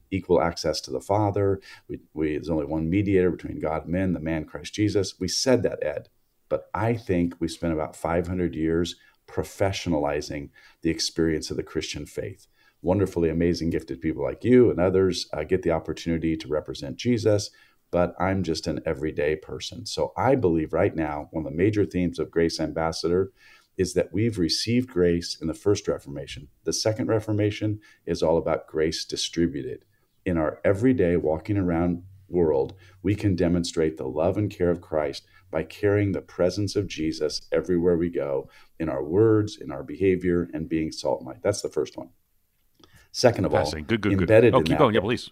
equal 0.09 0.41
access 0.41 0.81
to 0.81 0.91
the 0.91 0.99
Father. 0.99 1.61
We, 1.87 1.99
we, 2.13 2.31
there's 2.33 2.49
only 2.49 2.65
one 2.65 2.89
mediator 2.89 3.31
between 3.31 3.59
God 3.59 3.83
and 3.83 3.91
men, 3.93 4.13
the 4.13 4.19
man 4.19 4.45
Christ 4.45 4.73
Jesus. 4.73 5.19
We 5.19 5.27
said 5.27 5.63
that, 5.63 5.83
Ed. 5.83 6.09
But 6.49 6.69
I 6.73 6.95
think 6.95 7.35
we 7.39 7.47
spent 7.47 7.73
about 7.73 7.95
500 7.95 8.55
years 8.55 8.95
professionalizing 9.31 10.49
the 10.81 10.89
experience 10.89 11.49
of 11.49 11.57
the 11.57 11.63
Christian 11.63 12.05
faith. 12.05 12.47
Wonderfully 12.81 13.29
amazing, 13.29 13.69
gifted 13.69 14.01
people 14.01 14.23
like 14.23 14.43
you 14.43 14.69
and 14.69 14.79
others 14.79 15.27
uh, 15.33 15.43
get 15.43 15.61
the 15.61 15.71
opportunity 15.71 16.35
to 16.35 16.47
represent 16.47 16.97
Jesus, 16.97 17.51
but 17.91 18.15
I'm 18.19 18.43
just 18.43 18.67
an 18.67 18.81
everyday 18.85 19.35
person. 19.35 19.85
So 19.85 20.13
I 20.17 20.35
believe 20.35 20.73
right 20.73 20.95
now, 20.95 21.27
one 21.31 21.45
of 21.45 21.51
the 21.51 21.57
major 21.57 21.85
themes 21.85 22.19
of 22.19 22.31
Grace 22.31 22.59
Ambassador 22.59 23.31
is 23.77 23.93
that 23.93 24.11
we've 24.11 24.37
received 24.37 24.89
grace 24.89 25.37
in 25.39 25.47
the 25.47 25.53
first 25.53 25.87
Reformation. 25.87 26.47
The 26.63 26.73
second 26.73 27.07
Reformation 27.07 27.79
is 28.05 28.21
all 28.21 28.37
about 28.37 28.67
grace 28.67 29.05
distributed 29.05 29.85
in 30.25 30.37
our 30.37 30.59
everyday 30.63 31.15
walking 31.17 31.57
around 31.57 32.03
world, 32.31 32.73
we 33.03 33.15
can 33.15 33.35
demonstrate 33.35 33.97
the 33.97 34.07
love 34.07 34.37
and 34.37 34.49
care 34.49 34.71
of 34.71 34.81
Christ 34.81 35.25
by 35.51 35.63
carrying 35.63 36.13
the 36.13 36.21
presence 36.21 36.75
of 36.75 36.87
Jesus 36.87 37.41
everywhere 37.51 37.97
we 37.97 38.09
go 38.09 38.49
in 38.79 38.89
our 38.89 39.03
words, 39.03 39.57
in 39.57 39.71
our 39.71 39.83
behavior, 39.83 40.49
and 40.53 40.69
being 40.69 40.91
salt 40.91 41.19
and 41.19 41.27
light. 41.27 41.43
That's 41.43 41.61
the 41.61 41.69
first 41.69 41.97
one. 41.97 42.09
Second 43.11 43.45
of 43.45 43.53
all, 43.53 43.69
good, 43.71 44.01
good, 44.01 44.13
embedded 44.13 44.53
good. 44.53 44.57
Oh, 44.57 44.59
in 44.59 44.63
keep 44.63 44.73
that, 44.73 44.79
going. 44.79 44.95
Yeah, 44.95 45.01
please. 45.01 45.29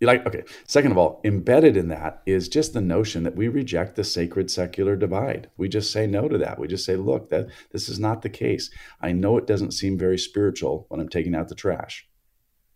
You 0.00 0.06
like 0.06 0.26
okay. 0.26 0.44
Second 0.66 0.92
of 0.92 0.98
all, 0.98 1.20
embedded 1.24 1.76
in 1.76 1.88
that 1.88 2.22
is 2.26 2.48
just 2.48 2.72
the 2.72 2.80
notion 2.80 3.22
that 3.22 3.36
we 3.36 3.48
reject 3.48 3.96
the 3.96 4.04
sacred 4.04 4.50
secular 4.50 4.96
divide. 4.96 5.50
We 5.56 5.68
just 5.68 5.92
say 5.92 6.06
no 6.06 6.28
to 6.28 6.38
that. 6.38 6.58
We 6.58 6.68
just 6.68 6.84
say, 6.84 6.96
look, 6.96 7.30
that 7.30 7.48
this 7.72 7.88
is 7.88 7.98
not 7.98 8.22
the 8.22 8.28
case. 8.28 8.70
I 9.00 9.12
know 9.12 9.36
it 9.38 9.46
doesn't 9.46 9.72
seem 9.72 9.96
very 9.96 10.18
spiritual 10.18 10.86
when 10.88 11.00
I'm 11.00 11.08
taking 11.08 11.34
out 11.34 11.48
the 11.48 11.54
trash. 11.54 12.08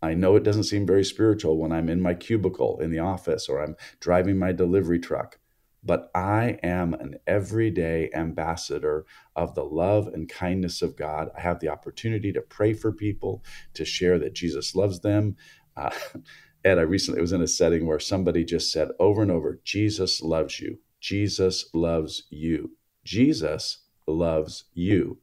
I 0.00 0.14
know 0.14 0.36
it 0.36 0.44
doesn't 0.44 0.64
seem 0.64 0.86
very 0.86 1.04
spiritual 1.04 1.58
when 1.58 1.72
I'm 1.72 1.88
in 1.88 2.00
my 2.00 2.14
cubicle 2.14 2.78
in 2.80 2.90
the 2.90 3.00
office 3.00 3.48
or 3.48 3.62
I'm 3.62 3.76
driving 4.00 4.38
my 4.38 4.52
delivery 4.52 5.00
truck, 5.00 5.38
but 5.82 6.10
I 6.14 6.58
am 6.62 6.94
an 6.94 7.16
everyday 7.26 8.10
ambassador 8.14 9.06
of 9.36 9.54
the 9.54 9.64
love 9.64 10.08
and 10.08 10.28
kindness 10.28 10.82
of 10.82 10.96
God. 10.96 11.30
I 11.36 11.40
have 11.40 11.60
the 11.60 11.68
opportunity 11.68 12.32
to 12.32 12.40
pray 12.40 12.72
for 12.74 12.92
people, 12.92 13.44
to 13.74 13.84
share 13.84 14.18
that 14.18 14.34
Jesus 14.34 14.74
loves 14.74 15.00
them. 15.00 15.36
Uh, 15.76 15.90
Ed, 16.64 16.78
I 16.78 16.82
recently 16.82 17.20
was 17.20 17.32
in 17.32 17.40
a 17.40 17.46
setting 17.46 17.86
where 17.86 18.00
somebody 18.00 18.44
just 18.44 18.72
said 18.72 18.88
over 18.98 19.22
and 19.22 19.30
over, 19.30 19.60
Jesus 19.64 20.20
loves 20.20 20.58
you. 20.60 20.78
Jesus 21.00 21.70
loves 21.72 22.24
you. 22.30 22.72
Jesus 23.04 23.84
loves 24.06 24.64
you. 24.74 25.18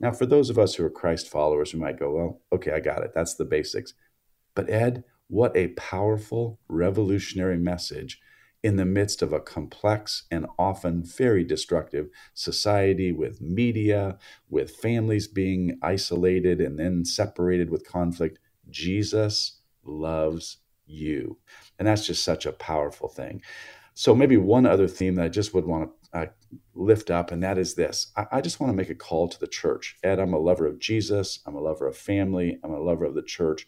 Now, 0.00 0.10
for 0.10 0.26
those 0.26 0.50
of 0.50 0.58
us 0.58 0.74
who 0.74 0.84
are 0.84 0.90
Christ 0.90 1.28
followers, 1.28 1.72
we 1.72 1.78
might 1.78 1.98
go, 1.98 2.10
well, 2.10 2.40
okay, 2.52 2.72
I 2.72 2.80
got 2.80 3.04
it. 3.04 3.12
That's 3.14 3.36
the 3.36 3.44
basics. 3.44 3.94
But, 4.56 4.68
Ed, 4.68 5.04
what 5.28 5.56
a 5.56 5.68
powerful, 5.68 6.58
revolutionary 6.68 7.56
message 7.56 8.20
in 8.62 8.76
the 8.76 8.84
midst 8.84 9.22
of 9.22 9.32
a 9.32 9.40
complex 9.40 10.24
and 10.30 10.46
often 10.58 11.02
very 11.02 11.44
destructive 11.44 12.08
society 12.34 13.10
with 13.12 13.40
media, 13.40 14.18
with 14.48 14.76
families 14.76 15.26
being 15.26 15.78
isolated 15.82 16.60
and 16.60 16.78
then 16.78 17.04
separated 17.04 17.70
with 17.70 17.86
conflict. 17.86 18.38
Jesus 18.70 19.60
loves 19.84 20.58
you. 20.86 21.38
And 21.78 21.88
that's 21.88 22.06
just 22.06 22.24
such 22.24 22.46
a 22.46 22.52
powerful 22.52 23.08
thing. 23.08 23.42
So, 23.94 24.14
maybe 24.14 24.36
one 24.38 24.64
other 24.64 24.88
theme 24.88 25.16
that 25.16 25.24
I 25.24 25.28
just 25.28 25.52
would 25.52 25.66
want 25.66 25.90
to 26.12 26.18
uh, 26.18 26.26
lift 26.74 27.10
up, 27.10 27.30
and 27.30 27.42
that 27.42 27.58
is 27.58 27.74
this 27.74 28.12
I, 28.16 28.26
I 28.32 28.40
just 28.40 28.60
want 28.60 28.72
to 28.72 28.76
make 28.76 28.90
a 28.90 28.94
call 28.94 29.28
to 29.28 29.38
the 29.38 29.46
church. 29.46 29.96
Ed, 30.02 30.18
I'm 30.18 30.32
a 30.32 30.38
lover 30.38 30.66
of 30.66 30.78
Jesus, 30.78 31.40
I'm 31.46 31.56
a 31.56 31.60
lover 31.60 31.86
of 31.86 31.96
family, 31.96 32.58
I'm 32.62 32.72
a 32.72 32.80
lover 32.80 33.04
of 33.04 33.14
the 33.14 33.22
church. 33.22 33.66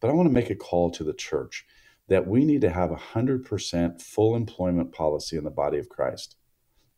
But 0.00 0.10
I 0.10 0.14
want 0.14 0.28
to 0.28 0.32
make 0.32 0.50
a 0.50 0.54
call 0.54 0.90
to 0.92 1.04
the 1.04 1.14
church 1.14 1.66
that 2.08 2.26
we 2.26 2.44
need 2.44 2.60
to 2.62 2.70
have 2.70 2.90
a 2.90 2.96
100% 2.96 4.02
full 4.02 4.36
employment 4.36 4.92
policy 4.92 5.36
in 5.36 5.44
the 5.44 5.50
body 5.50 5.78
of 5.78 5.88
Christ. 5.88 6.36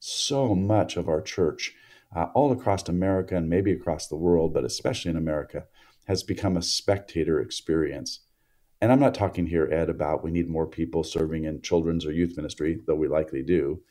So 0.00 0.54
much 0.54 0.96
of 0.96 1.08
our 1.08 1.22
church, 1.22 1.74
uh, 2.14 2.26
all 2.34 2.52
across 2.52 2.88
America 2.88 3.36
and 3.36 3.48
maybe 3.48 3.72
across 3.72 4.08
the 4.08 4.16
world, 4.16 4.54
but 4.54 4.64
especially 4.64 5.10
in 5.10 5.16
America, 5.16 5.64
has 6.06 6.22
become 6.22 6.56
a 6.56 6.62
spectator 6.62 7.40
experience. 7.40 8.20
And 8.80 8.92
I'm 8.92 9.00
not 9.00 9.14
talking 9.14 9.46
here, 9.48 9.68
Ed, 9.72 9.90
about 9.90 10.24
we 10.24 10.30
need 10.32 10.48
more 10.48 10.66
people 10.66 11.04
serving 11.04 11.44
in 11.44 11.62
children's 11.62 12.06
or 12.06 12.12
youth 12.12 12.36
ministry, 12.36 12.80
though 12.86 12.96
we 12.96 13.08
likely 13.08 13.42
do. 13.42 13.82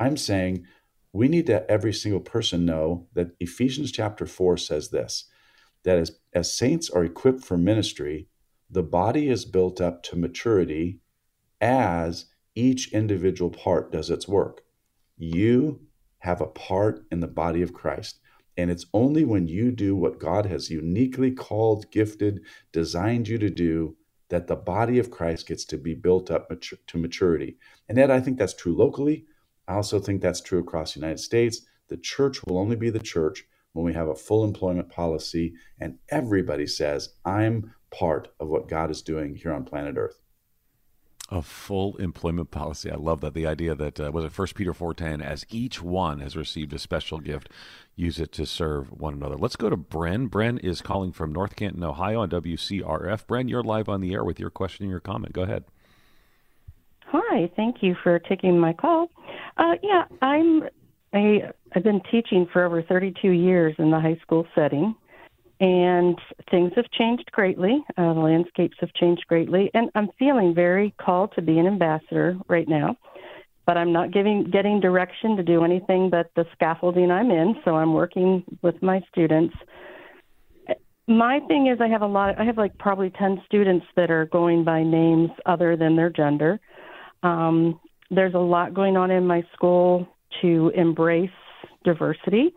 I'm 0.00 0.16
saying 0.16 0.66
we 1.12 1.28
need 1.28 1.46
to 1.46 1.68
every 1.70 1.92
single 1.92 2.20
person 2.20 2.66
know 2.66 3.08
that 3.14 3.32
Ephesians 3.40 3.92
chapter 3.92 4.26
4 4.26 4.56
says 4.58 4.90
this 4.90 5.26
that 5.84 5.98
as, 5.98 6.12
as 6.34 6.54
saints 6.54 6.90
are 6.90 7.04
equipped 7.04 7.44
for 7.44 7.58
ministry, 7.58 8.28
the 8.70 8.82
body 8.82 9.28
is 9.28 9.44
built 9.44 9.80
up 9.80 10.02
to 10.04 10.16
maturity 10.16 11.00
as 11.60 12.26
each 12.54 12.92
individual 12.92 13.50
part 13.50 13.92
does 13.92 14.10
its 14.10 14.28
work. 14.28 14.62
You 15.16 15.80
have 16.18 16.40
a 16.40 16.46
part 16.46 17.04
in 17.10 17.20
the 17.20 17.26
body 17.26 17.62
of 17.62 17.72
Christ. 17.72 18.20
And 18.56 18.70
it's 18.70 18.86
only 18.92 19.24
when 19.24 19.48
you 19.48 19.70
do 19.70 19.96
what 19.96 20.18
God 20.18 20.46
has 20.46 20.70
uniquely 20.70 21.30
called, 21.30 21.90
gifted, 21.90 22.40
designed 22.72 23.28
you 23.28 23.38
to 23.38 23.50
do 23.50 23.96
that 24.28 24.46
the 24.46 24.56
body 24.56 24.98
of 24.98 25.10
Christ 25.10 25.48
gets 25.48 25.64
to 25.66 25.78
be 25.78 25.94
built 25.94 26.30
up 26.30 26.48
to 26.60 26.98
maturity. 26.98 27.56
And 27.88 27.98
Ed, 27.98 28.10
I 28.10 28.20
think 28.20 28.38
that's 28.38 28.54
true 28.54 28.76
locally. 28.76 29.24
I 29.66 29.74
also 29.74 29.98
think 29.98 30.20
that's 30.20 30.40
true 30.40 30.60
across 30.60 30.94
the 30.94 31.00
United 31.00 31.20
States. 31.20 31.62
The 31.88 31.96
church 31.96 32.42
will 32.44 32.58
only 32.58 32.76
be 32.76 32.90
the 32.90 33.00
church 33.00 33.44
when 33.72 33.84
we 33.84 33.92
have 33.94 34.08
a 34.08 34.14
full 34.14 34.44
employment 34.44 34.88
policy 34.88 35.54
and 35.80 35.98
everybody 36.10 36.66
says, 36.66 37.10
I'm 37.24 37.72
part 37.90 38.28
of 38.38 38.48
what 38.48 38.68
God 38.68 38.90
is 38.90 39.02
doing 39.02 39.34
here 39.34 39.52
on 39.52 39.64
planet 39.64 39.96
Earth. 39.96 40.20
A 41.32 41.42
full 41.42 41.96
employment 41.98 42.50
policy. 42.50 42.90
I 42.90 42.96
love 42.96 43.20
that. 43.20 43.34
The 43.34 43.46
idea 43.46 43.76
that 43.76 44.00
uh, 44.00 44.10
was 44.12 44.24
it 44.24 44.32
First 44.32 44.56
Peter 44.56 44.74
four 44.74 44.94
ten, 44.94 45.22
as 45.22 45.46
each 45.48 45.80
one 45.80 46.18
has 46.18 46.36
received 46.36 46.72
a 46.72 46.78
special 46.78 47.20
gift, 47.20 47.48
use 47.94 48.18
it 48.18 48.32
to 48.32 48.46
serve 48.46 48.90
one 48.90 49.14
another. 49.14 49.36
Let's 49.36 49.54
go 49.54 49.70
to 49.70 49.76
Bren. 49.76 50.28
Bren 50.28 50.58
is 50.64 50.80
calling 50.80 51.12
from 51.12 51.32
North 51.32 51.54
Canton, 51.54 51.84
Ohio, 51.84 52.20
on 52.20 52.30
WCRF. 52.30 53.26
Bren, 53.26 53.48
you're 53.48 53.62
live 53.62 53.88
on 53.88 54.00
the 54.00 54.12
air 54.12 54.24
with 54.24 54.40
your 54.40 54.50
question 54.50 54.84
and 54.84 54.90
your 54.90 55.00
comment. 55.00 55.32
Go 55.32 55.42
ahead. 55.42 55.64
Hi, 57.12 57.50
thank 57.56 57.82
you 57.82 57.96
for 58.02 58.18
taking 58.18 58.58
my 58.58 58.72
call. 58.72 59.10
Uh, 59.56 59.74
yeah, 59.82 60.04
I'm 60.22 60.64
a 61.14 61.50
I've 61.72 61.82
been 61.84 62.00
teaching 62.10 62.46
for 62.52 62.64
over 62.64 62.82
32 62.82 63.30
years 63.30 63.74
in 63.78 63.90
the 63.90 64.00
high 64.00 64.18
school 64.22 64.46
setting, 64.54 64.94
and 65.60 66.18
things 66.50 66.72
have 66.74 66.90
changed 66.90 67.30
greatly. 67.32 67.84
Uh, 67.98 68.14
the 68.14 68.20
landscapes 68.20 68.76
have 68.80 68.92
changed 68.94 69.24
greatly, 69.28 69.70
and 69.74 69.90
I'm 69.94 70.08
feeling 70.18 70.54
very 70.54 70.94
called 71.00 71.32
to 71.34 71.42
be 71.42 71.58
an 71.58 71.66
ambassador 71.66 72.36
right 72.48 72.66
now. 72.66 72.96
But 73.66 73.76
I'm 73.76 73.92
not 73.92 74.10
giving 74.10 74.50
getting 74.50 74.80
direction 74.80 75.36
to 75.36 75.42
do 75.42 75.62
anything 75.62 76.10
but 76.10 76.30
the 76.34 76.44
scaffolding 76.54 77.10
I'm 77.10 77.30
in. 77.30 77.54
So 77.64 77.76
I'm 77.76 77.92
working 77.92 78.42
with 78.62 78.82
my 78.82 79.00
students. 79.12 79.54
My 81.06 81.40
thing 81.46 81.66
is, 81.66 81.78
I 81.80 81.88
have 81.88 82.02
a 82.02 82.06
lot. 82.06 82.40
I 82.40 82.44
have 82.44 82.56
like 82.56 82.76
probably 82.78 83.10
ten 83.10 83.40
students 83.46 83.86
that 83.96 84.10
are 84.10 84.24
going 84.26 84.64
by 84.64 84.82
names 84.82 85.30
other 85.44 85.76
than 85.76 85.94
their 85.94 86.10
gender. 86.10 86.58
Um, 87.22 87.78
there's 88.10 88.34
a 88.34 88.38
lot 88.38 88.74
going 88.74 88.96
on 88.96 89.10
in 89.10 89.26
my 89.26 89.44
school 89.52 90.08
to 90.40 90.72
embrace 90.74 91.30
diversity, 91.84 92.54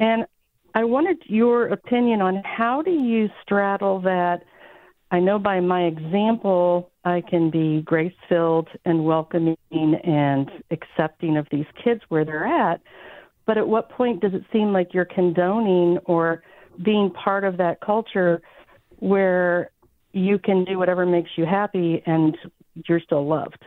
and 0.00 0.26
I 0.74 0.84
wanted 0.84 1.18
your 1.26 1.68
opinion 1.68 2.22
on 2.22 2.42
how 2.44 2.82
do 2.82 2.90
you 2.90 3.28
straddle 3.42 4.00
that? 4.02 4.42
I 5.10 5.20
know 5.20 5.38
by 5.38 5.60
my 5.60 5.82
example, 5.82 6.90
I 7.04 7.22
can 7.28 7.50
be 7.50 7.82
grace 7.82 8.14
filled 8.28 8.68
and 8.86 9.04
welcoming 9.04 9.56
and 9.70 10.50
accepting 10.70 11.36
of 11.36 11.46
these 11.50 11.66
kids 11.84 12.00
where 12.08 12.24
they're 12.24 12.46
at. 12.46 12.80
But 13.44 13.58
at 13.58 13.68
what 13.68 13.90
point 13.90 14.22
does 14.22 14.32
it 14.32 14.44
seem 14.52 14.72
like 14.72 14.94
you're 14.94 15.04
condoning 15.04 15.98
or 16.06 16.42
being 16.82 17.10
part 17.10 17.44
of 17.44 17.58
that 17.58 17.80
culture 17.82 18.40
where 19.00 19.70
you 20.12 20.38
can 20.38 20.64
do 20.64 20.78
whatever 20.78 21.04
makes 21.04 21.30
you 21.36 21.44
happy 21.44 22.02
and 22.06 22.38
you're 22.88 23.00
still 23.00 23.26
loved? 23.26 23.62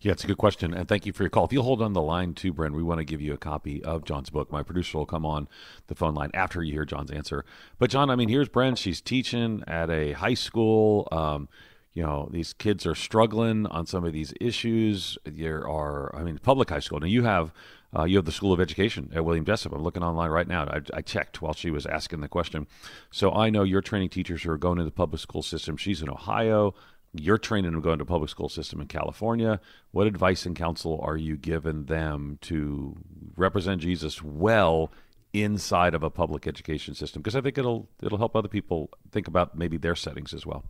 Yeah, 0.00 0.12
it's 0.12 0.22
a 0.22 0.28
good 0.28 0.38
question, 0.38 0.74
and 0.74 0.86
thank 0.86 1.06
you 1.06 1.12
for 1.12 1.24
your 1.24 1.30
call. 1.30 1.44
If 1.44 1.52
you'll 1.52 1.64
hold 1.64 1.82
on 1.82 1.92
the 1.92 2.00
line 2.00 2.32
too, 2.32 2.52
Brent, 2.52 2.74
we 2.74 2.84
want 2.84 2.98
to 2.98 3.04
give 3.04 3.20
you 3.20 3.32
a 3.32 3.38
copy 3.38 3.82
of 3.82 4.04
John's 4.04 4.30
book. 4.30 4.52
My 4.52 4.62
producer 4.62 4.96
will 4.96 5.06
come 5.06 5.26
on 5.26 5.48
the 5.88 5.96
phone 5.96 6.14
line 6.14 6.30
after 6.34 6.62
you 6.62 6.72
hear 6.72 6.84
John's 6.84 7.10
answer. 7.10 7.44
But 7.80 7.90
John, 7.90 8.08
I 8.08 8.14
mean, 8.14 8.28
here's 8.28 8.48
Brent. 8.48 8.78
She's 8.78 9.00
teaching 9.00 9.64
at 9.66 9.90
a 9.90 10.12
high 10.12 10.34
school. 10.34 11.08
Um, 11.10 11.48
you 11.94 12.04
know, 12.04 12.28
these 12.30 12.52
kids 12.52 12.86
are 12.86 12.94
struggling 12.94 13.66
on 13.66 13.86
some 13.86 14.04
of 14.04 14.12
these 14.12 14.32
issues. 14.40 15.18
There 15.24 15.68
are, 15.68 16.14
I 16.14 16.22
mean, 16.22 16.38
public 16.38 16.70
high 16.70 16.78
school. 16.78 17.00
Now 17.00 17.06
you 17.06 17.24
have 17.24 17.52
uh, 17.96 18.04
you 18.04 18.16
have 18.16 18.26
the 18.26 18.32
School 18.32 18.52
of 18.52 18.60
Education 18.60 19.10
at 19.14 19.24
William 19.24 19.44
Jessup. 19.44 19.72
I'm 19.72 19.82
looking 19.82 20.02
online 20.02 20.30
right 20.30 20.46
now. 20.46 20.64
I, 20.64 20.80
I, 20.98 21.00
checked 21.00 21.40
while 21.40 21.54
she 21.54 21.70
was 21.70 21.86
asking 21.86 22.20
the 22.20 22.28
question. 22.28 22.66
So 23.10 23.32
I 23.32 23.48
know 23.48 23.62
you're 23.62 23.80
training 23.80 24.10
teachers 24.10 24.42
who 24.42 24.50
are 24.50 24.58
going 24.58 24.76
to 24.76 24.84
the 24.84 24.90
public 24.90 25.22
school 25.22 25.42
system. 25.42 25.78
She's 25.78 26.02
in 26.02 26.10
Ohio. 26.10 26.74
You're 27.14 27.38
training 27.38 27.72
them 27.72 27.98
to 27.98 28.04
public 28.04 28.30
school 28.30 28.48
system 28.48 28.80
in 28.80 28.86
California. 28.86 29.60
What 29.92 30.06
advice 30.06 30.44
and 30.44 30.54
counsel 30.54 31.00
are 31.02 31.16
you 31.16 31.36
giving 31.36 31.84
them 31.84 32.38
to 32.42 32.96
represent 33.36 33.80
Jesus 33.80 34.22
well 34.22 34.92
inside 35.32 35.94
of 35.94 36.02
a 36.02 36.10
public 36.10 36.46
education 36.46 36.94
system? 36.94 37.22
Because 37.22 37.34
I 37.36 37.40
think 37.40 37.56
it'll 37.56 37.88
it'll 38.02 38.18
help 38.18 38.36
other 38.36 38.48
people 38.48 38.90
think 39.10 39.26
about 39.26 39.56
maybe 39.56 39.78
their 39.78 39.94
settings 39.94 40.34
as 40.34 40.44
well. 40.44 40.64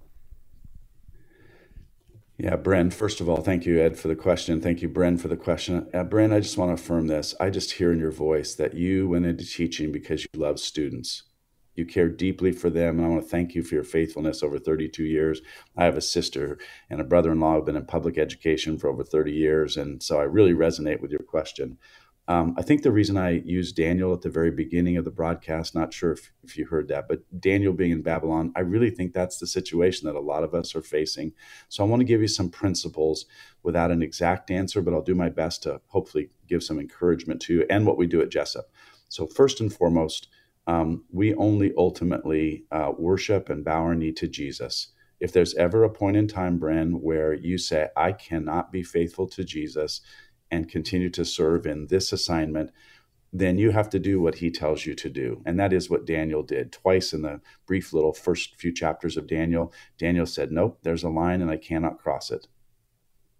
Yeah, 2.38 2.56
Bren, 2.56 2.92
first 2.92 3.20
of 3.20 3.28
all, 3.28 3.42
thank 3.42 3.66
you, 3.66 3.80
Ed, 3.80 3.98
for 3.98 4.06
the 4.06 4.14
question. 4.14 4.60
Thank 4.60 4.80
you, 4.80 4.88
Bren, 4.88 5.20
for 5.20 5.26
the 5.26 5.36
question. 5.36 5.88
Uh, 5.92 6.04
Bren, 6.04 6.32
I 6.32 6.38
just 6.38 6.56
want 6.56 6.68
to 6.68 6.80
affirm 6.80 7.08
this. 7.08 7.34
I 7.40 7.50
just 7.50 7.72
hear 7.72 7.90
in 7.90 7.98
your 7.98 8.12
voice 8.12 8.54
that 8.54 8.74
you 8.74 9.08
went 9.08 9.26
into 9.26 9.44
teaching 9.44 9.90
because 9.90 10.22
you 10.22 10.40
love 10.40 10.60
students. 10.60 11.24
You 11.78 11.86
care 11.86 12.08
deeply 12.08 12.52
for 12.52 12.70
them. 12.70 12.98
And 12.98 13.06
I 13.06 13.08
want 13.08 13.22
to 13.22 13.28
thank 13.28 13.54
you 13.54 13.62
for 13.62 13.74
your 13.74 13.84
faithfulness 13.84 14.42
over 14.42 14.58
32 14.58 15.04
years. 15.04 15.40
I 15.76 15.84
have 15.84 15.96
a 15.96 16.02
sister 16.02 16.58
and 16.90 17.00
a 17.00 17.04
brother 17.04 17.32
in 17.32 17.40
law 17.40 17.54
who've 17.54 17.64
been 17.64 17.76
in 17.76 17.86
public 17.86 18.18
education 18.18 18.78
for 18.78 18.88
over 18.88 19.04
30 19.04 19.32
years. 19.32 19.76
And 19.76 20.02
so 20.02 20.20
I 20.20 20.24
really 20.24 20.52
resonate 20.52 21.00
with 21.00 21.10
your 21.10 21.22
question. 21.22 21.78
Um, 22.28 22.54
I 22.58 22.62
think 22.62 22.82
the 22.82 22.92
reason 22.92 23.16
I 23.16 23.40
used 23.46 23.74
Daniel 23.74 24.12
at 24.12 24.20
the 24.20 24.28
very 24.28 24.50
beginning 24.50 24.98
of 24.98 25.06
the 25.06 25.10
broadcast, 25.10 25.74
not 25.74 25.94
sure 25.94 26.12
if, 26.12 26.30
if 26.42 26.58
you 26.58 26.66
heard 26.66 26.88
that, 26.88 27.08
but 27.08 27.22
Daniel 27.40 27.72
being 27.72 27.90
in 27.90 28.02
Babylon, 28.02 28.52
I 28.54 28.60
really 28.60 28.90
think 28.90 29.14
that's 29.14 29.38
the 29.38 29.46
situation 29.46 30.06
that 30.06 30.14
a 30.14 30.20
lot 30.20 30.44
of 30.44 30.54
us 30.54 30.76
are 30.76 30.82
facing. 30.82 31.32
So 31.70 31.82
I 31.82 31.86
want 31.86 32.00
to 32.00 32.04
give 32.04 32.20
you 32.20 32.28
some 32.28 32.50
principles 32.50 33.24
without 33.62 33.90
an 33.90 34.02
exact 34.02 34.50
answer, 34.50 34.82
but 34.82 34.92
I'll 34.92 35.00
do 35.00 35.14
my 35.14 35.30
best 35.30 35.62
to 35.62 35.80
hopefully 35.86 36.28
give 36.46 36.62
some 36.62 36.78
encouragement 36.78 37.40
to 37.42 37.54
you 37.54 37.66
and 37.70 37.86
what 37.86 37.96
we 37.96 38.06
do 38.06 38.20
at 38.20 38.28
Jessup. 38.28 38.70
So, 39.08 39.26
first 39.26 39.60
and 39.60 39.72
foremost, 39.72 40.28
um, 40.68 41.04
we 41.10 41.34
only 41.34 41.72
ultimately 41.76 42.64
uh, 42.70 42.92
worship 42.96 43.48
and 43.48 43.64
bow 43.64 43.80
our 43.82 43.94
knee 43.94 44.12
to 44.12 44.28
Jesus. 44.28 44.88
If 45.18 45.32
there's 45.32 45.54
ever 45.54 45.82
a 45.82 45.90
point 45.90 46.18
in 46.18 46.28
time, 46.28 46.60
Bren, 46.60 47.00
where 47.00 47.32
you 47.32 47.56
say, 47.56 47.88
I 47.96 48.12
cannot 48.12 48.70
be 48.70 48.82
faithful 48.82 49.26
to 49.28 49.42
Jesus 49.42 50.02
and 50.50 50.68
continue 50.68 51.10
to 51.10 51.24
serve 51.24 51.66
in 51.66 51.86
this 51.86 52.12
assignment, 52.12 52.70
then 53.32 53.58
you 53.58 53.70
have 53.70 53.88
to 53.90 53.98
do 53.98 54.20
what 54.20 54.36
he 54.36 54.50
tells 54.50 54.84
you 54.84 54.94
to 54.94 55.08
do. 55.08 55.42
And 55.46 55.58
that 55.58 55.72
is 55.72 55.88
what 55.88 56.06
Daniel 56.06 56.42
did 56.42 56.70
twice 56.70 57.14
in 57.14 57.22
the 57.22 57.40
brief 57.66 57.94
little 57.94 58.12
first 58.12 58.56
few 58.56 58.72
chapters 58.72 59.16
of 59.16 59.26
Daniel. 59.26 59.72
Daniel 59.98 60.26
said, 60.26 60.52
Nope, 60.52 60.80
there's 60.82 61.02
a 61.02 61.08
line 61.08 61.40
and 61.40 61.50
I 61.50 61.56
cannot 61.56 61.98
cross 61.98 62.30
it. 62.30 62.46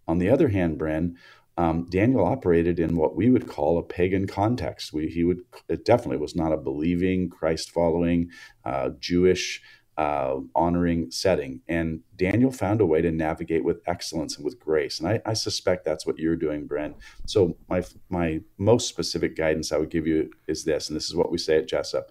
On 0.07 0.17
the 0.17 0.29
other 0.29 0.47
hand, 0.47 0.79
Bren, 0.79 1.13
um, 1.59 1.87
Daniel 1.89 2.25
operated 2.25 2.79
in 2.79 2.95
what 2.95 3.17
we 3.17 3.29
would 3.29 3.47
call 3.49 3.79
a 3.79 3.83
pagan 3.83 4.27
context. 4.27 4.93
We, 4.93 5.09
he 5.09 5.25
would 5.25 5.41
it 5.69 5.85
definitely 5.85 6.19
was 6.19 6.35
not 6.35 6.53
a 6.53 6.57
believing, 6.57 7.29
Christ 7.29 7.71
following, 7.71 8.31
uh, 8.65 8.91
Jewish 9.01 9.61
uh, 9.97 10.37
honoring 10.55 11.11
setting. 11.11 11.61
And 11.67 12.01
Daniel 12.15 12.51
found 12.53 12.81
a 12.81 12.87
way 12.87 13.01
to 13.01 13.11
navigate 13.11 13.65
with 13.65 13.81
excellence 13.87 14.37
and 14.37 14.45
with 14.45 14.59
grace. 14.59 15.01
And 15.01 15.09
I, 15.09 15.21
I, 15.25 15.33
suspect 15.33 15.85
that's 15.85 16.07
what 16.07 16.19
you're 16.19 16.37
doing, 16.37 16.67
Brent. 16.67 16.95
So 17.27 17.57
my 17.69 17.83
my 18.09 18.41
most 18.57 18.89
specific 18.89 19.35
guidance 19.35 19.73
I 19.73 19.77
would 19.79 19.91
give 19.91 20.07
you 20.07 20.31
is 20.47 20.63
this, 20.63 20.89
and 20.89 20.95
this 20.95 21.09
is 21.09 21.15
what 21.15 21.31
we 21.31 21.37
say 21.37 21.57
at 21.57 21.67
Jessup. 21.67 22.09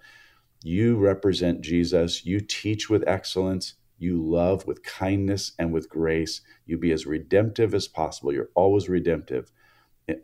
You 0.63 0.99
represent 0.99 1.63
Jesus. 1.63 2.27
You 2.27 2.41
teach 2.41 2.91
with 2.91 3.05
excellence. 3.09 3.75
You 3.99 4.23
love 4.23 4.67
with 4.67 4.83
kindness 4.83 5.53
and 5.59 5.73
with 5.73 5.89
grace. 5.89 6.41
You 6.67 6.79
be 6.79 6.93
as 6.93 7.07
redemptive 7.07 7.75
as 7.75 7.89
possible. 7.89 8.33
You're 8.33 8.51
always 8.55 8.89
redemptive. 8.89 9.51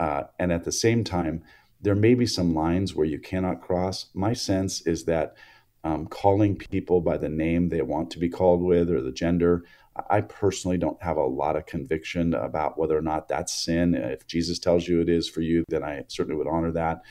Uh, 0.01 0.25
and 0.39 0.53
at 0.53 0.65
the 0.65 0.73
same 0.73 1.05
time, 1.05 1.43
there 1.81 1.95
may 1.95 2.15
be 2.15 2.27
some 2.27 2.55
lines 2.55 2.95
where 2.95 3.07
you 3.07 3.19
cannot 3.19 3.61
cross. 3.61 4.07
My 4.15 4.33
sense 4.33 4.81
is 4.87 5.05
that 5.05 5.35
um, 5.85 6.07
calling 6.07 6.57
people 6.57 7.03
by 7.03 7.19
the 7.19 7.29
name 7.29 7.69
they 7.69 7.83
want 7.83 8.11
to 8.13 8.19
be 8.19 8.31
called 8.31 8.63
with 8.63 8.91
or 8.91 9.03
the 9.03 9.13
gender. 9.13 9.65
I 10.11 10.23
personally 10.23 10.79
don't 10.79 11.01
have 11.03 11.19
a 11.19 11.25
lot 11.25 11.57
of 11.57 11.67
conviction 11.67 12.35
about 12.35 12.79
whether 12.79 12.97
or 12.97 13.03
not 13.03 13.29
that's 13.29 13.53
sin. 13.53 13.95
If 13.95 14.27
Jesus 14.27 14.59
tells 14.59 14.89
you 14.89 15.01
it 15.01 15.09
is 15.09 15.29
for 15.29 15.41
you, 15.41 15.65
then 15.69 15.85
I 15.85 16.05
certainly 16.09 16.37
would 16.37 16.49
honor 16.49 16.73
that. 16.73 17.03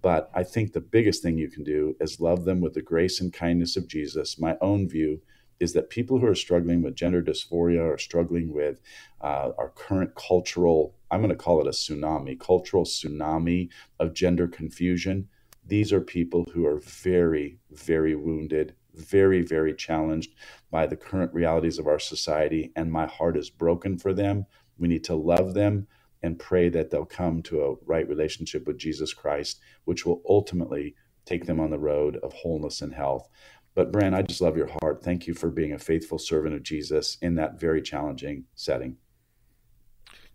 But 0.00 0.30
I 0.34 0.42
think 0.42 0.72
the 0.72 0.80
biggest 0.80 1.22
thing 1.22 1.38
you 1.38 1.50
can 1.50 1.62
do 1.62 1.94
is 2.00 2.20
love 2.20 2.44
them 2.44 2.60
with 2.60 2.72
the 2.72 2.82
grace 2.82 3.20
and 3.20 3.32
kindness 3.32 3.76
of 3.76 3.86
Jesus. 3.86 4.40
My 4.40 4.56
own 4.60 4.88
view 4.88 5.20
is 5.60 5.72
that 5.72 5.90
people 5.90 6.18
who 6.18 6.26
are 6.26 6.34
struggling 6.34 6.82
with 6.82 6.96
gender 6.96 7.22
dysphoria 7.22 7.82
or 7.82 7.98
struggling 7.98 8.52
with 8.52 8.80
uh, 9.20 9.50
our 9.58 9.70
current 9.76 10.14
cultural, 10.14 10.96
I'm 11.10 11.20
going 11.20 11.30
to 11.30 11.36
call 11.36 11.60
it 11.60 11.66
a 11.66 11.70
tsunami, 11.70 12.38
cultural 12.38 12.84
tsunami 12.84 13.68
of 13.98 14.14
gender 14.14 14.48
confusion 14.48 15.28
these 15.64 15.92
are 15.92 16.00
people 16.00 16.48
who 16.52 16.66
are 16.66 16.80
very, 16.80 17.58
very 17.70 18.14
wounded, 18.14 18.74
very, 18.94 19.42
very 19.42 19.74
challenged 19.74 20.34
by 20.70 20.86
the 20.86 20.96
current 20.96 21.32
realities 21.32 21.78
of 21.78 21.86
our 21.86 21.98
society. 21.98 22.72
And 22.74 22.90
my 22.90 23.06
heart 23.06 23.36
is 23.36 23.50
broken 23.50 23.96
for 23.96 24.12
them. 24.12 24.46
We 24.78 24.88
need 24.88 25.04
to 25.04 25.14
love 25.14 25.54
them 25.54 25.86
and 26.22 26.38
pray 26.38 26.68
that 26.68 26.90
they'll 26.90 27.04
come 27.04 27.42
to 27.42 27.62
a 27.62 27.74
right 27.86 28.08
relationship 28.08 28.66
with 28.66 28.78
Jesus 28.78 29.12
Christ, 29.14 29.60
which 29.84 30.04
will 30.04 30.22
ultimately 30.28 30.94
take 31.24 31.46
them 31.46 31.60
on 31.60 31.70
the 31.70 31.78
road 31.78 32.16
of 32.16 32.32
wholeness 32.32 32.80
and 32.80 32.94
health. 32.94 33.28
But, 33.74 33.90
Bran, 33.90 34.14
I 34.14 34.22
just 34.22 34.40
love 34.40 34.56
your 34.56 34.70
heart. 34.80 35.02
Thank 35.02 35.26
you 35.26 35.34
for 35.34 35.48
being 35.48 35.72
a 35.72 35.78
faithful 35.78 36.18
servant 36.18 36.54
of 36.54 36.62
Jesus 36.62 37.16
in 37.22 37.36
that 37.36 37.58
very 37.58 37.80
challenging 37.80 38.44
setting. 38.54 38.96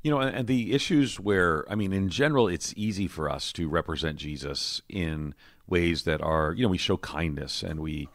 You 0.01 0.11
know, 0.11 0.19
and 0.19 0.47
the 0.47 0.73
issues 0.73 1.19
where, 1.19 1.65
I 1.69 1.75
mean, 1.75 1.91
in 1.91 2.09
general, 2.09 2.47
it's 2.47 2.73
easy 2.77 3.07
for 3.07 3.29
us 3.29 3.51
to 3.53 3.67
represent 3.67 4.17
Jesus 4.17 4.81
in 4.87 5.35
ways 5.67 6.03
that 6.03 6.21
are, 6.21 6.53
you 6.53 6.63
know, 6.63 6.69
we 6.69 6.77
show 6.77 6.97
kindness 6.97 7.63
and 7.63 7.79
we 7.79 8.07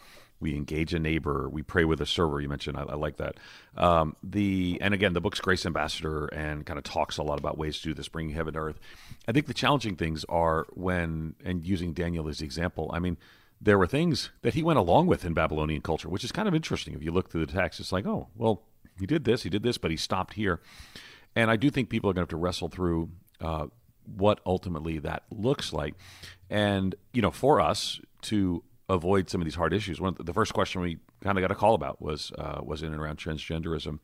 we 0.43 0.57
engage 0.57 0.93
a 0.93 0.99
neighbor, 0.99 1.49
we 1.49 1.63
pray 1.63 1.85
with 1.85 2.01
a 2.01 2.07
server. 2.07 2.41
You 2.41 2.49
mentioned, 2.49 2.77
I, 2.77 2.83
I 2.83 2.95
like 2.95 3.17
that. 3.19 3.37
Um, 3.77 4.17
the 4.25 4.77
and 4.81 4.93
again, 4.93 5.13
the 5.13 5.21
book's 5.21 5.41
Grace 5.41 5.65
Ambassador 5.65 6.27
and 6.27 6.67
kind 6.67 6.79
of 6.79 6.85
talks 6.85 7.17
a 7.17 7.23
lot 7.23 7.39
about 7.39 7.57
ways 7.57 7.79
to 7.79 7.85
do 7.85 7.95
this, 7.95 8.09
bringing 8.09 8.35
heaven 8.35 8.55
to 8.55 8.61
earth. 8.61 8.81
I 9.29 9.33
think 9.33 9.47
the 9.47 9.55
challenging 9.55 9.95
things 9.95 10.25
are 10.29 10.67
when 10.73 11.37
and 11.45 11.65
using 11.65 11.93
Daniel 11.93 12.29
as 12.29 12.39
the 12.39 12.45
example. 12.45 12.91
I 12.93 12.99
mean, 12.99 13.17
there 13.63 13.79
were 13.79 13.87
things 13.87 14.31
that 14.43 14.55
he 14.55 14.63
went 14.63 14.79
along 14.79 15.07
with 15.07 15.25
in 15.25 15.35
Babylonian 15.35 15.83
culture, 15.83 16.09
which 16.09 16.25
is 16.25 16.33
kind 16.33 16.49
of 16.49 16.55
interesting. 16.55 16.95
If 16.95 17.03
you 17.03 17.13
look 17.13 17.31
through 17.31 17.47
the 17.47 17.53
text, 17.53 17.79
it's 17.79 17.93
like, 17.93 18.07
oh, 18.07 18.29
well, 18.35 18.63
he 18.99 19.07
did 19.07 19.25
this, 19.25 19.45
he 19.45 19.51
did 19.51 19.63
this, 19.63 19.79
but 19.79 19.91
he 19.91 19.97
stopped 19.97 20.35
here. 20.35 20.61
And 21.37 21.51
I 21.51 21.57
do 21.57 21.71
think 21.71 21.89
people 21.89 22.11
are 22.11 22.13
going 22.13 22.27
to 22.27 22.33
have 22.33 22.41
to 22.41 22.43
wrestle 22.43 22.69
through 22.69 23.11
uh, 23.41 23.67
what 24.17 24.41
ultimately 24.45 24.99
that 24.99 25.23
looks 25.31 25.73
like. 25.73 25.95
And, 26.51 26.95
you 27.13 27.23
know, 27.23 27.31
for 27.31 27.61
us 27.61 28.01
to 28.23 28.65
avoid 28.89 29.31
some 29.31 29.41
of 29.41 29.45
these 29.45 29.55
hard 29.55 29.73
issues, 29.73 30.01
one 30.01 30.17
the 30.19 30.35
first 30.35 30.53
question 30.53 30.81
we 30.81 30.99
kind 31.23 31.39
of 31.39 31.43
got 31.43 31.51
a 31.51 31.55
call 31.55 31.75
about 31.75 32.03
was 32.03 32.33
uh, 32.39 32.61
was 32.63 32.83
in 32.83 32.93
and 32.93 33.01
around 33.01 33.19
transgenderism. 33.19 34.01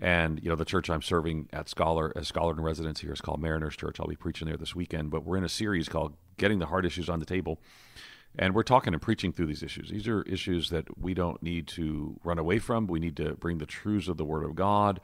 And 0.00 0.40
you 0.42 0.48
know 0.48 0.54
the 0.54 0.64
church 0.64 0.88
I'm 0.90 1.02
serving 1.02 1.48
at 1.52 1.68
Scholar 1.68 2.12
as 2.14 2.28
Scholar 2.28 2.52
in 2.52 2.60
residence 2.60 3.00
here 3.00 3.12
is 3.12 3.20
called 3.20 3.40
Mariners 3.40 3.76
Church. 3.76 3.98
I'll 3.98 4.06
be 4.06 4.16
preaching 4.16 4.46
there 4.46 4.56
this 4.56 4.74
weekend. 4.74 5.10
But 5.10 5.24
we're 5.24 5.36
in 5.36 5.44
a 5.44 5.48
series 5.48 5.88
called 5.88 6.14
"Getting 6.36 6.60
the 6.60 6.66
Hard 6.66 6.86
Issues 6.86 7.08
on 7.08 7.18
the 7.18 7.26
Table," 7.26 7.60
and 8.36 8.54
we're 8.54 8.62
talking 8.62 8.92
and 8.92 9.02
preaching 9.02 9.32
through 9.32 9.46
these 9.46 9.62
issues. 9.62 9.90
These 9.90 10.08
are 10.08 10.22
issues 10.22 10.70
that 10.70 10.98
we 10.98 11.14
don't 11.14 11.42
need 11.42 11.66
to 11.68 12.18
run 12.24 12.38
away 12.38 12.58
from. 12.58 12.86
We 12.86 13.00
need 13.00 13.16
to 13.16 13.34
bring 13.34 13.58
the 13.58 13.66
truths 13.66 14.08
of 14.08 14.16
the 14.16 14.24
Word 14.24 14.44
of 14.44 14.54
God 14.54 15.00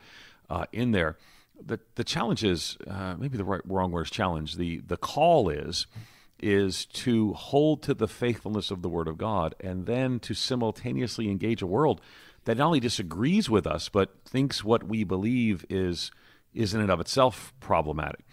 uh, 0.50 0.66
in 0.72 0.90
there 0.90 1.16
the 1.62 1.80
the 1.94 2.04
challenge 2.04 2.44
is 2.44 2.76
uh, 2.88 3.14
maybe 3.18 3.36
the 3.36 3.44
right 3.44 3.60
wrong 3.64 3.90
word 3.90 4.06
is 4.06 4.10
challenge. 4.10 4.56
The 4.56 4.78
the 4.86 4.96
call 4.96 5.48
is 5.48 5.86
is 6.40 6.84
to 6.86 7.32
hold 7.32 7.82
to 7.82 7.94
the 7.94 8.08
faithfulness 8.08 8.70
of 8.70 8.82
the 8.82 8.88
Word 8.88 9.08
of 9.08 9.16
God 9.16 9.54
and 9.60 9.86
then 9.86 10.18
to 10.20 10.34
simultaneously 10.34 11.30
engage 11.30 11.62
a 11.62 11.66
world 11.66 12.00
that 12.44 12.58
not 12.58 12.66
only 12.66 12.80
disagrees 12.80 13.48
with 13.48 13.66
us 13.66 13.88
but 13.88 14.16
thinks 14.24 14.64
what 14.64 14.84
we 14.84 15.04
believe 15.04 15.64
is 15.70 16.10
is 16.52 16.74
in 16.74 16.80
and 16.80 16.90
of 16.90 17.00
itself 17.00 17.52
problematic. 17.60 18.24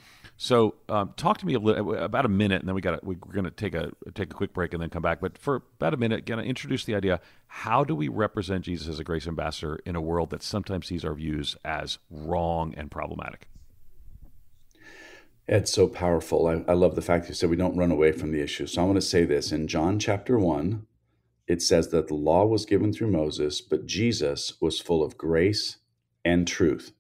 So, 0.43 0.73
um, 0.89 1.13
talk 1.17 1.37
to 1.37 1.45
me 1.45 1.53
a 1.53 1.59
little, 1.59 1.93
about 1.93 2.25
a 2.25 2.27
minute, 2.27 2.61
and 2.61 2.67
then 2.67 2.73
we 2.73 2.81
got 2.81 3.03
we're 3.03 3.13
going 3.13 3.43
to 3.43 3.51
take 3.51 3.75
a 3.75 3.91
take 4.15 4.31
a 4.31 4.33
quick 4.33 4.53
break 4.53 4.73
and 4.73 4.81
then 4.81 4.89
come 4.89 5.03
back. 5.03 5.21
But 5.21 5.37
for 5.37 5.57
about 5.77 5.93
a 5.93 5.97
minute, 5.97 6.25
going 6.25 6.41
to 6.41 6.49
introduce 6.49 6.83
the 6.83 6.95
idea: 6.95 7.21
how 7.45 7.83
do 7.83 7.93
we 7.93 8.07
represent 8.07 8.65
Jesus 8.65 8.87
as 8.87 8.99
a 8.99 9.03
grace 9.03 9.27
ambassador 9.27 9.79
in 9.85 9.95
a 9.95 10.01
world 10.01 10.31
that 10.31 10.41
sometimes 10.41 10.87
sees 10.87 11.05
our 11.05 11.13
views 11.13 11.55
as 11.63 11.99
wrong 12.09 12.73
and 12.75 12.89
problematic? 12.89 13.49
It's 15.47 15.71
so 15.71 15.85
powerful. 15.87 16.47
I, 16.47 16.63
I 16.67 16.73
love 16.73 16.95
the 16.95 17.03
fact 17.03 17.25
that 17.25 17.29
you 17.29 17.35
said 17.35 17.51
we 17.51 17.55
don't 17.55 17.77
run 17.77 17.91
away 17.91 18.11
from 18.11 18.31
the 18.31 18.41
issue. 18.41 18.65
So 18.65 18.81
I 18.81 18.85
want 18.85 18.95
to 18.95 19.01
say 19.01 19.25
this 19.25 19.51
in 19.51 19.67
John 19.67 19.99
chapter 19.99 20.39
one, 20.39 20.87
it 21.45 21.61
says 21.61 21.89
that 21.89 22.07
the 22.07 22.15
law 22.15 22.47
was 22.47 22.65
given 22.65 22.91
through 22.91 23.11
Moses, 23.11 23.61
but 23.61 23.85
Jesus 23.85 24.59
was 24.59 24.79
full 24.79 25.03
of 25.03 25.19
grace 25.19 25.77
and 26.25 26.47
truth. 26.47 26.93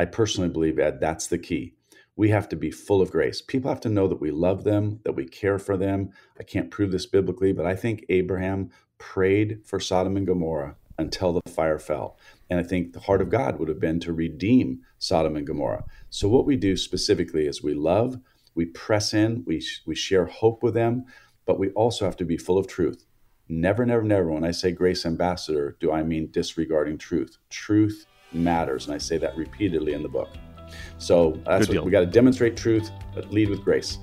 I 0.00 0.04
personally 0.06 0.50
believe, 0.50 0.80
Ed, 0.80 0.98
that's 0.98 1.28
the 1.28 1.38
key 1.38 1.76
we 2.18 2.30
have 2.30 2.48
to 2.48 2.56
be 2.56 2.70
full 2.72 3.00
of 3.00 3.12
grace. 3.12 3.40
People 3.40 3.70
have 3.70 3.80
to 3.80 3.88
know 3.88 4.08
that 4.08 4.20
we 4.20 4.32
love 4.32 4.64
them, 4.64 4.98
that 5.04 5.12
we 5.12 5.24
care 5.24 5.56
for 5.56 5.76
them. 5.76 6.10
I 6.38 6.42
can't 6.42 6.68
prove 6.70 6.90
this 6.90 7.06
biblically, 7.06 7.52
but 7.52 7.64
I 7.64 7.76
think 7.76 8.04
Abraham 8.08 8.70
prayed 8.98 9.60
for 9.64 9.78
Sodom 9.78 10.16
and 10.16 10.26
Gomorrah 10.26 10.74
until 10.98 11.32
the 11.32 11.48
fire 11.48 11.78
fell. 11.78 12.18
And 12.50 12.58
I 12.58 12.64
think 12.64 12.92
the 12.92 12.98
heart 12.98 13.22
of 13.22 13.30
God 13.30 13.60
would 13.60 13.68
have 13.68 13.78
been 13.78 14.00
to 14.00 14.12
redeem 14.12 14.80
Sodom 14.98 15.36
and 15.36 15.46
Gomorrah. 15.46 15.84
So, 16.10 16.28
what 16.28 16.44
we 16.44 16.56
do 16.56 16.76
specifically 16.76 17.46
is 17.46 17.62
we 17.62 17.74
love, 17.74 18.18
we 18.56 18.66
press 18.66 19.14
in, 19.14 19.44
we, 19.46 19.64
we 19.86 19.94
share 19.94 20.26
hope 20.26 20.64
with 20.64 20.74
them, 20.74 21.04
but 21.46 21.60
we 21.60 21.70
also 21.70 22.04
have 22.04 22.16
to 22.16 22.24
be 22.24 22.36
full 22.36 22.58
of 22.58 22.66
truth. 22.66 23.06
Never, 23.48 23.86
never, 23.86 24.02
never, 24.02 24.28
when 24.28 24.44
I 24.44 24.50
say 24.50 24.72
grace 24.72 25.06
ambassador, 25.06 25.76
do 25.78 25.92
I 25.92 26.02
mean 26.02 26.32
disregarding 26.32 26.98
truth. 26.98 27.38
Truth 27.48 28.06
matters. 28.32 28.86
And 28.86 28.94
I 28.94 28.98
say 28.98 29.18
that 29.18 29.36
repeatedly 29.36 29.92
in 29.92 30.02
the 30.02 30.08
book. 30.08 30.30
So 30.98 31.38
that's 31.44 31.68
what 31.68 31.84
we 31.84 31.90
got 31.90 32.00
to 32.00 32.06
demonstrate 32.06 32.56
truth, 32.56 32.90
but 33.14 33.30
lead 33.32 33.50
with 33.50 33.62
grace. 33.62 33.98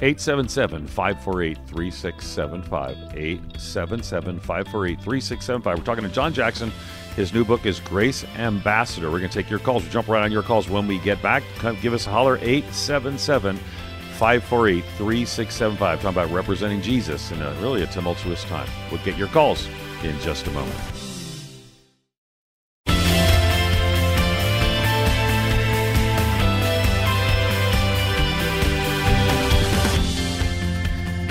877 0.00 0.86
548 0.88 1.56
3675. 1.66 2.96
877 3.16 4.40
548 4.40 5.00
3675. 5.00 5.78
We're 5.78 5.84
talking 5.84 6.04
to 6.04 6.10
John 6.10 6.32
Jackson. 6.32 6.72
His 7.14 7.32
new 7.32 7.44
book 7.44 7.64
is 7.64 7.78
Grace 7.78 8.24
Ambassador. 8.36 9.10
We're 9.10 9.20
going 9.20 9.30
to 9.30 9.42
take 9.42 9.48
your 9.48 9.60
calls. 9.60 9.84
We'll 9.84 9.92
jump 9.92 10.08
right 10.08 10.24
on 10.24 10.32
your 10.32 10.42
calls 10.42 10.68
when 10.68 10.88
we 10.88 10.98
get 10.98 11.22
back. 11.22 11.44
Come 11.58 11.78
give 11.80 11.94
us 11.94 12.08
a 12.08 12.10
holler 12.10 12.38
877 12.38 13.56
548 13.56 14.84
3675. 14.84 16.02
Talking 16.02 16.08
about 16.08 16.30
representing 16.34 16.82
Jesus 16.82 17.30
in 17.30 17.40
a 17.40 17.52
really 17.54 17.82
a 17.82 17.86
tumultuous 17.86 18.42
time. 18.44 18.68
We'll 18.90 19.04
get 19.04 19.16
your 19.16 19.28
calls 19.28 19.68
in 20.02 20.18
just 20.20 20.46
a 20.48 20.50
moment. 20.50 20.93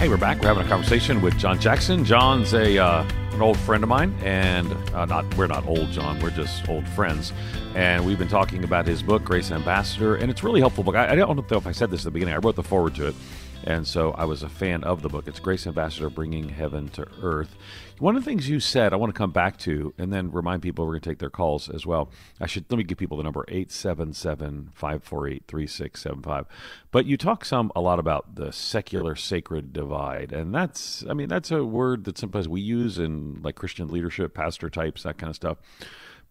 Hey, 0.04 0.10
we're 0.10 0.18
back. 0.18 0.42
We're 0.42 0.50
having 0.50 0.66
a 0.66 0.68
conversation 0.68 1.22
with 1.22 1.38
John 1.38 1.58
Jackson. 1.58 2.04
John's 2.04 2.54
a 2.54 2.78
uh, 2.78 3.08
an 3.32 3.42
old 3.42 3.58
friend 3.60 3.84
of 3.84 3.88
mine, 3.88 4.13
and 4.22 4.70
uh, 4.94 5.06
not 5.06 5.24
we're 5.38 5.48
not 5.48 5.66
old, 5.66 5.92
John. 5.92 6.20
We're 6.20 6.30
just 6.30 6.68
old 6.68 6.86
friends, 6.89 7.32
and 7.74 8.06
we've 8.06 8.20
been 8.20 8.28
talking 8.28 8.66
about 8.66 8.86
his 8.86 9.02
book, 9.02 9.24
Grace 9.24 9.50
Ambassador, 9.50 10.18
and 10.18 10.30
it's 10.30 10.44
really 10.44 10.60
helpful 10.60 10.84
book. 10.84 10.96
I, 10.96 11.13
I 11.13 11.16
don't 11.16 11.50
know 11.50 11.58
if 11.58 11.66
I 11.66 11.72
said 11.72 11.89
this 11.89 12.02
at 12.02 12.04
the 12.04 12.12
beginning. 12.12 12.34
I 12.34 12.39
wrote 12.39 12.58
the 12.58 12.63
foreword 12.63 12.96
to 12.96 13.08
it, 13.08 13.16
and 13.63 13.88
so 13.88 14.12
I 14.12 14.26
was 14.26 14.43
a 14.43 14.49
fan 14.49 14.84
of 14.84 15.02
the 15.02 15.10
book. 15.10 15.28
It's 15.28 15.39
Grace 15.39 15.65
Ambassador 15.65 16.10
Bringing 16.10 16.49
Heaven 16.49 16.89
to 16.89 17.08
Earth. 17.21 17.56
One 17.99 18.17
of 18.17 18.23
the 18.23 18.30
things 18.30 18.49
you 18.49 18.60
said, 18.60 18.91
I 18.91 18.97
want 18.97 19.13
to 19.13 19.17
come 19.17 19.32
back 19.32 19.58
to 19.60 19.93
and 19.97 20.12
then 20.12 20.32
remind 20.32 20.62
people 20.62 20.86
we're 20.86 20.93
going 20.93 21.02
to 21.02 21.10
take 21.10 21.19
their 21.19 21.30
calls 21.30 21.69
as 21.69 21.86
well. 21.86 22.10
I 22.41 22.47
should, 22.47 22.65
let 22.69 22.78
me 22.78 22.84
give 22.84 22.97
people 22.97 23.17
the 23.17 23.23
number 23.23 23.45
877 23.47 24.71
548 24.73 25.43
3675. 25.47 26.45
But 26.91 27.06
you 27.06 27.15
talk 27.15 27.45
some, 27.45 27.71
a 27.76 27.82
lot 27.82 27.99
about 27.99 28.36
the 28.36 28.52
secular 28.52 29.15
sacred 29.15 29.71
divide. 29.71 30.34
And 30.34 30.54
that's, 30.54 31.06
I 31.10 31.13
mean, 31.13 31.30
that's 31.30 31.52
a 31.52 31.63
word 31.63 32.04
that 32.04 32.17
sometimes 32.17 32.49
we 32.49 32.60
use 32.62 32.99
in 32.99 33.41
like 33.43 33.56
Christian 33.56 33.88
leadership, 33.88 34.34
pastor 34.34 34.69
types, 34.69 35.04
that 35.04 35.17
kind 35.17 35.30
of 35.30 35.36
stuff. 35.36 35.58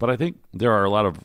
But 0.02 0.10
I 0.10 0.16
think 0.16 0.38
there 0.52 0.72
are 0.72 0.82
a 0.82 0.90
lot 0.90 1.06
of 1.06 1.20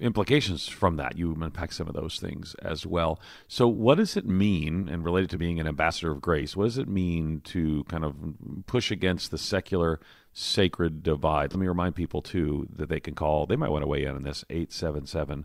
implications 0.00 0.66
from 0.66 0.96
that. 0.96 1.18
You 1.18 1.36
unpack 1.38 1.70
some 1.70 1.86
of 1.86 1.92
those 1.92 2.18
things 2.18 2.56
as 2.62 2.86
well. 2.86 3.20
So, 3.46 3.68
what 3.68 3.96
does 3.96 4.16
it 4.16 4.24
mean, 4.24 4.88
and 4.88 5.04
related 5.04 5.28
to 5.32 5.36
being 5.36 5.60
an 5.60 5.66
ambassador 5.66 6.12
of 6.12 6.22
grace, 6.22 6.56
what 6.56 6.64
does 6.64 6.78
it 6.78 6.88
mean 6.88 7.42
to 7.44 7.84
kind 7.90 8.06
of 8.06 8.16
push 8.64 8.90
against 8.90 9.32
the 9.32 9.36
secular 9.36 10.00
sacred 10.32 11.02
divide? 11.02 11.52
Let 11.52 11.60
me 11.60 11.66
remind 11.66 11.94
people, 11.94 12.22
too, 12.22 12.68
that 12.74 12.88
they 12.88 13.00
can 13.00 13.14
call, 13.14 13.44
they 13.44 13.54
might 13.54 13.68
want 13.68 13.82
to 13.82 13.86
weigh 13.86 14.06
in 14.06 14.16
on 14.16 14.22
this 14.22 14.46
877 14.48 15.44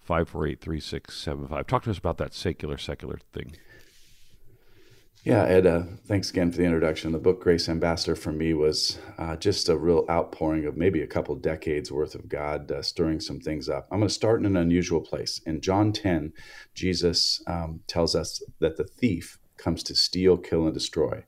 548 0.00 0.60
3675. 0.60 1.66
Talk 1.66 1.82
to 1.82 1.90
us 1.90 1.98
about 1.98 2.18
that 2.18 2.34
secular, 2.34 2.78
secular 2.78 3.18
thing. 3.32 3.56
Yeah, 5.24 5.44
Ed, 5.44 5.66
uh, 5.66 5.82
thanks 6.06 6.30
again 6.30 6.50
for 6.52 6.58
the 6.58 6.64
introduction. 6.64 7.12
The 7.12 7.18
book 7.18 7.42
Grace 7.42 7.68
Ambassador 7.68 8.14
for 8.14 8.32
me 8.32 8.54
was 8.54 8.98
uh, 9.18 9.36
just 9.36 9.68
a 9.68 9.76
real 9.76 10.06
outpouring 10.08 10.64
of 10.64 10.76
maybe 10.76 11.02
a 11.02 11.06
couple 11.06 11.34
decades 11.34 11.90
worth 11.90 12.14
of 12.14 12.28
God 12.28 12.70
uh, 12.70 12.82
stirring 12.82 13.20
some 13.20 13.40
things 13.40 13.68
up. 13.68 13.88
I'm 13.90 13.98
going 13.98 14.08
to 14.08 14.14
start 14.14 14.40
in 14.40 14.46
an 14.46 14.56
unusual 14.56 15.00
place. 15.00 15.40
In 15.44 15.60
John 15.60 15.92
10, 15.92 16.32
Jesus 16.72 17.42
um, 17.46 17.80
tells 17.88 18.14
us 18.14 18.42
that 18.60 18.76
the 18.76 18.84
thief 18.84 19.38
comes 19.56 19.82
to 19.84 19.94
steal, 19.94 20.38
kill, 20.38 20.64
and 20.64 20.72
destroy 20.72 21.24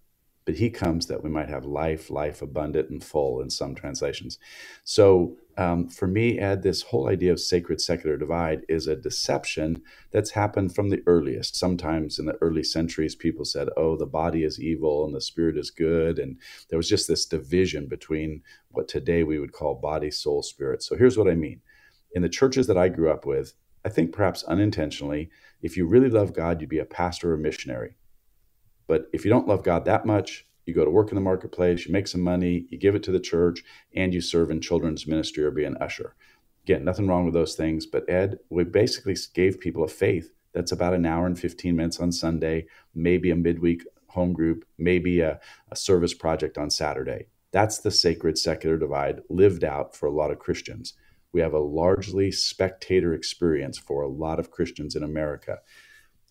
but 0.50 0.58
he 0.58 0.68
comes 0.68 1.06
that 1.06 1.22
we 1.22 1.30
might 1.30 1.48
have 1.48 1.64
life, 1.64 2.10
life 2.10 2.42
abundant 2.42 2.90
and 2.90 3.04
full 3.04 3.40
in 3.40 3.48
some 3.48 3.72
translations. 3.72 4.36
So 4.82 5.36
um, 5.56 5.88
for 5.88 6.08
me, 6.08 6.40
Ed, 6.40 6.64
this 6.64 6.82
whole 6.82 7.08
idea 7.08 7.30
of 7.30 7.38
sacred 7.38 7.80
secular 7.80 8.16
divide 8.16 8.62
is 8.68 8.88
a 8.88 8.96
deception 8.96 9.82
that's 10.10 10.32
happened 10.32 10.74
from 10.74 10.90
the 10.90 11.04
earliest. 11.06 11.54
Sometimes 11.54 12.18
in 12.18 12.26
the 12.26 12.36
early 12.40 12.64
centuries, 12.64 13.14
people 13.14 13.44
said, 13.44 13.68
oh, 13.76 13.96
the 13.96 14.06
body 14.06 14.42
is 14.42 14.60
evil 14.60 15.04
and 15.04 15.14
the 15.14 15.20
spirit 15.20 15.56
is 15.56 15.70
good. 15.70 16.18
And 16.18 16.36
there 16.68 16.76
was 16.76 16.88
just 16.88 17.06
this 17.06 17.26
division 17.26 17.86
between 17.86 18.42
what 18.72 18.88
today 18.88 19.22
we 19.22 19.38
would 19.38 19.52
call 19.52 19.76
body, 19.76 20.10
soul, 20.10 20.42
spirit. 20.42 20.82
So 20.82 20.96
here's 20.96 21.16
what 21.16 21.30
I 21.30 21.36
mean. 21.36 21.60
In 22.12 22.22
the 22.22 22.28
churches 22.28 22.66
that 22.66 22.76
I 22.76 22.88
grew 22.88 23.08
up 23.08 23.24
with, 23.24 23.54
I 23.84 23.88
think 23.88 24.10
perhaps 24.10 24.42
unintentionally, 24.42 25.30
if 25.62 25.76
you 25.76 25.86
really 25.86 26.10
love 26.10 26.32
God, 26.34 26.60
you'd 26.60 26.70
be 26.70 26.80
a 26.80 26.84
pastor 26.84 27.32
or 27.32 27.36
missionary. 27.36 27.94
But 28.90 29.08
if 29.12 29.24
you 29.24 29.30
don't 29.30 29.46
love 29.46 29.62
God 29.62 29.84
that 29.84 30.04
much, 30.04 30.44
you 30.66 30.74
go 30.74 30.84
to 30.84 30.90
work 30.90 31.10
in 31.10 31.14
the 31.14 31.20
marketplace, 31.20 31.86
you 31.86 31.92
make 31.92 32.08
some 32.08 32.22
money, 32.22 32.66
you 32.70 32.76
give 32.76 32.96
it 32.96 33.04
to 33.04 33.12
the 33.12 33.20
church, 33.20 33.62
and 33.94 34.12
you 34.12 34.20
serve 34.20 34.50
in 34.50 34.60
children's 34.60 35.06
ministry 35.06 35.44
or 35.44 35.52
be 35.52 35.62
an 35.64 35.76
usher. 35.80 36.16
Again, 36.64 36.84
nothing 36.84 37.06
wrong 37.06 37.24
with 37.24 37.32
those 37.32 37.54
things. 37.54 37.86
But 37.86 38.10
Ed, 38.10 38.40
we 38.50 38.64
basically 38.64 39.14
gave 39.32 39.60
people 39.60 39.84
a 39.84 39.88
faith 39.88 40.32
that's 40.52 40.72
about 40.72 40.94
an 40.94 41.06
hour 41.06 41.24
and 41.24 41.38
15 41.38 41.76
minutes 41.76 42.00
on 42.00 42.10
Sunday, 42.10 42.66
maybe 42.92 43.30
a 43.30 43.36
midweek 43.36 43.84
home 44.08 44.32
group, 44.32 44.64
maybe 44.76 45.20
a, 45.20 45.38
a 45.70 45.76
service 45.76 46.12
project 46.12 46.58
on 46.58 46.68
Saturday. 46.68 47.28
That's 47.52 47.78
the 47.78 47.92
sacred 47.92 48.38
secular 48.38 48.76
divide 48.76 49.20
lived 49.28 49.62
out 49.62 49.94
for 49.94 50.06
a 50.06 50.12
lot 50.12 50.32
of 50.32 50.40
Christians. 50.40 50.94
We 51.32 51.42
have 51.42 51.54
a 51.54 51.60
largely 51.60 52.32
spectator 52.32 53.14
experience 53.14 53.78
for 53.78 54.02
a 54.02 54.08
lot 54.08 54.40
of 54.40 54.50
Christians 54.50 54.96
in 54.96 55.04
America. 55.04 55.58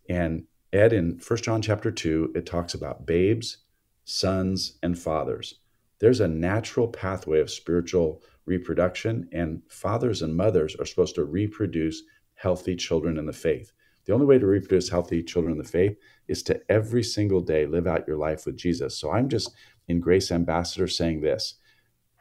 And 0.09 0.43
Ed, 0.71 0.93
in 0.93 1.19
1 1.25 1.39
John 1.39 1.63
chapter 1.63 1.89
2, 1.89 2.33
it 2.35 2.45
talks 2.45 2.75
about 2.75 3.07
babes, 3.07 3.57
sons, 4.05 4.77
and 4.83 4.97
fathers. 4.97 5.55
There's 5.99 6.19
a 6.19 6.27
natural 6.27 6.87
pathway 6.87 7.39
of 7.39 7.49
spiritual 7.49 8.21
reproduction, 8.45 9.27
and 9.31 9.63
fathers 9.67 10.21
and 10.21 10.35
mothers 10.35 10.75
are 10.75 10.85
supposed 10.85 11.15
to 11.15 11.23
reproduce 11.23 12.03
healthy 12.35 12.75
children 12.75 13.17
in 13.17 13.25
the 13.25 13.33
faith. 13.33 13.71
The 14.05 14.13
only 14.13 14.27
way 14.27 14.37
to 14.37 14.45
reproduce 14.45 14.89
healthy 14.89 15.23
children 15.23 15.53
in 15.53 15.57
the 15.57 15.63
faith 15.63 15.97
is 16.27 16.43
to 16.43 16.61
every 16.69 17.03
single 17.03 17.41
day 17.41 17.65
live 17.65 17.87
out 17.87 18.07
your 18.07 18.17
life 18.17 18.45
with 18.45 18.55
Jesus. 18.55 18.95
So 18.95 19.11
I'm 19.11 19.27
just 19.27 19.51
in 19.87 19.99
Grace 19.99 20.31
Ambassador 20.31 20.87
saying 20.87 21.21
this 21.21 21.55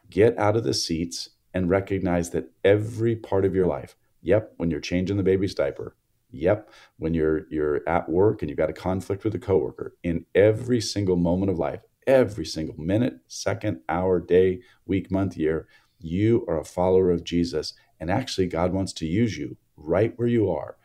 get 0.08 0.38
out 0.38 0.56
of 0.56 0.64
the 0.64 0.72
seats 0.72 1.30
and 1.52 1.68
recognize 1.68 2.30
that 2.30 2.50
every 2.64 3.14
part 3.14 3.44
of 3.44 3.54
your 3.54 3.66
life, 3.66 3.94
yep, 4.22 4.54
when 4.56 4.70
you're 4.70 4.80
changing 4.80 5.18
the 5.18 5.22
baby's 5.22 5.54
diaper, 5.54 5.96
Yep, 6.30 6.70
when 6.98 7.14
you're 7.14 7.46
you're 7.48 7.88
at 7.88 8.08
work 8.08 8.42
and 8.42 8.50
you've 8.50 8.58
got 8.58 8.70
a 8.70 8.74
conflict 8.74 9.24
with 9.24 9.34
a 9.34 9.38
coworker, 9.38 9.94
in 10.02 10.26
every 10.34 10.80
single 10.80 11.16
moment 11.16 11.50
of 11.50 11.58
life, 11.58 11.80
every 12.06 12.44
single 12.44 12.78
minute, 12.78 13.20
second, 13.28 13.80
hour, 13.88 14.20
day, 14.20 14.60
week, 14.86 15.10
month, 15.10 15.36
year, 15.36 15.66
you 16.00 16.44
are 16.48 16.60
a 16.60 16.64
follower 16.64 17.10
of 17.10 17.24
Jesus 17.24 17.74
and 18.00 18.10
actually 18.10 18.46
God 18.46 18.72
wants 18.72 18.92
to 18.94 19.06
use 19.06 19.36
you 19.36 19.56
right 19.76 20.12
where 20.16 20.28
you 20.28 20.50
are. 20.50 20.76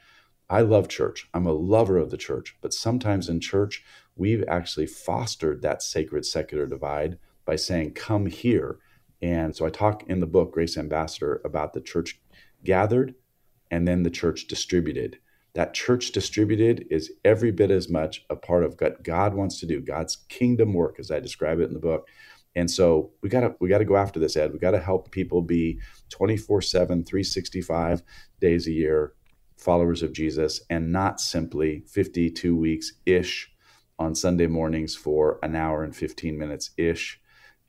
I 0.50 0.62
love 0.62 0.88
church. 0.88 1.28
I'm 1.34 1.48
a 1.48 1.54
lover 1.54 1.98
of 1.98 2.12
the 2.12 2.18
church, 2.18 2.56
but 2.62 2.74
sometimes 2.74 3.30
in 3.30 3.40
church, 3.40 3.84
we've 4.16 4.44
actually 4.48 4.88
fostered 4.88 5.62
that 5.62 5.82
sacred 5.82 6.26
secular 6.26 6.66
divide 6.66 7.18
by 7.46 7.56
saying, 7.56 7.94
Come 7.94 8.28
here. 8.28 8.78
And 9.22 9.56
so 9.56 9.66
I 9.66 9.70
talk 9.70 10.04
in 10.08 10.20
the 10.20 10.28
book, 10.28 10.52
Grace 10.52 10.78
Ambassador, 10.78 11.42
about 11.46 11.74
the 11.74 11.82
church 11.82 12.20
gathered 12.64 13.16
and 13.72 13.88
then 13.88 14.04
the 14.04 14.10
church 14.10 14.48
distributed 14.48 15.18
that 15.56 15.74
church 15.74 16.12
distributed 16.12 16.88
is 16.90 17.12
every 17.24 17.52
bit 17.52 17.70
as 17.70 17.90
much 17.90 18.26
a 18.30 18.36
part 18.36 18.64
of 18.64 18.76
what 18.80 19.04
God 19.04 19.36
wants 19.36 19.60
to 19.60 19.66
do, 19.66 19.82
God's 19.82 20.18
kingdom 20.30 20.74
work, 20.74 21.00
as 21.00 21.12
I 21.12 21.20
describe 21.20 21.60
it 21.60 21.68
in 21.68 21.74
the 21.74 21.80
book. 21.80 22.08
And 22.56 22.70
so 22.70 23.12
we 23.22 23.30
gotta 23.30 23.56
we 23.60 23.70
gotta 23.70 23.86
go 23.86 23.96
after 23.96 24.20
this, 24.20 24.36
Ed. 24.36 24.54
We 24.54 24.60
gotta 24.60 24.80
help 24.80 25.12
people 25.12 25.42
be 25.42 25.80
24-7, 26.10 26.88
365 26.88 28.04
days 28.40 28.68
a 28.68 28.72
year 28.72 29.14
followers 29.58 30.04
of 30.04 30.14
Jesus 30.14 30.62
and 30.70 30.92
not 30.92 31.20
simply 31.20 31.84
52 31.88 32.56
weeks 32.56 32.94
ish 33.06 33.52
on 33.98 34.14
Sunday 34.14 34.48
mornings 34.48 34.96
for 34.96 35.40
an 35.44 35.56
hour 35.56 35.84
and 35.84 35.96
15 35.96 36.38
minutes 36.38 36.72
ish. 36.78 37.20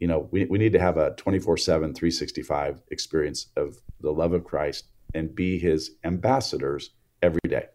You 0.00 0.08
know, 0.08 0.28
we, 0.32 0.44
we 0.46 0.58
need 0.58 0.72
to 0.72 0.80
have 0.80 0.96
a 0.96 1.14
24 1.16 1.56
7, 1.56 1.94
365 1.94 2.82
experience 2.90 3.46
of 3.56 3.80
the 4.00 4.10
love 4.10 4.32
of 4.32 4.44
Christ 4.44 4.86
and 5.14 5.34
be 5.34 5.58
his 5.58 5.92
ambassadors 6.04 6.90
every 7.22 7.40
day. 7.48 7.66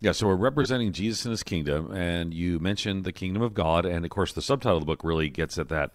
Yeah, 0.00 0.12
so 0.12 0.28
we're 0.28 0.36
representing 0.36 0.92
Jesus 0.92 1.24
and 1.24 1.32
his 1.32 1.42
kingdom, 1.42 1.92
and 1.92 2.32
you 2.32 2.60
mentioned 2.60 3.02
the 3.02 3.10
kingdom 3.10 3.42
of 3.42 3.52
God, 3.52 3.84
and 3.84 4.04
of 4.04 4.10
course, 4.12 4.32
the 4.32 4.40
subtitle 4.40 4.76
of 4.76 4.82
the 4.82 4.86
book 4.86 5.02
really 5.02 5.28
gets 5.28 5.58
at 5.58 5.70
that 5.70 5.90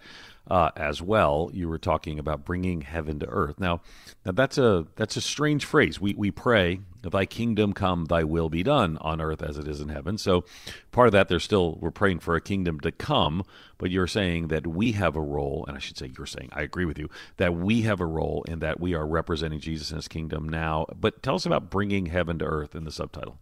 uh, 0.52 0.72
as 0.76 1.02
well. 1.02 1.50
You 1.54 1.70
were 1.70 1.78
talking 1.78 2.20
about 2.20 2.44
bringing 2.44 2.82
heaven 2.82 3.20
to 3.20 3.28
earth. 3.28 3.62
Now, 3.62 3.80
now 4.26 4.34
that's 4.34 4.58
a 4.58 4.88
that's 4.98 5.16
a 5.16 5.22
strange 5.22 5.63
phrase. 5.63 6.02
We 6.02 6.16
we 6.16 6.32
pray, 6.32 6.82
"Thy 7.02 7.26
kingdom 7.26 7.72
come, 7.72 8.04
Thy 8.04 8.26
will 8.26 8.50
be 8.50 8.62
done 8.62 8.98
on 9.00 9.22
earth 9.22 9.42
as 9.42 9.58
it 9.58 9.70
is 9.70 9.80
in 9.80 9.88
heaven." 9.88 10.18
So, 10.18 10.44
part 10.92 11.08
of 11.08 11.13
that, 11.13 11.30
there's 11.30 11.46
still 11.46 11.78
we're 11.80 11.89
praying 11.89 12.20
for 12.20 12.36
a 12.36 12.42
kingdom 12.42 12.82
to 12.82 12.92
come, 12.92 13.44
but 13.78 13.89
you're 13.89 14.06
saying 14.06 14.50
that 14.50 14.68
we 14.68 14.92
have 14.92 15.16
a 15.16 15.22
role, 15.22 15.63
and 15.66 15.78
I 15.78 15.80
should 15.80 15.98
say 15.98 16.12
you're 16.18 16.26
saying 16.26 16.50
I 16.52 16.63
agree 16.63 16.84
with 16.84 17.00
you 17.00 17.10
that 17.38 17.56
we 17.56 17.84
have 17.84 18.02
a 18.02 18.06
role 18.06 18.44
in 18.50 18.60
that 18.60 18.82
we 18.82 18.96
are 18.96 19.08
representing 19.08 19.62
Jesus 19.62 19.92
and 19.92 19.98
His 19.98 20.10
kingdom 20.10 20.50
now. 20.50 20.88
But 20.94 21.24
tell 21.24 21.36
us 21.36 21.46
about 21.46 21.70
bringing 21.70 22.08
heaven 22.08 22.38
to 22.39 22.46
earth 22.46 22.76
in 22.76 22.84
the 22.84 22.92
subtitle. 22.92 23.38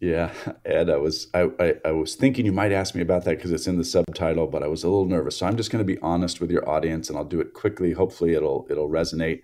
Yeah, 0.00 0.32
Ed, 0.64 0.88
I 0.88 0.96
was 0.96 1.28
I, 1.34 1.50
I, 1.60 1.74
I, 1.84 1.92
was 1.92 2.14
thinking 2.14 2.46
you 2.46 2.52
might 2.52 2.72
ask 2.72 2.94
me 2.94 3.02
about 3.02 3.24
that 3.24 3.36
because 3.36 3.52
it's 3.52 3.66
in 3.66 3.76
the 3.76 3.84
subtitle, 3.84 4.46
but 4.46 4.62
I 4.62 4.66
was 4.66 4.82
a 4.82 4.88
little 4.88 5.04
nervous. 5.04 5.36
So 5.36 5.46
I'm 5.46 5.58
just 5.58 5.70
going 5.70 5.86
to 5.86 5.92
be 5.94 6.00
honest 6.00 6.40
with 6.40 6.50
your 6.50 6.66
audience, 6.66 7.10
and 7.10 7.18
I'll 7.18 7.24
do 7.24 7.40
it 7.40 7.52
quickly. 7.52 7.92
Hopefully, 7.92 8.32
it'll 8.32 8.66
it'll 8.70 8.88
resonate. 8.88 9.42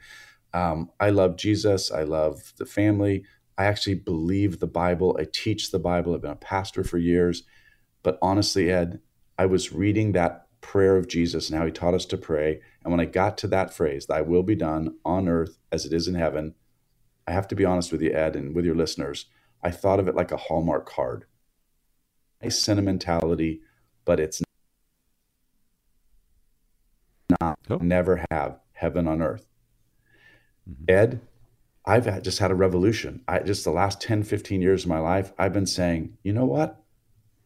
Um, 0.54 0.90
I 0.98 1.10
love 1.10 1.36
Jesus. 1.36 1.90
I 1.90 2.04
love 2.04 2.54
the 2.56 2.64
family. 2.64 3.24
I 3.58 3.66
actually 3.66 3.96
believe 3.96 4.58
the 4.58 4.66
Bible. 4.66 5.14
I 5.20 5.26
teach 5.30 5.70
the 5.70 5.78
Bible. 5.78 6.14
I've 6.14 6.22
been 6.22 6.30
a 6.30 6.36
pastor 6.36 6.82
for 6.84 6.96
years. 6.96 7.42
But 8.02 8.18
honestly, 8.22 8.70
Ed, 8.70 9.00
I 9.38 9.44
was 9.44 9.74
reading 9.74 10.12
that 10.12 10.46
prayer 10.62 10.96
of 10.96 11.06
Jesus 11.06 11.50
and 11.50 11.58
how 11.58 11.66
he 11.66 11.72
taught 11.72 11.94
us 11.94 12.06
to 12.06 12.16
pray. 12.16 12.62
And 12.82 12.90
when 12.90 13.00
I 13.00 13.04
got 13.04 13.36
to 13.38 13.48
that 13.48 13.74
phrase, 13.74 14.06
Thy 14.06 14.22
will 14.22 14.42
be 14.42 14.54
done 14.54 14.96
on 15.04 15.28
earth 15.28 15.58
as 15.70 15.84
it 15.84 15.92
is 15.92 16.08
in 16.08 16.14
heaven, 16.14 16.54
I 17.26 17.32
have 17.32 17.48
to 17.48 17.54
be 17.54 17.66
honest 17.66 17.92
with 17.92 18.00
you, 18.00 18.12
Ed, 18.12 18.36
and 18.36 18.54
with 18.54 18.64
your 18.64 18.74
listeners 18.74 19.26
I 19.62 19.70
thought 19.70 20.00
of 20.00 20.08
it 20.08 20.14
like 20.14 20.32
a 20.32 20.36
Hallmark 20.36 20.88
card. 20.88 21.24
Nice 22.42 22.58
sentimentality, 22.58 23.62
but 24.04 24.20
it's 24.20 24.42
not, 27.40 27.58
oh. 27.70 27.76
never 27.76 28.24
have 28.30 28.60
heaven 28.72 29.08
on 29.08 29.22
earth. 29.22 29.46
Mm-hmm. 30.68 30.84
Ed, 30.88 31.20
I've 31.84 32.06
had, 32.06 32.24
just 32.24 32.38
had 32.38 32.50
a 32.50 32.56
revolution. 32.56 33.22
I 33.28 33.40
just 33.40 33.64
the 33.64 33.70
last 33.70 34.00
10, 34.00 34.24
15 34.24 34.60
years 34.60 34.84
of 34.84 34.88
my 34.88 34.98
life, 34.98 35.32
I've 35.38 35.52
been 35.52 35.66
saying, 35.66 36.16
you 36.22 36.32
know 36.32 36.44
what? 36.44 36.82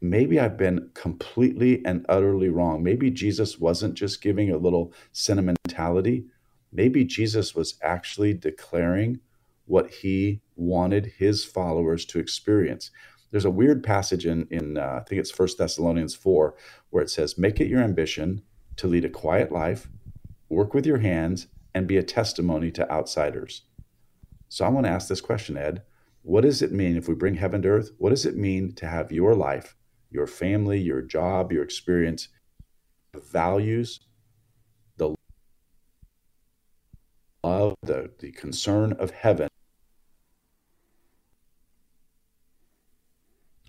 Maybe 0.00 0.40
I've 0.40 0.56
been 0.56 0.90
completely 0.94 1.84
and 1.84 2.06
utterly 2.08 2.48
wrong. 2.48 2.82
Maybe 2.82 3.10
Jesus 3.10 3.58
wasn't 3.58 3.94
just 3.94 4.22
giving 4.22 4.50
a 4.50 4.56
little 4.56 4.94
sentimentality. 5.12 6.24
Maybe 6.72 7.04
Jesus 7.04 7.54
was 7.54 7.74
actually 7.82 8.32
declaring 8.32 9.20
what 9.70 9.88
he 9.88 10.40
wanted 10.56 11.12
his 11.18 11.44
followers 11.44 12.04
to 12.04 12.18
experience. 12.18 12.90
There's 13.30 13.44
a 13.44 13.50
weird 13.50 13.84
passage 13.84 14.26
in, 14.26 14.48
in 14.50 14.76
uh, 14.76 14.98
I 15.00 15.04
think 15.08 15.20
it's 15.20 15.30
First 15.30 15.58
Thessalonians 15.58 16.16
4, 16.16 16.56
where 16.90 17.04
it 17.04 17.08
says, 17.08 17.38
Make 17.38 17.60
it 17.60 17.68
your 17.68 17.80
ambition 17.80 18.42
to 18.76 18.88
lead 18.88 19.04
a 19.04 19.08
quiet 19.08 19.52
life, 19.52 19.88
work 20.48 20.74
with 20.74 20.86
your 20.86 20.98
hands, 20.98 21.46
and 21.72 21.86
be 21.86 21.96
a 21.96 22.02
testimony 22.02 22.72
to 22.72 22.90
outsiders. 22.90 23.62
So 24.48 24.64
I 24.64 24.68
want 24.70 24.86
to 24.86 24.90
ask 24.90 25.06
this 25.06 25.20
question, 25.20 25.56
Ed. 25.56 25.82
What 26.22 26.40
does 26.40 26.62
it 26.62 26.72
mean 26.72 26.96
if 26.96 27.06
we 27.06 27.14
bring 27.14 27.36
heaven 27.36 27.62
to 27.62 27.68
earth? 27.68 27.92
What 27.98 28.10
does 28.10 28.26
it 28.26 28.36
mean 28.36 28.74
to 28.74 28.88
have 28.88 29.12
your 29.12 29.36
life, 29.36 29.76
your 30.10 30.26
family, 30.26 30.80
your 30.80 31.00
job, 31.00 31.52
your 31.52 31.62
experience, 31.62 32.26
the 33.12 33.20
values, 33.20 34.00
the 34.96 35.14
love, 37.44 37.76
the, 37.82 38.10
the 38.18 38.32
concern 38.32 38.94
of 38.94 39.12
heaven 39.12 39.48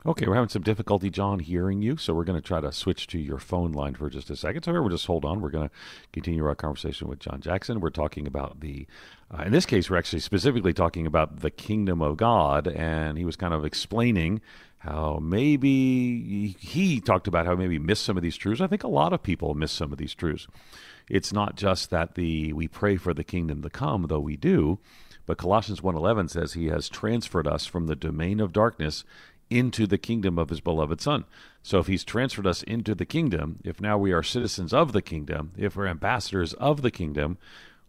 Okay, 0.04 0.26
we're 0.26 0.34
having 0.34 0.50
some 0.50 0.64
difficulty, 0.64 1.12
John, 1.12 1.38
hearing 1.38 1.84
you, 1.84 1.96
so 1.96 2.16
we're 2.16 2.24
going 2.24 2.42
to 2.42 2.48
try 2.48 2.60
to 2.60 2.72
switch 2.72 3.06
to 3.08 3.20
your 3.20 3.38
phone 3.38 3.72
line 3.72 3.94
for 3.94 4.10
just 4.10 4.32
a 4.32 4.36
second. 4.36 4.64
So 4.64 4.72
we'll 4.72 4.90
just 4.90 5.06
hold 5.06 5.24
on. 5.24 5.42
We're 5.42 5.52
going 5.52 5.70
to 5.70 5.76
continue 6.12 6.44
our 6.44 6.56
conversation 6.56 7.08
with 7.08 7.20
John 7.20 7.40
Jackson. 7.40 7.80
We're 7.80 7.92
talking 7.92 8.26
about 8.26 8.62
the, 8.62 8.88
uh, 9.30 9.44
in 9.44 9.52
this 9.52 9.68
case, 9.68 9.92
we're 9.92 9.98
actually 9.98 10.22
specifically 10.22 10.74
talking 10.74 11.06
about 11.06 11.42
the 11.42 11.52
kingdom 11.52 12.02
of 12.02 12.18
God, 12.18 12.68
and 12.68 13.16
he 13.16 13.26
was 13.26 13.36
kind 13.36 13.54
of 13.54 13.64
explaining 13.64 14.42
how 14.80 15.20
maybe 15.22 16.56
he 16.60 17.00
talked 17.00 17.28
about 17.28 17.46
how 17.46 17.54
maybe 17.54 17.78
missed 17.78 18.04
some 18.04 18.18
of 18.18 18.24
these 18.24 18.38
truths. 18.38 18.60
I 18.60 18.66
think 18.66 18.84
a 18.84 18.88
lot 18.88 19.14
of 19.14 19.22
people 19.22 19.54
miss 19.54 19.72
some 19.72 19.92
of 19.92 20.00
these 20.00 20.16
truths. 20.16 20.48
It's 21.08 21.32
not 21.32 21.56
just 21.56 21.92
that 21.92 22.16
the 22.16 22.54
we 22.54 22.68
pray 22.68 22.98
for 22.98 23.14
the 23.14 23.24
kingdom 23.24 23.62
to 23.62 23.70
come, 23.70 24.08
though 24.10 24.20
we 24.20 24.36
do, 24.36 24.80
but 25.28 25.38
Colossians 25.38 25.82
1:11 25.82 26.32
says 26.32 26.54
he 26.54 26.68
has 26.68 26.90
transferred 26.90 27.46
us 27.46 27.68
from 27.68 27.86
the 27.86 27.96
domain 27.96 28.40
of 28.40 28.52
darkness 28.52 29.04
into 29.52 29.86
the 29.86 29.98
kingdom 29.98 30.40
of 30.40 30.50
his 30.50 30.62
beloved 30.62 31.02
Son. 31.02 31.26
So 31.62 31.80
if 31.80 31.88
he's 31.88 32.04
transferred 32.04 32.48
us 32.48 32.64
into 32.64 32.96
the 32.96 33.06
kingdom, 33.06 33.60
if 33.64 33.80
now 33.80 33.98
we 33.98 34.14
are 34.14 34.24
citizens 34.24 34.74
of 34.74 34.94
the 34.94 35.02
kingdom, 35.02 35.52
if 35.58 35.76
we're 35.76 35.88
ambassadors 35.88 36.54
of 36.54 36.82
the 36.82 36.90
kingdom, 36.90 37.38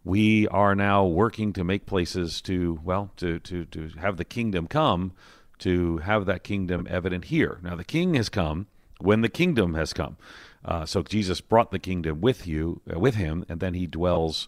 we 0.03 0.47
are 0.49 0.75
now 0.75 1.05
working 1.05 1.53
to 1.53 1.63
make 1.63 1.85
places 1.85 2.41
to, 2.41 2.79
well, 2.83 3.11
to, 3.17 3.39
to, 3.39 3.65
to 3.65 3.89
have 3.99 4.17
the 4.17 4.25
kingdom 4.25 4.67
come, 4.67 5.13
to 5.59 5.97
have 5.99 6.25
that 6.25 6.43
kingdom 6.43 6.85
evident 6.89 7.25
here. 7.25 7.59
Now, 7.63 7.75
the 7.75 7.85
king 7.85 8.15
has 8.15 8.27
come 8.27 8.67
when 8.99 9.21
the 9.21 9.29
kingdom 9.29 9.75
has 9.75 9.93
come. 9.93 10.17
Uh, 10.65 10.85
so 10.85 11.01
Jesus 11.01 11.41
brought 11.41 11.71
the 11.71 11.79
kingdom 11.79 12.21
with 12.21 12.45
you, 12.45 12.81
uh, 12.93 12.99
with 12.99 13.15
him, 13.15 13.45
and 13.47 13.59
then 13.59 13.73
he 13.73 13.87
dwells 13.87 14.47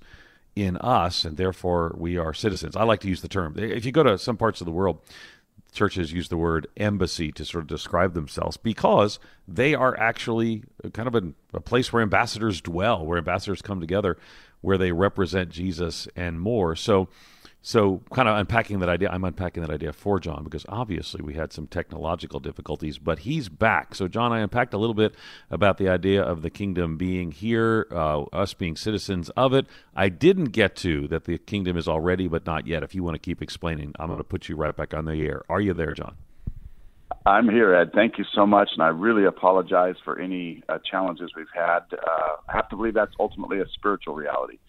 in 0.56 0.78
us, 0.78 1.26
and 1.26 1.36
therefore 1.36 1.94
we 1.98 2.18
are 2.18 2.34
citizens. 2.34 2.76
I 2.76 2.84
like 2.84 3.02
to 3.02 3.10
use 3.10 3.22
the 3.22 3.28
term. 3.28 3.56
If 3.58 3.86
you 3.86 3.92
go 3.92 4.04
to 4.04 4.18
some 4.18 4.38
parts 4.38 4.62
of 4.62 4.66
the 4.66 4.72
world, 4.72 5.00
churches 5.76 6.12
use 6.12 6.30
the 6.30 6.38
word 6.38 6.68
embassy 6.78 7.32
to 7.34 7.46
sort 7.46 7.64
of 7.64 7.68
describe 7.68 8.14
themselves 8.14 8.58
because 8.58 9.20
they 9.48 9.76
are 9.76 9.98
actually 10.00 10.64
kind 10.94 11.08
of 11.08 11.16
a, 11.16 11.58
a, 11.58 11.62
place 11.62 11.94
where 11.94 12.02
ambassadors 12.02 12.62
dwell, 12.62 13.06
where 13.06 13.18
ambassadors 13.18 13.62
come 13.62 13.80
together, 13.80 14.18
where 14.62 14.78
they 14.78 14.92
represent 14.92 15.50
Jesus 15.50 16.08
and 16.16 16.40
more. 16.40 16.76
So 16.76 17.10
so, 17.68 18.04
kind 18.14 18.30
of 18.30 18.38
unpacking 18.38 18.78
that 18.82 18.90
idea, 18.90 19.10
I'm 19.10 19.24
unpacking 19.24 19.62
that 19.62 19.72
idea 19.72 19.92
for 19.92 20.20
John 20.20 20.44
because 20.44 20.68
obviously 20.70 21.24
we 21.24 21.34
had 21.34 21.52
some 21.52 21.66
technological 21.66 22.40
difficulties, 22.40 23.00
but 23.00 23.18
he's 23.18 23.50
back. 23.50 23.96
So, 23.96 24.08
John, 24.08 24.32
I 24.32 24.42
unpacked 24.42 24.76
a 24.76 24.78
little 24.78 24.94
bit 24.94 25.16
about 25.50 25.80
the 25.80 25.90
idea 25.90 26.22
of 26.22 26.44
the 26.44 26.52
kingdom 26.52 26.96
being 26.96 27.32
here, 27.32 27.88
uh, 27.90 28.26
us 28.26 28.54
being 28.54 28.76
citizens 28.76 29.32
of 29.32 29.52
it. 29.56 29.66
I 29.96 30.10
didn't 30.10 30.52
get 30.52 30.76
to 30.76 31.08
that 31.08 31.24
the 31.24 31.40
kingdom 31.40 31.76
is 31.76 31.88
already, 31.88 32.28
but 32.28 32.46
not 32.46 32.68
yet. 32.68 32.84
If 32.84 32.94
you 32.94 33.02
want 33.02 33.16
to 33.16 33.20
keep 33.20 33.42
explaining, 33.42 33.96
I'm 33.98 34.10
going 34.10 34.20
to 34.20 34.24
put 34.24 34.48
you 34.48 34.56
right 34.56 34.76
back 34.76 34.94
on 34.94 35.06
the 35.06 35.20
air. 35.26 35.42
Are 35.50 35.60
you 35.60 35.74
there, 35.74 35.94
John? 35.94 36.18
I'm 37.26 37.50
here, 37.50 37.74
Ed. 37.74 37.94
Thank 37.96 38.20
you 38.20 38.26
so 38.36 38.46
much, 38.46 38.70
and 38.74 38.84
I 38.84 38.90
really 38.90 39.26
apologize 39.26 39.96
for 40.06 40.20
any 40.20 40.62
uh, 40.70 40.78
challenges 40.88 41.32
we've 41.36 41.48
had. 41.52 41.80
Uh, 41.94 42.36
I 42.48 42.54
have 42.54 42.70
to 42.70 42.76
believe 42.76 42.94
that's 42.94 43.16
ultimately 43.20 43.60
a 43.60 43.66
spiritual 43.74 44.14
reality. 44.14 44.60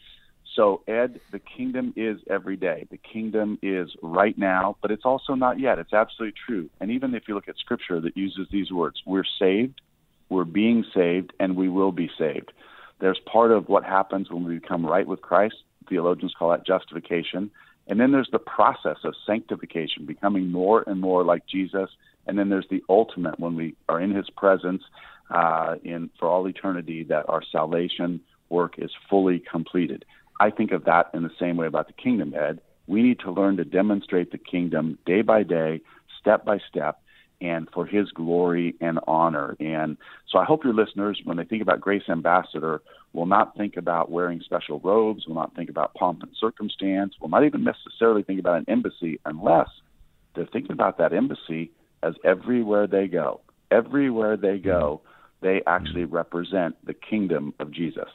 So, 0.56 0.82
Ed, 0.88 1.20
the 1.32 1.38
kingdom 1.38 1.92
is 1.96 2.18
every 2.30 2.56
day. 2.56 2.86
The 2.90 2.96
kingdom 2.96 3.58
is 3.62 3.90
right 4.02 4.36
now, 4.38 4.78
but 4.80 4.90
it's 4.90 5.04
also 5.04 5.34
not 5.34 5.60
yet. 5.60 5.78
It's 5.78 5.92
absolutely 5.92 6.34
true. 6.46 6.70
And 6.80 6.90
even 6.90 7.14
if 7.14 7.24
you 7.28 7.34
look 7.34 7.46
at 7.46 7.58
scripture 7.58 8.00
that 8.00 8.16
uses 8.16 8.48
these 8.50 8.72
words, 8.72 9.02
we're 9.04 9.26
saved, 9.38 9.82
we're 10.30 10.46
being 10.46 10.82
saved, 10.94 11.34
and 11.38 11.56
we 11.56 11.68
will 11.68 11.92
be 11.92 12.10
saved. 12.18 12.52
There's 13.00 13.20
part 13.30 13.52
of 13.52 13.68
what 13.68 13.84
happens 13.84 14.30
when 14.30 14.44
we 14.44 14.58
become 14.58 14.86
right 14.86 15.06
with 15.06 15.20
Christ. 15.20 15.56
Theologians 15.90 16.34
call 16.38 16.50
that 16.50 16.66
justification. 16.66 17.50
And 17.86 18.00
then 18.00 18.10
there's 18.10 18.30
the 18.32 18.38
process 18.38 18.96
of 19.04 19.14
sanctification, 19.26 20.06
becoming 20.06 20.50
more 20.50 20.82
and 20.86 21.00
more 21.00 21.22
like 21.22 21.46
Jesus. 21.46 21.90
And 22.26 22.38
then 22.38 22.48
there's 22.48 22.66
the 22.70 22.82
ultimate 22.88 23.38
when 23.38 23.56
we 23.56 23.76
are 23.90 24.00
in 24.00 24.10
his 24.10 24.30
presence 24.30 24.82
uh, 25.30 25.74
in 25.84 26.08
for 26.18 26.28
all 26.28 26.48
eternity 26.48 27.04
that 27.04 27.28
our 27.28 27.42
salvation 27.52 28.20
work 28.48 28.76
is 28.78 28.90
fully 29.10 29.38
completed. 29.38 30.04
I 30.40 30.50
think 30.50 30.72
of 30.72 30.84
that 30.84 31.10
in 31.14 31.22
the 31.22 31.30
same 31.38 31.56
way 31.56 31.66
about 31.66 31.86
the 31.86 31.92
kingdom, 31.94 32.34
Ed. 32.34 32.60
We 32.86 33.02
need 33.02 33.20
to 33.20 33.30
learn 33.30 33.56
to 33.56 33.64
demonstrate 33.64 34.30
the 34.32 34.38
kingdom 34.38 34.98
day 35.06 35.22
by 35.22 35.42
day, 35.42 35.80
step 36.20 36.44
by 36.44 36.58
step, 36.68 37.00
and 37.40 37.68
for 37.72 37.84
his 37.84 38.10
glory 38.10 38.74
and 38.80 38.98
honor. 39.06 39.56
And 39.60 39.96
so 40.28 40.38
I 40.38 40.44
hope 40.44 40.64
your 40.64 40.74
listeners, 40.74 41.20
when 41.24 41.36
they 41.36 41.44
think 41.44 41.62
about 41.62 41.80
Grace 41.80 42.08
Ambassador, 42.08 42.80
will 43.12 43.26
not 43.26 43.56
think 43.56 43.76
about 43.76 44.10
wearing 44.10 44.40
special 44.40 44.78
robes, 44.80 45.26
will 45.26 45.34
not 45.34 45.54
think 45.54 45.68
about 45.68 45.94
pomp 45.94 46.22
and 46.22 46.32
circumstance, 46.38 47.14
will 47.20 47.28
not 47.28 47.44
even 47.44 47.64
necessarily 47.64 48.22
think 48.22 48.40
about 48.40 48.58
an 48.58 48.64
embassy 48.68 49.20
unless 49.24 49.68
they're 50.34 50.46
thinking 50.46 50.72
about 50.72 50.98
that 50.98 51.12
embassy 51.12 51.70
as 52.02 52.14
everywhere 52.24 52.86
they 52.86 53.06
go. 53.06 53.40
Everywhere 53.70 54.36
they 54.36 54.58
go, 54.58 55.00
they 55.40 55.62
actually 55.66 56.04
represent 56.04 56.76
the 56.86 56.94
kingdom 56.94 57.52
of 57.58 57.70
Jesus. 57.70 58.08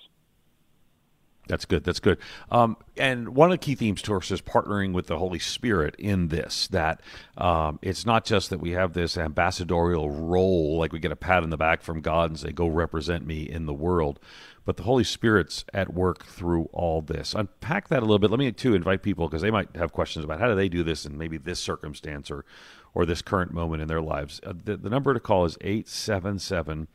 That's 1.52 1.66
good. 1.66 1.84
That's 1.84 2.00
good. 2.00 2.18
Um, 2.50 2.78
and 2.96 3.36
one 3.36 3.52
of 3.52 3.52
the 3.52 3.58
key 3.58 3.76
themes 3.76 4.02
to 4.04 4.16
us 4.16 4.32
is 4.32 4.42
partnering 4.42 4.94
with 4.94 5.08
the 5.08 5.18
Holy 5.18 5.38
Spirit 5.38 5.96
in 6.00 6.30
this. 6.30 6.70
That 6.70 7.02
um, 7.38 7.78
it's 7.82 8.06
not 8.06 8.24
just 8.24 8.50
that 8.52 8.62
we 8.62 8.72
have 8.72 8.94
this 8.94 9.18
ambassadorial 9.18 10.10
role, 10.10 10.78
like 10.78 10.94
we 10.94 11.00
get 11.00 11.12
a 11.12 11.18
pat 11.18 11.44
on 11.44 11.50
the 11.50 11.58
back 11.58 11.82
from 11.82 12.00
God 12.00 12.30
and 12.30 12.40
say, 12.40 12.54
"Go 12.54 12.68
represent 12.68 13.28
me 13.28 13.42
in 13.42 13.66
the 13.66 13.74
world," 13.74 14.18
but 14.64 14.78
the 14.78 14.84
Holy 14.84 15.04
Spirit's 15.04 15.66
at 15.74 15.94
work 15.94 16.26
through 16.26 16.70
all 16.72 17.02
this. 17.02 17.36
Unpack 17.36 17.90
that 17.90 18.00
a 18.00 18.06
little 18.06 18.18
bit. 18.18 18.32
Let 18.32 18.40
me 18.40 18.50
too 18.54 18.74
invite 18.74 19.04
people 19.04 19.28
because 19.28 19.42
they 19.42 19.52
might 19.52 19.76
have 19.76 19.92
questions 19.92 20.24
about 20.24 20.40
how 20.40 20.48
do 20.48 20.56
they 20.56 20.70
do 20.70 20.84
this 20.84 21.06
in 21.06 21.18
maybe 21.18 21.38
this 21.38 21.60
circumstance 21.60 22.32
or 22.32 22.46
or 22.94 23.06
this 23.06 23.22
current 23.22 23.52
moment 23.52 23.82
in 23.82 23.90
their 23.90 24.02
lives. 24.02 24.40
Uh, 24.46 24.54
the, 24.64 24.78
the 24.78 24.90
number 24.90 25.14
to 25.14 25.20
call 25.20 25.44
is 25.44 25.58
877 25.60 26.88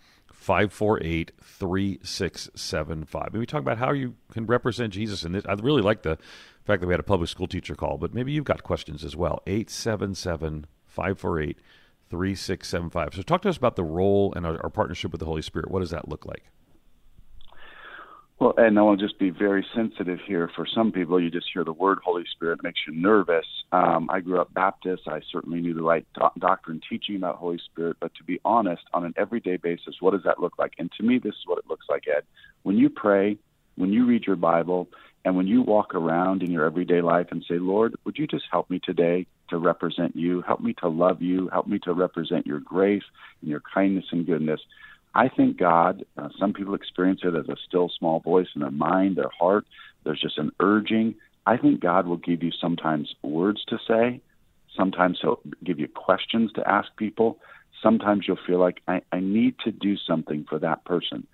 548 0.47 1.33
3675. 1.43 3.33
Maybe 3.33 3.47
talk 3.47 3.63
about 3.63 3.79
how 3.79 3.91
you 3.91 4.15
can 4.31 4.47
represent 4.47 4.93
Jesus 4.93 5.25
in 5.25 5.33
this. 5.33 5.45
I 5.45 5.55
really 5.55 5.83
like 5.83 6.03
the 6.03 6.19
fact 6.65 6.81
that 6.81 6.87
we 6.87 6.93
had 6.93 7.01
a 7.01 7.03
public 7.03 7.29
school 7.29 7.49
teacher 7.49 7.75
call, 7.75 7.99
but 7.99 8.15
maybe 8.15 8.31
you've 8.31 8.45
got 8.45 8.63
questions 8.63 9.03
as 9.03 9.17
well. 9.17 9.43
877 9.49 10.67
548 10.85 11.59
3675. 12.09 13.15
So, 13.15 13.23
talk 13.23 13.43
to 13.43 13.49
us 13.49 13.57
about 13.57 13.75
the 13.75 13.83
role 13.83 14.33
and 14.37 14.47
our, 14.47 14.63
our, 14.63 14.71
partnership 14.71 15.11
with 15.11 15.19
the 15.19 15.27
Holy 15.27 15.43
Spirit. 15.43 15.69
What 15.69 15.81
does 15.81 15.91
that 15.91 16.09
look 16.09 16.25
like? 16.25 16.45
Well, 18.39 18.53
and 18.59 18.79
I 18.79 18.83
want 18.83 19.01
to 19.01 19.07
just 19.07 19.19
be 19.19 19.31
very 19.31 19.67
sensitive 19.75 20.19
here. 20.27 20.51
For 20.55 20.67
some 20.67 20.93
people, 20.93 21.19
you 21.19 21.31
just 21.31 21.47
hear 21.55 21.65
the 21.65 21.73
word 21.73 22.01
Holy 22.05 22.25
Spirit, 22.33 22.59
it 22.59 22.65
makes 22.65 22.81
you 22.87 22.95
nervous. 22.95 23.47
Um, 23.73 24.11
I 24.11 24.21
grew 24.21 24.41
up 24.41 24.53
Baptist. 24.53 25.05
I 25.07 25.21
certainly 25.33 25.63
knew 25.63 25.73
the 25.73 25.83
right 25.83 26.07
do- 26.15 26.41
doctrine 26.41 26.83
teaching 26.89 27.17
about 27.17 27.37
Holy 27.37 27.59
Spirit. 27.65 27.97
But 27.99 28.15
to 28.17 28.25
be 28.25 28.39
honest, 28.45 28.83
on 28.93 29.07
an 29.07 29.15
everyday 29.17 29.57
basis, 29.57 29.97
what 30.01 30.11
does 30.11 30.23
that 30.25 30.39
look 30.39 30.59
like? 30.59 30.75
And 30.79 30.93
to 30.99 31.03
me, 31.03 31.19
this 31.19 31.33
is 31.33 31.47
what 31.47 31.59
it 31.59 31.65
looks 31.67 31.87
like, 31.89 32.05
Ed. 32.15 32.25
When 32.63 32.77
you 32.77 32.91
pray, 32.91 33.39
when 33.77 33.95
you 33.95 34.05
read 34.05 34.25
your 34.27 34.37
Bible, 34.37 34.89
and 35.25 35.35
when 35.35 35.47
you 35.47 35.63
walk 35.63 35.95
around 35.95 36.43
in 36.43 36.53
your 36.53 36.67
everyday 36.67 37.01
life 37.01 37.29
and 37.31 37.45
say, 37.49 37.59
Lord, 37.59 37.97
would 38.05 38.17
you 38.17 38.27
just 38.27 38.45
help 38.53 38.71
me 38.71 38.79
today 38.79 39.27
to 39.49 39.59
represent 39.59 40.15
you? 40.15 40.43
Help 40.43 40.61
me 40.61 40.75
to 40.75 40.89
love 40.89 41.21
you. 41.21 41.49
Help 41.49 41.67
me 41.67 41.81
to 41.81 41.93
represent 41.93 42.47
your 42.47 42.61
grace 42.61 43.03
and 43.41 43.51
your 43.51 43.63
kindness 43.75 44.05
and 44.13 44.25
goodness. 44.25 44.61
I 45.17 45.31
think 45.31 45.57
God, 45.57 46.05
uh, 46.19 46.29
some 46.39 46.53
people 46.53 46.75
experience 46.75 47.21
it 47.25 47.35
as 47.35 47.49
a 47.49 47.57
still 47.67 47.89
small 47.99 48.21
voice 48.21 48.49
in 48.55 48.61
their 48.61 48.71
mind, 48.71 49.17
their 49.17 49.31
heart. 49.31 49.65
There's 50.05 50.21
just 50.21 50.37
an 50.37 50.53
urging. 50.61 51.15
I 51.47 51.57
think 51.57 51.81
God 51.81 52.07
will 52.07 52.19
give 52.19 52.43
you 52.43 52.53
sometimes 52.53 53.15
words 53.23 53.65
to 53.69 53.79
say. 53.89 54.21
Sometimes 54.77 55.19
He'll 55.23 55.41
give 55.65 55.81
you 55.81 55.89
questions 55.89 56.53
to 56.53 56.69
ask 56.69 56.95
people. 56.99 57.39
Sometimes 57.83 58.29
you'll 58.29 58.47
feel 58.47 58.59
like, 58.59 58.83
I, 58.87 59.01
I 59.11 59.21
need 59.21 59.55
to 59.65 59.73
do 59.73 59.97
something 59.97 60.45
for 60.47 60.59
that 60.59 60.85
person. 60.85 61.27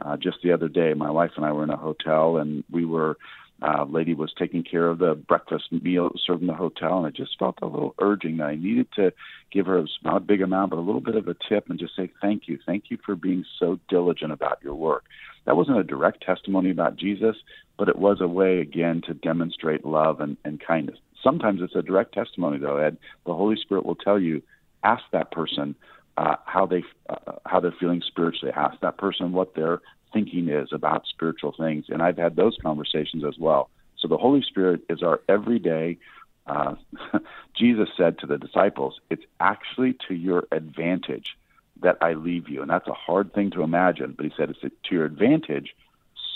Uh, 0.00 0.16
just 0.16 0.38
the 0.42 0.50
other 0.50 0.68
day, 0.68 0.94
my 0.94 1.10
wife 1.10 1.30
and 1.36 1.44
I 1.44 1.52
were 1.52 1.62
in 1.62 1.70
a 1.70 1.76
hotel, 1.76 2.38
and 2.38 2.64
we 2.70 2.84
were. 2.84 3.16
Uh, 3.60 3.84
lady 3.84 4.14
was 4.14 4.32
taking 4.38 4.62
care 4.62 4.88
of 4.88 4.98
the 4.98 5.14
breakfast 5.14 5.64
meal 5.72 6.10
served 6.24 6.42
in 6.42 6.46
the 6.46 6.54
hotel, 6.54 6.98
and 6.98 7.06
I 7.06 7.10
just 7.10 7.36
felt 7.38 7.58
a 7.60 7.66
little 7.66 7.94
urging 8.00 8.36
that 8.36 8.44
I 8.44 8.54
needed 8.54 8.86
to 8.94 9.12
give 9.50 9.66
her 9.66 9.84
not 10.04 10.16
a 10.16 10.20
big 10.20 10.42
amount, 10.42 10.70
but 10.70 10.78
a 10.78 10.80
little 10.80 11.00
bit 11.00 11.16
of 11.16 11.26
a 11.26 11.34
tip, 11.48 11.68
and 11.68 11.78
just 11.78 11.96
say 11.96 12.08
thank 12.20 12.46
you, 12.46 12.58
thank 12.64 12.84
you 12.88 12.98
for 13.04 13.16
being 13.16 13.44
so 13.58 13.80
diligent 13.88 14.30
about 14.30 14.58
your 14.62 14.74
work. 14.74 15.06
That 15.44 15.56
wasn't 15.56 15.78
a 15.78 15.84
direct 15.84 16.22
testimony 16.22 16.70
about 16.70 16.96
Jesus, 16.96 17.36
but 17.76 17.88
it 17.88 17.98
was 17.98 18.20
a 18.20 18.28
way 18.28 18.60
again 18.60 19.02
to 19.06 19.14
demonstrate 19.14 19.84
love 19.84 20.20
and, 20.20 20.36
and 20.44 20.60
kindness. 20.60 20.98
Sometimes 21.22 21.60
it's 21.60 21.74
a 21.74 21.82
direct 21.82 22.14
testimony, 22.14 22.58
though. 22.58 22.76
Ed, 22.76 22.96
the 23.26 23.34
Holy 23.34 23.56
Spirit 23.56 23.84
will 23.84 23.96
tell 23.96 24.20
you, 24.20 24.40
ask 24.84 25.02
that 25.10 25.32
person 25.32 25.74
uh, 26.16 26.36
how 26.44 26.66
they 26.66 26.84
uh, 27.08 27.32
how 27.46 27.60
they're 27.60 27.74
feeling 27.78 28.02
spiritually. 28.06 28.52
Ask 28.54 28.80
that 28.80 28.98
person 28.98 29.32
what 29.32 29.54
their 29.54 29.80
thinking 30.12 30.48
is 30.48 30.68
about 30.72 31.06
spiritual 31.06 31.54
things, 31.58 31.86
and 31.88 32.02
I've 32.02 32.16
had 32.16 32.36
those 32.36 32.56
conversations 32.62 33.24
as 33.24 33.38
well. 33.38 33.70
So 33.98 34.08
the 34.08 34.16
Holy 34.16 34.42
Spirit 34.42 34.82
is 34.88 35.02
our 35.02 35.20
everyday. 35.28 35.98
Uh, 36.46 36.76
Jesus 37.56 37.88
said 37.96 38.18
to 38.18 38.26
the 38.26 38.38
disciples, 38.38 39.00
"It's 39.10 39.24
actually 39.40 39.96
to 40.08 40.14
your 40.14 40.46
advantage 40.52 41.36
that 41.80 41.98
I 42.00 42.14
leave 42.14 42.48
you," 42.48 42.62
and 42.62 42.70
that's 42.70 42.88
a 42.88 42.94
hard 42.94 43.32
thing 43.34 43.50
to 43.52 43.62
imagine. 43.62 44.14
But 44.16 44.26
he 44.26 44.32
said 44.36 44.50
it's 44.50 44.60
to 44.60 44.94
your 44.94 45.04
advantage, 45.04 45.74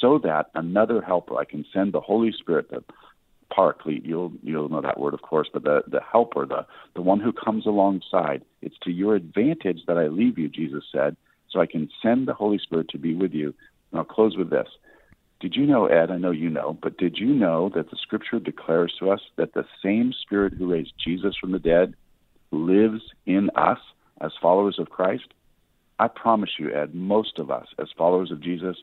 so 0.01 0.19
that 0.19 0.51
another 0.55 1.01
helper, 1.01 1.39
I 1.39 1.45
can 1.45 1.65
send 1.73 1.93
the 1.93 2.01
Holy 2.01 2.33
Spirit, 2.33 2.71
the 2.71 2.83
paraclete. 3.55 4.05
You'll 4.05 4.33
you'll 4.43 4.69
know 4.69 4.81
that 4.81 4.99
word, 4.99 5.15
of 5.15 5.23
course, 5.23 5.49
but 5.53 5.63
the 5.63 5.83
the 5.87 6.01
helper, 6.01 6.47
the 6.47 6.67
the 6.95 7.03
one 7.03 7.21
who 7.21 7.33
comes 7.33 7.67
alongside. 7.67 8.43
It's 8.61 8.79
to 8.83 8.91
your 8.91 9.15
advantage 9.15 9.81
that 9.87 9.99
I 9.99 10.09
leave 10.09 10.39
you, 10.39 10.49
Jesus 10.49 10.85
said, 10.93 11.17
so 11.53 11.61
I 11.61 11.67
can 11.67 11.89
send 12.03 12.27
the 12.27 12.35
Holy 12.35 12.59
Spirit 12.59 12.89
to 12.91 12.99
be 12.99 13.15
with 13.15 13.33
you. 13.33 13.55
And 13.91 13.99
I'll 13.99 14.05
close 14.05 14.37
with 14.37 14.51
this. 14.51 14.69
Did 15.41 15.57
you 15.57 15.67
know, 15.67 15.87
Ed? 15.87 16.11
I 16.11 16.19
know 16.19 16.31
you 16.31 16.49
know, 16.49 16.79
but 16.81 16.99
did 16.99 17.19
you 17.19 17.27
know 17.27 17.71
that 17.75 17.91
the 17.91 17.97
Scripture 18.01 18.39
declares 18.39 18.95
to 19.01 19.11
us 19.11 19.21
that 19.37 19.55
the 19.55 19.67
same 19.83 20.13
Spirit 20.23 20.55
who 20.55 20.71
raised 20.71 20.93
Jesus 21.05 21.35
from 21.41 21.53
the 21.53 21.59
dead 21.59 21.95
lives 22.53 23.03
in 23.27 23.51
us 23.57 23.79
as 24.21 24.31
followers 24.41 24.79
of 24.79 24.91
Christ? 24.91 25.35
I 25.99 26.09
promise 26.09 26.51
you, 26.59 26.73
Ed, 26.73 26.95
most 26.95 27.39
of 27.39 27.51
us 27.51 27.67
as 27.79 27.89
followers 27.99 28.31
of 28.31 28.41
Jesus 28.41 28.77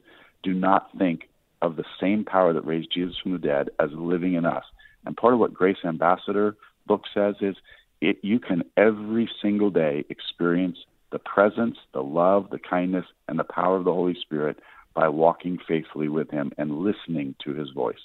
do 0.43 0.53
not 0.53 0.89
think 0.97 1.30
of 1.61 1.76
the 1.76 1.86
same 1.99 2.24
power 2.26 2.53
that 2.53 2.65
raised 2.65 2.91
Jesus 2.93 3.15
from 3.22 3.34
the 3.34 3.39
dead 3.39 3.70
as 3.80 3.89
living 3.93 4.34
in 4.34 4.45
us. 4.45 4.63
And 5.05 5.15
part 5.15 5.34
of 5.34 5.39
what 5.39 5.53
Grace 5.53 5.78
Ambassador 5.86 6.55
book 6.86 7.03
says 7.13 7.36
is 7.41 7.55
it, 8.01 8.17
you 8.22 8.39
can 8.39 8.63
every 8.78 9.30
single 9.41 9.70
day 9.70 10.05
experience 10.09 10.78
the 11.12 11.20
presence, 11.20 11.78
the 11.93 12.03
love, 12.03 12.49
the 12.49 12.60
kindness, 12.60 13.05
and 13.28 13.39
the 13.39 13.43
power 13.43 13.76
of 13.78 13.84
the 13.84 13.93
Holy 13.93 14.18
Spirit 14.20 14.60
by 14.93 15.10
walking 15.10 15.60
faithfully 15.68 16.10
with 16.10 16.30
Him 16.32 16.51
and 16.57 16.80
listening 16.80 17.36
to 17.43 17.53
His 17.53 17.70
voice. 17.72 17.97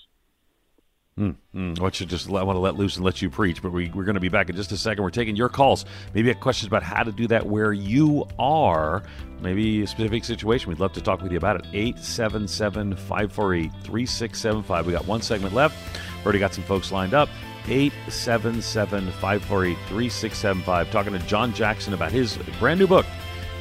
Mm. 1.19 1.79
I 1.79 1.83
you 2.01 2.07
just 2.07 2.29
I 2.29 2.43
want 2.43 2.57
to 2.57 2.61
let 2.61 2.75
loose 2.75 2.97
and 2.97 3.05
let 3.05 3.23
you 3.23 3.31
preach, 3.31 3.63
but 3.63 3.71
we, 3.71 3.89
we're 3.91 4.03
going 4.03 4.17
to 4.17 4.21
be 4.21 4.29
back 4.29 4.51
in 4.51 4.57
just 4.57 4.73
a 4.73 4.77
second. 4.77 5.05
We're 5.05 5.11
taking 5.11 5.37
your 5.37 5.49
calls. 5.49 5.85
Maybe 6.13 6.29
you 6.29 6.35
questions 6.35 6.67
about 6.67 6.83
how 6.83 7.05
to 7.05 7.13
do 7.13 7.29
that 7.29 7.47
where 7.47 7.73
you 7.73 8.27
are, 8.37 9.05
maybe 9.41 9.83
a 9.83 9.87
specific 9.87 10.25
situation. 10.25 10.71
We'd 10.71 10.81
love 10.81 10.93
to 10.95 11.01
talk 11.01 11.23
with 11.23 11.31
you 11.31 11.39
about 11.39 11.57
it. 11.57 11.67
877 11.73 12.97
548 12.97 13.71
3675. 13.85 14.87
We 14.87 14.93
got 14.93 15.07
one 15.07 15.23
segment 15.23 15.55
left. 15.55 15.77
Already 16.25 16.41
got 16.41 16.53
some 16.53 16.65
folks 16.65 16.91
lined 16.91 17.15
up. 17.15 17.29
877 17.67 19.11
548 19.13 19.77
3675. 19.89 20.91
Talking 20.91 21.13
to 21.13 21.19
John 21.21 21.53
Jackson 21.53 21.95
about 21.95 22.13
his 22.13 22.37
brand 22.59 22.81
new 22.81 22.87
book, 22.87 23.07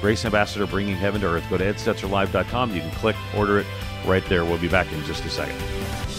Grace 0.02 0.26
Ambassador 0.26 0.68
Bringing 0.68 0.96
Heaven 0.96 1.22
to 1.22 1.28
Earth. 1.28 1.46
Go 1.50 1.58
to 1.58 1.64
edstetzerlive.com. 1.64 2.74
You 2.74 2.82
can 2.82 2.92
click, 2.92 3.16
order 3.36 3.60
it 3.60 3.68
right 4.06 4.26
there. 4.26 4.46
We'll 4.46 4.58
be 4.58 4.68
back 4.68 4.92
in 4.92 5.04
just 5.06 5.24
a 5.26 5.30
second. 5.30 6.13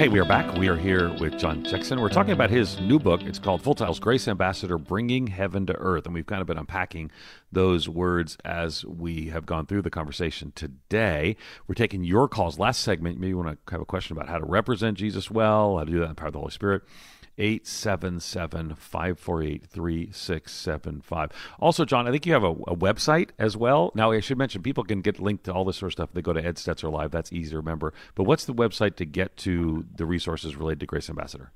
Hey, 0.00 0.08
we 0.08 0.18
are 0.18 0.24
back. 0.24 0.56
We 0.56 0.68
are 0.68 0.78
here 0.78 1.14
with 1.20 1.38
John 1.38 1.62
Jackson. 1.62 2.00
We're 2.00 2.08
talking 2.08 2.32
about 2.32 2.48
his 2.48 2.80
new 2.80 2.98
book. 2.98 3.20
It's 3.20 3.38
called 3.38 3.60
Full 3.60 3.74
Titles 3.74 4.00
Grace 4.00 4.28
Ambassador 4.28 4.78
Bringing 4.78 5.26
Heaven 5.26 5.66
to 5.66 5.76
Earth. 5.76 6.06
And 6.06 6.14
we've 6.14 6.24
kind 6.24 6.40
of 6.40 6.46
been 6.46 6.56
unpacking 6.56 7.10
those 7.52 7.86
words 7.86 8.38
as 8.42 8.82
we 8.86 9.26
have 9.26 9.44
gone 9.44 9.66
through 9.66 9.82
the 9.82 9.90
conversation 9.90 10.52
today. 10.54 11.36
We're 11.68 11.74
taking 11.74 12.02
your 12.02 12.28
calls. 12.28 12.58
Last 12.58 12.80
segment, 12.80 13.18
maybe 13.18 13.28
you 13.28 13.36
want 13.36 13.58
to 13.66 13.72
have 13.72 13.82
a 13.82 13.84
question 13.84 14.16
about 14.16 14.30
how 14.30 14.38
to 14.38 14.46
represent 14.46 14.96
Jesus 14.96 15.30
well, 15.30 15.76
how 15.76 15.84
to 15.84 15.90
do 15.90 15.98
that 15.98 16.04
in 16.04 16.08
the 16.12 16.14
power 16.14 16.28
of 16.28 16.32
the 16.32 16.38
Holy 16.38 16.50
Spirit. 16.50 16.80
877 17.40 18.74
548 18.74 19.66
3675. 19.66 21.30
Also, 21.58 21.86
John, 21.86 22.06
I 22.06 22.10
think 22.10 22.26
you 22.26 22.34
have 22.34 22.44
a, 22.44 22.50
a, 22.50 22.76
website 22.76 23.30
as 23.38 23.56
well. 23.56 23.90
Now, 23.94 24.12
I 24.12 24.20
should 24.20 24.36
mention 24.36 24.62
people 24.62 24.84
can 24.84 25.00
get 25.00 25.18
linked 25.18 25.44
to 25.44 25.54
all 25.54 25.64
this 25.64 25.78
sort 25.78 25.88
of 25.88 25.92
stuff. 25.94 26.10
They 26.12 26.20
go 26.20 26.34
to 26.34 26.44
Ed 26.44 26.56
Stetzer 26.56 26.92
Live. 26.92 27.10
That's 27.10 27.32
easy 27.32 27.52
to 27.52 27.56
remember. 27.56 27.94
But 28.14 28.24
what's 28.24 28.44
the 28.44 28.52
website 28.52 28.96
to 28.96 29.06
get 29.06 29.38
to 29.38 29.86
the 29.96 30.04
resources 30.04 30.54
related 30.54 30.80
to 30.80 30.86
Grace 30.86 31.08
Ambassador? 31.08 31.50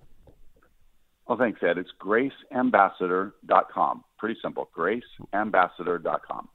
Well, 1.28 1.36
thanks, 1.36 1.62
Ed. 1.62 1.76
It's 1.76 1.90
graceambassador.com. 2.00 4.04
Pretty 4.18 4.40
simple. 4.42 4.70
Graceambassador.com. 4.76 6.48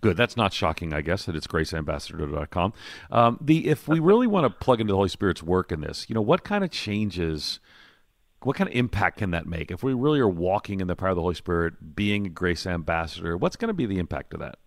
Good. 0.00 0.16
That's 0.16 0.36
not 0.36 0.52
shocking, 0.52 0.92
I 0.92 1.02
guess, 1.02 1.26
that 1.26 1.36
it's 1.36 1.46
graceambassador.com. 1.46 2.72
Um, 3.10 3.38
the 3.40 3.68
if 3.68 3.86
we 3.86 4.00
really 4.00 4.26
want 4.26 4.44
to 4.44 4.50
plug 4.50 4.80
into 4.80 4.92
the 4.92 4.96
Holy 4.96 5.08
Spirit's 5.10 5.42
work 5.42 5.72
in 5.72 5.82
this, 5.82 6.06
you 6.08 6.14
know, 6.14 6.22
what 6.22 6.42
kind 6.42 6.64
of 6.64 6.70
changes– 6.70 7.60
what 8.44 8.56
kind 8.56 8.68
of 8.68 8.76
impact 8.76 9.18
can 9.18 9.30
that 9.32 9.46
make 9.46 9.70
if 9.70 9.82
we 9.82 9.94
really 9.94 10.20
are 10.20 10.28
walking 10.28 10.80
in 10.80 10.86
the 10.86 10.96
power 10.96 11.10
of 11.10 11.16
the 11.16 11.22
Holy 11.22 11.34
Spirit, 11.34 11.96
being 11.96 12.26
a 12.26 12.30
grace 12.30 12.66
ambassador? 12.66 13.36
What's 13.36 13.56
going 13.56 13.68
to 13.68 13.74
be 13.74 13.86
the 13.86 13.98
impact 13.98 14.34
of 14.34 14.40
that? 14.40 14.58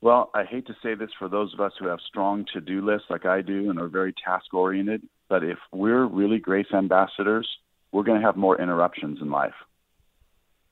Well, 0.00 0.30
I 0.34 0.44
hate 0.44 0.66
to 0.66 0.76
say 0.82 0.94
this 0.94 1.10
for 1.16 1.28
those 1.28 1.54
of 1.54 1.60
us 1.60 1.72
who 1.78 1.86
have 1.86 2.00
strong 2.08 2.44
to 2.52 2.60
do 2.60 2.84
lists 2.84 3.06
like 3.08 3.24
I 3.24 3.40
do 3.40 3.70
and 3.70 3.78
are 3.78 3.88
very 3.88 4.12
task 4.12 4.52
oriented, 4.52 5.02
but 5.28 5.44
if 5.44 5.58
we're 5.72 6.04
really 6.04 6.38
grace 6.38 6.66
ambassadors, 6.74 7.48
we're 7.92 8.02
going 8.02 8.20
to 8.20 8.26
have 8.26 8.36
more 8.36 8.60
interruptions 8.60 9.18
in 9.20 9.30
life. 9.30 9.54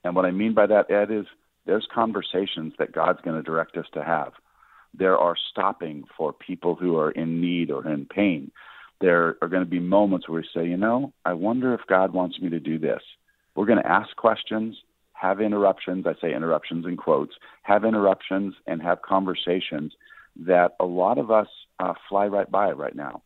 And 0.03 0.17
what 0.17 0.25
I 0.25 0.33
mean 0.33 0.53
by 0.53 0.67
that, 0.67 0.91
Ed, 0.91 1.13
is 1.13 1.27
there's 1.65 1.87
conversations 1.95 2.73
that 2.79 2.93
God's 2.93 3.21
going 3.21 3.37
to 3.37 3.43
direct 3.43 3.77
us 3.77 3.87
to 3.95 4.03
have. 4.03 4.33
There 4.95 5.17
are 5.17 5.37
stopping 5.51 6.05
for 6.17 6.33
people 6.33 6.75
who 6.75 6.97
are 6.97 7.13
in 7.13 7.41
need 7.41 7.71
or 7.71 7.87
in 7.87 8.07
pain 8.07 8.51
there 9.01 9.37
are 9.41 9.49
going 9.49 9.65
to 9.65 9.71
be 9.71 9.81
moments 9.81 10.29
where 10.29 10.41
we 10.41 10.49
say, 10.55 10.69
you 10.69 10.77
know, 10.77 11.13
I 11.25 11.33
wonder 11.33 11.75
if 11.75 11.81
God 11.89 12.13
wants 12.13 12.39
me 12.41 12.51
to 12.51 12.61
do 12.61 12.79
this. 12.79 13.03
We're 13.55 13.67
going 13.67 13.83
to 13.83 13.91
ask 13.91 14.15
questions, 14.17 14.77
have 15.13 15.41
interruptions. 15.41 16.07
I 16.07 16.15
say 16.21 16.35
interruptions 16.35 16.87
in 16.87 16.97
quotes, 16.97 17.35
have 17.63 17.85
interruptions 17.85 18.55
and 18.67 18.81
have 18.83 19.03
conversations 19.03 19.93
that 20.45 20.77
a 20.81 20.85
lot 20.85 21.19
of 21.19 21.31
us 21.31 21.49
uh, 21.79 21.95
fly 22.09 22.27
right 22.27 22.51
by 22.51 22.71
right 22.73 22.95
now. 22.95 23.23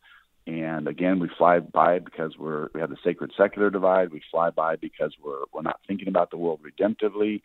And 0.46 0.88
again, 0.88 1.20
we 1.20 1.30
fly 1.38 1.60
by 1.60 1.98
because 2.00 2.36
we're 2.38 2.68
we 2.74 2.80
have 2.80 2.90
the 2.90 2.98
sacred 3.02 3.32
secular 3.36 3.70
divide. 3.70 4.12
We 4.12 4.20
fly 4.30 4.50
by 4.50 4.76
because 4.76 5.14
we're 5.22 5.44
we're 5.52 5.62
not 5.62 5.80
thinking 5.86 6.08
about 6.08 6.30
the 6.30 6.36
world 6.36 6.60
redemptively. 6.62 7.40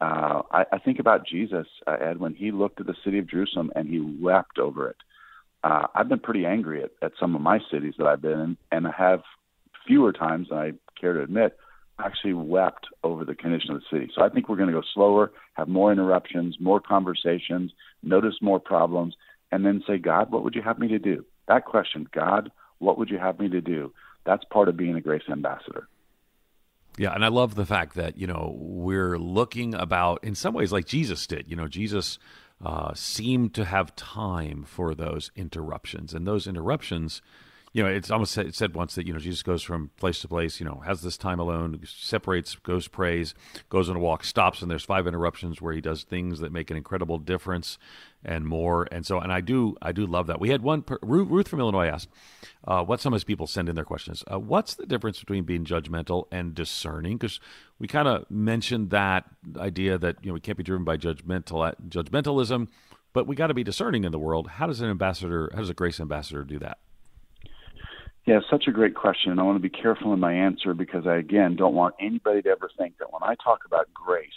Uh, 0.00 0.42
I, 0.50 0.64
I 0.72 0.78
think 0.78 0.98
about 0.98 1.26
Jesus, 1.26 1.66
uh, 1.86 1.96
Ed, 2.00 2.20
when 2.20 2.34
he 2.34 2.52
looked 2.52 2.80
at 2.80 2.86
the 2.86 2.94
city 3.04 3.18
of 3.18 3.28
Jerusalem 3.28 3.72
and 3.74 3.88
he 3.88 4.00
wept 4.00 4.58
over 4.58 4.88
it. 4.88 4.96
Uh, 5.64 5.86
I've 5.94 6.08
been 6.08 6.20
pretty 6.20 6.46
angry 6.46 6.84
at, 6.84 6.90
at 7.02 7.12
some 7.18 7.34
of 7.34 7.40
my 7.40 7.58
cities 7.70 7.94
that 7.98 8.06
I've 8.06 8.22
been 8.22 8.40
in, 8.40 8.56
and 8.70 8.86
I 8.86 8.92
have 8.96 9.22
fewer 9.86 10.12
times 10.12 10.48
than 10.50 10.58
I 10.58 10.72
care 11.00 11.14
to 11.14 11.22
admit 11.22 11.56
actually 12.00 12.32
wept 12.32 12.86
over 13.02 13.24
the 13.24 13.34
condition 13.34 13.74
of 13.74 13.80
the 13.80 13.86
city. 13.90 14.10
So 14.14 14.22
I 14.22 14.28
think 14.28 14.48
we're 14.48 14.56
going 14.56 14.68
to 14.68 14.74
go 14.74 14.86
slower, 14.94 15.32
have 15.54 15.68
more 15.68 15.92
interruptions, 15.92 16.56
more 16.60 16.80
conversations, 16.80 17.72
notice 18.02 18.36
more 18.40 18.60
problems, 18.60 19.14
and 19.50 19.64
then 19.64 19.82
say, 19.86 19.98
God, 19.98 20.30
what 20.30 20.44
would 20.44 20.54
you 20.54 20.62
have 20.62 20.78
me 20.78 20.88
to 20.88 20.98
do? 20.98 21.24
That 21.48 21.64
question, 21.64 22.06
God, 22.12 22.52
what 22.78 22.98
would 22.98 23.10
you 23.10 23.18
have 23.18 23.40
me 23.40 23.48
to 23.48 23.60
do? 23.60 23.92
That's 24.24 24.44
part 24.44 24.68
of 24.68 24.76
being 24.76 24.94
a 24.94 25.00
grace 25.00 25.22
ambassador. 25.30 25.88
Yeah, 26.98 27.14
and 27.14 27.24
I 27.24 27.28
love 27.28 27.54
the 27.54 27.64
fact 27.64 27.94
that 27.94 28.18
you 28.18 28.26
know 28.26 28.56
we're 28.58 29.18
looking 29.18 29.72
about 29.72 30.24
in 30.24 30.34
some 30.34 30.52
ways 30.52 30.72
like 30.72 30.84
Jesus 30.84 31.26
did. 31.28 31.48
You 31.48 31.54
know, 31.54 31.68
Jesus 31.68 32.18
uh, 32.64 32.92
seemed 32.94 33.54
to 33.54 33.64
have 33.64 33.94
time 33.94 34.64
for 34.64 34.94
those 34.94 35.30
interruptions, 35.36 36.12
and 36.14 36.26
those 36.26 36.46
interruptions 36.46 37.22
you 37.72 37.82
know, 37.82 37.88
it's 37.88 38.10
almost 38.10 38.32
said, 38.32 38.54
said 38.54 38.74
once 38.74 38.94
that 38.94 39.06
you 39.06 39.12
know 39.12 39.18
Jesus 39.18 39.42
goes 39.42 39.62
from 39.62 39.90
place 39.96 40.20
to 40.20 40.28
place. 40.28 40.60
You 40.60 40.66
know, 40.66 40.82
has 40.86 41.02
this 41.02 41.16
time 41.16 41.38
alone, 41.38 41.80
separates, 41.84 42.54
goes 42.56 42.88
prays, 42.88 43.34
goes 43.68 43.88
on 43.88 43.96
a 43.96 43.98
walk, 43.98 44.24
stops, 44.24 44.62
and 44.62 44.70
there's 44.70 44.84
five 44.84 45.06
interruptions 45.06 45.60
where 45.60 45.74
he 45.74 45.80
does 45.80 46.02
things 46.02 46.40
that 46.40 46.52
make 46.52 46.70
an 46.70 46.76
incredible 46.76 47.18
difference 47.18 47.78
and 48.24 48.46
more. 48.46 48.88
And 48.90 49.06
so, 49.06 49.18
and 49.20 49.32
I 49.32 49.40
do, 49.40 49.76
I 49.80 49.92
do 49.92 50.06
love 50.06 50.26
that. 50.26 50.40
We 50.40 50.50
had 50.50 50.62
one 50.62 50.82
per, 50.82 50.98
Ruth 51.02 51.48
from 51.48 51.60
Illinois 51.60 51.86
asked, 51.86 52.08
uh, 52.64 52.82
what 52.82 53.00
some 53.00 53.14
of 53.14 53.24
people 53.26 53.46
send 53.46 53.68
in 53.68 53.74
their 53.74 53.84
questions. 53.84 54.24
Uh, 54.30 54.38
what's 54.38 54.74
the 54.74 54.86
difference 54.86 55.20
between 55.20 55.44
being 55.44 55.64
judgmental 55.64 56.26
and 56.32 56.54
discerning? 56.54 57.16
Because 57.18 57.40
we 57.78 57.86
kind 57.86 58.08
of 58.08 58.28
mentioned 58.30 58.90
that 58.90 59.24
idea 59.56 59.98
that 59.98 60.16
you 60.22 60.28
know 60.28 60.34
we 60.34 60.40
can't 60.40 60.58
be 60.58 60.64
driven 60.64 60.84
by 60.84 60.96
judgmental 60.96 61.74
judgmentalism, 61.88 62.68
but 63.12 63.26
we 63.26 63.36
got 63.36 63.48
to 63.48 63.54
be 63.54 63.64
discerning 63.64 64.04
in 64.04 64.12
the 64.12 64.18
world. 64.18 64.48
How 64.48 64.66
does 64.66 64.80
an 64.80 64.90
ambassador, 64.90 65.50
how 65.52 65.60
does 65.60 65.70
a 65.70 65.74
grace 65.74 66.00
ambassador 66.00 66.44
do 66.44 66.58
that? 66.58 66.78
Yeah, 68.28 68.40
such 68.50 68.64
a 68.68 68.72
great 68.72 68.94
question. 68.94 69.30
And 69.30 69.40
I 69.40 69.42
want 69.42 69.56
to 69.56 69.66
be 69.66 69.70
careful 69.70 70.12
in 70.12 70.20
my 70.20 70.34
answer 70.34 70.74
because 70.74 71.06
I, 71.06 71.16
again, 71.16 71.56
don't 71.56 71.74
want 71.74 71.94
anybody 71.98 72.42
to 72.42 72.50
ever 72.50 72.68
think 72.76 72.98
that 72.98 73.10
when 73.10 73.22
I 73.22 73.34
talk 73.42 73.60
about 73.64 73.88
grace, 73.94 74.28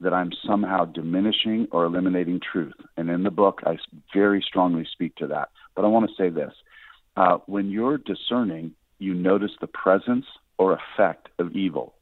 that 0.00 0.12
I'm 0.12 0.32
somehow 0.44 0.84
diminishing 0.84 1.68
or 1.70 1.84
eliminating 1.84 2.40
truth. 2.40 2.74
And 2.96 3.08
in 3.08 3.22
the 3.22 3.30
book, 3.30 3.60
I 3.64 3.76
very 4.12 4.44
strongly 4.44 4.84
speak 4.90 5.14
to 5.18 5.28
that. 5.28 5.50
But 5.76 5.84
I 5.84 5.88
want 5.88 6.10
to 6.10 6.16
say 6.20 6.28
this 6.28 6.52
uh, 7.16 7.38
when 7.46 7.70
you're 7.70 7.98
discerning, 7.98 8.72
you 8.98 9.14
notice 9.14 9.52
the 9.60 9.68
presence 9.68 10.26
or 10.58 10.76
effect 10.96 11.28
of 11.38 11.52
evil. 11.52 11.94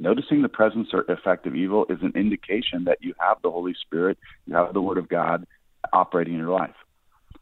Noticing 0.00 0.42
the 0.42 0.48
presence 0.48 0.88
or 0.92 1.02
effect 1.02 1.46
of 1.46 1.54
evil 1.54 1.86
is 1.88 1.98
an 2.02 2.14
indication 2.16 2.82
that 2.86 2.98
you 3.00 3.14
have 3.20 3.36
the 3.44 3.50
Holy 3.52 3.76
Spirit, 3.80 4.18
you 4.44 4.56
have 4.56 4.74
the 4.74 4.82
Word 4.82 4.98
of 4.98 5.08
God 5.08 5.46
operating 5.92 6.34
in 6.34 6.40
your 6.40 6.50
life. 6.50 6.74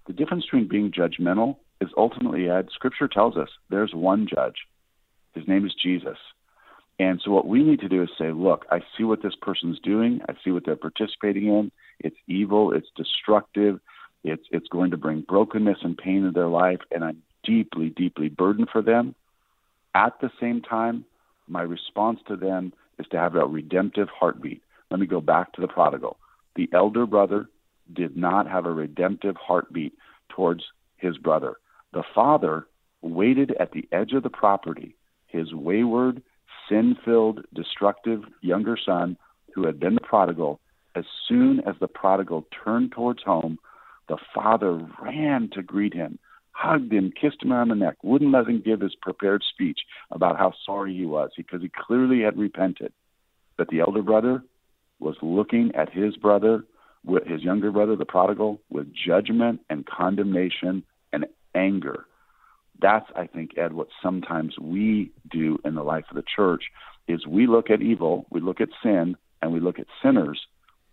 The 0.07 0.13
difference 0.13 0.45
between 0.45 0.69
being 0.69 0.93
judgmental 0.93 1.57
is 1.81 1.91
ultimately, 1.97 2.49
Ed, 2.49 2.69
Scripture 2.73 3.09
tells 3.09 3.37
us 3.37 3.49
there's 3.71 3.95
one 3.95 4.27
judge. 4.27 4.57
His 5.35 5.47
name 5.47 5.67
is 5.67 5.75
Jesus. 5.75 6.19
And 6.99 7.21
so 7.23 7.31
what 7.31 7.47
we 7.47 7.63
need 7.63 7.81
to 7.81 7.89
do 7.89 8.03
is 8.03 8.09
say, 8.19 8.33
look, 8.33 8.65
I 8.71 8.81
see 8.97 9.05
what 9.05 9.23
this 9.23 9.35
person's 9.41 9.79
doing. 9.81 10.21
I 10.29 10.35
see 10.43 10.51
what 10.51 10.65
they're 10.65 10.77
participating 10.77 11.47
in. 11.47 11.71
It's 12.01 12.17
evil. 12.27 12.73
It's 12.73 12.89
destructive. 12.97 13.81
It's 14.25 14.45
it's 14.51 14.69
going 14.69 14.91
to 14.91 14.97
bring 14.97 15.21
brokenness 15.21 15.79
and 15.83 15.97
pain 15.97 16.25
in 16.25 16.33
their 16.33 16.49
life, 16.49 16.81
and 16.91 17.05
I'm 17.05 17.23
deeply, 17.45 17.91
deeply 17.91 18.29
burdened 18.29 18.69
for 18.73 18.83
them. 18.83 19.15
At 19.95 20.21
the 20.21 20.31
same 20.41 20.63
time, 20.63 21.05
my 21.47 21.63
response 21.63 22.19
to 22.27 22.37
them 22.37 22.73
is 22.99 23.07
to 23.11 23.19
have 23.19 23.37
a 23.37 23.47
redemptive 23.47 24.09
heartbeat. 24.09 24.63
Let 24.91 25.01
me 25.01 25.07
go 25.07 25.21
back 25.21 25.53
to 25.53 25.61
the 25.61 25.69
prodigal. 25.69 26.17
The 26.57 26.69
elder 26.73 27.07
brother 27.07 27.47
did 27.93 28.17
not 28.17 28.49
have 28.49 28.67
a 28.67 28.73
redemptive 28.73 29.37
heartbeat 29.37 29.95
towards 30.29 30.65
his 30.97 31.17
brother. 31.19 31.57
The 31.93 32.05
father 32.15 32.67
waited 33.03 33.53
at 33.61 33.73
the 33.73 33.89
edge 33.93 34.13
of 34.13 34.23
the 34.23 34.31
property, 34.31 34.97
his 35.27 35.55
wayward, 35.55 36.23
sin 36.69 36.97
filled, 37.05 37.45
destructive 37.55 38.23
younger 38.41 38.77
son, 38.77 39.17
who 39.55 39.67
had 39.67 39.81
been 39.81 39.95
the 39.95 40.01
prodigal. 40.01 40.61
As 40.95 41.05
soon 41.29 41.61
as 41.61 41.77
the 41.81 41.89
prodigal 41.89 42.47
turned 42.65 42.93
towards 42.93 43.23
home, 43.23 43.59
the 44.09 44.19
father 44.35 44.75
ran 45.01 45.49
to 45.53 45.63
greet 45.63 45.95
him, 45.95 46.19
hugged 46.53 46.93
him, 46.93 47.13
kissed 47.13 47.43
him 47.43 47.53
on 47.53 47.69
the 47.69 47.75
neck, 47.75 47.97
wouldn't 48.03 48.33
let 48.33 48.47
him 48.47 48.63
give 48.65 48.81
his 48.81 48.95
prepared 48.95 49.43
speech 49.43 49.81
about 50.11 50.39
how 50.39 50.53
sorry 50.65 50.95
he 50.95 51.07
was 51.07 51.31
because 51.37 51.61
he 51.61 51.69
clearly 51.69 52.23
had 52.23 52.39
repented. 52.39 52.93
But 53.57 53.69
the 53.69 53.81
elder 53.81 54.03
brother 54.03 54.43
was 54.99 55.17
looking 55.23 55.75
at 55.75 55.93
his 55.93 56.17
brother, 56.17 56.65
his 57.27 57.43
younger 57.43 57.71
brother, 57.71 57.97
the 57.97 58.05
prodigal, 58.05 58.61
with 58.71 58.93
judgment 58.93 59.61
and 59.69 59.87
condemnation 59.87 60.83
anger. 61.57 62.07
That's, 62.81 63.07
I 63.17 63.27
think, 63.27 63.57
Ed, 63.57 63.73
what 63.73 63.89
sometimes 64.03 64.59
we 64.61 65.11
do 65.31 65.59
in 65.65 65.75
the 65.75 65.83
life 65.83 66.05
of 66.11 66.17
the 66.17 66.25
church 66.37 66.65
is 67.09 67.27
we 67.27 67.47
look 67.47 67.71
at 67.71 67.81
evil, 67.81 68.27
we 68.31 68.41
look 68.41 68.61
at 68.61 68.69
sin, 68.83 69.17
and 69.41 69.53
we 69.53 69.61
look 69.61 69.79
at 69.79 69.87
sinners, 70.03 70.41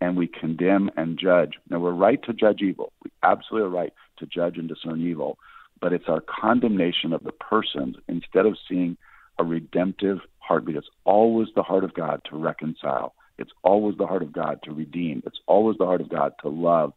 and 0.00 0.16
we 0.16 0.26
condemn 0.26 0.90
and 0.96 1.18
judge. 1.18 1.54
Now, 1.68 1.80
we're 1.80 1.92
right 1.92 2.22
to 2.24 2.32
judge 2.32 2.62
evil. 2.62 2.92
We 3.04 3.10
absolutely 3.22 3.68
are 3.68 3.70
right 3.70 3.92
to 4.18 4.26
judge 4.26 4.56
and 4.56 4.68
discern 4.68 5.00
evil, 5.00 5.38
but 5.80 5.92
it's 5.92 6.08
our 6.08 6.22
condemnation 6.22 7.12
of 7.12 7.22
the 7.22 7.32
person 7.32 7.96
instead 8.08 8.46
of 8.46 8.56
seeing 8.68 8.96
a 9.38 9.44
redemptive 9.44 10.18
heartbeat. 10.38 10.76
It's 10.76 10.86
always 11.04 11.48
the 11.54 11.62
heart 11.62 11.84
of 11.84 11.94
God 11.94 12.22
to 12.30 12.36
reconcile. 12.36 13.14
It's 13.38 13.50
always 13.62 13.96
the 13.98 14.06
heart 14.06 14.22
of 14.22 14.32
God 14.32 14.60
to 14.64 14.72
redeem. 14.72 15.22
It's 15.26 15.40
always 15.46 15.76
the 15.78 15.86
heart 15.86 16.00
of 16.00 16.08
God 16.08 16.32
to 16.42 16.48
love 16.48 16.92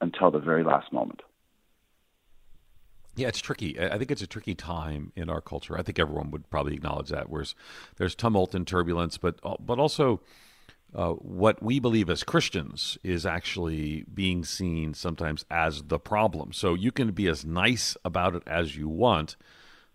until 0.00 0.30
the 0.30 0.40
very 0.40 0.64
last 0.64 0.92
moment. 0.92 1.20
Yeah, 3.16 3.28
it's 3.28 3.40
tricky. 3.40 3.78
I 3.80 3.96
think 3.96 4.10
it's 4.10 4.22
a 4.22 4.26
tricky 4.26 4.54
time 4.54 5.12
in 5.14 5.30
our 5.30 5.40
culture. 5.40 5.78
I 5.78 5.82
think 5.82 5.98
everyone 5.98 6.30
would 6.32 6.50
probably 6.50 6.74
acknowledge 6.74 7.10
that. 7.10 7.30
Whereas 7.30 7.54
there's 7.96 8.14
tumult 8.14 8.54
and 8.54 8.66
turbulence, 8.66 9.18
but 9.18 9.38
but 9.64 9.78
also 9.78 10.20
uh, 10.94 11.12
what 11.12 11.62
we 11.62 11.78
believe 11.78 12.10
as 12.10 12.24
Christians 12.24 12.98
is 13.02 13.24
actually 13.24 14.04
being 14.12 14.44
seen 14.44 14.94
sometimes 14.94 15.44
as 15.50 15.84
the 15.84 15.98
problem. 15.98 16.52
So 16.52 16.74
you 16.74 16.90
can 16.90 17.12
be 17.12 17.28
as 17.28 17.44
nice 17.44 17.96
about 18.04 18.34
it 18.34 18.42
as 18.46 18.76
you 18.76 18.88
want, 18.88 19.36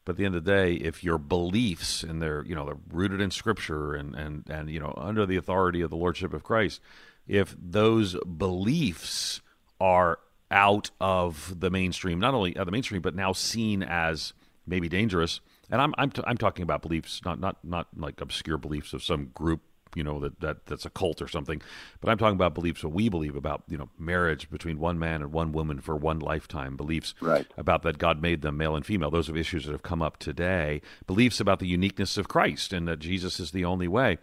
but 0.05 0.13
at 0.13 0.17
the 0.17 0.25
end 0.25 0.35
of 0.35 0.45
the 0.45 0.51
day, 0.51 0.73
if 0.73 1.03
your 1.03 1.17
beliefs 1.17 2.03
and 2.03 2.21
they're 2.21 2.45
you 2.45 2.55
know 2.55 2.65
they're 2.65 2.77
rooted 2.91 3.19
in 3.19 3.31
Scripture 3.31 3.95
and 3.95 4.15
and 4.15 4.49
and 4.49 4.69
you 4.69 4.79
know 4.79 4.93
under 4.95 5.25
the 5.25 5.35
authority 5.35 5.81
of 5.81 5.89
the 5.89 5.97
Lordship 5.97 6.33
of 6.33 6.43
Christ, 6.43 6.79
if 7.27 7.53
those 7.59 8.15
beliefs 8.23 9.41
are 9.81 10.19
out 10.51 10.91
of 10.99 11.59
the 11.59 11.69
mainstream, 11.69 12.19
not 12.19 12.33
only 12.33 12.55
of 12.55 12.65
the 12.65 12.71
mainstream, 12.71 13.01
but 13.01 13.15
now 13.15 13.33
seen 13.33 13.83
as 13.83 14.33
maybe 14.65 14.89
dangerous. 14.89 15.41
And 15.69 15.81
I'm 15.81 15.93
I'm, 15.97 16.11
t- 16.11 16.23
I'm 16.25 16.37
talking 16.37 16.63
about 16.63 16.81
beliefs, 16.81 17.21
not 17.25 17.39
not 17.39 17.57
not 17.63 17.87
like 17.95 18.21
obscure 18.21 18.57
beliefs 18.57 18.93
of 18.93 19.03
some 19.03 19.27
group, 19.27 19.61
you 19.95 20.03
know, 20.03 20.19
that, 20.19 20.39
that 20.39 20.65
that's 20.65 20.85
a 20.85 20.89
cult 20.89 21.21
or 21.21 21.27
something. 21.27 21.61
But 22.01 22.09
I'm 22.09 22.17
talking 22.17 22.35
about 22.35 22.55
beliefs 22.55 22.81
that 22.81 22.89
we 22.89 23.09
believe 23.09 23.35
about, 23.35 23.63
you 23.67 23.77
know, 23.77 23.89
marriage 23.97 24.49
between 24.49 24.79
one 24.79 24.97
man 24.97 25.21
and 25.21 25.31
one 25.31 25.51
woman 25.51 25.79
for 25.79 25.95
one 25.95 26.19
lifetime. 26.19 26.75
Beliefs 26.75 27.13
right. 27.21 27.45
about 27.57 27.83
that 27.83 27.99
God 27.99 28.21
made 28.21 28.41
them 28.41 28.57
male 28.57 28.75
and 28.75 28.85
female. 28.85 29.11
Those 29.11 29.29
are 29.29 29.37
issues 29.37 29.65
that 29.65 29.71
have 29.71 29.83
come 29.83 30.01
up 30.01 30.17
today. 30.17 30.81
Beliefs 31.05 31.39
about 31.39 31.59
the 31.59 31.67
uniqueness 31.67 32.17
of 32.17 32.27
Christ 32.27 32.73
and 32.73 32.87
that 32.87 32.99
Jesus 32.99 33.39
is 33.39 33.51
the 33.51 33.65
only 33.65 33.87
way. 33.87 34.17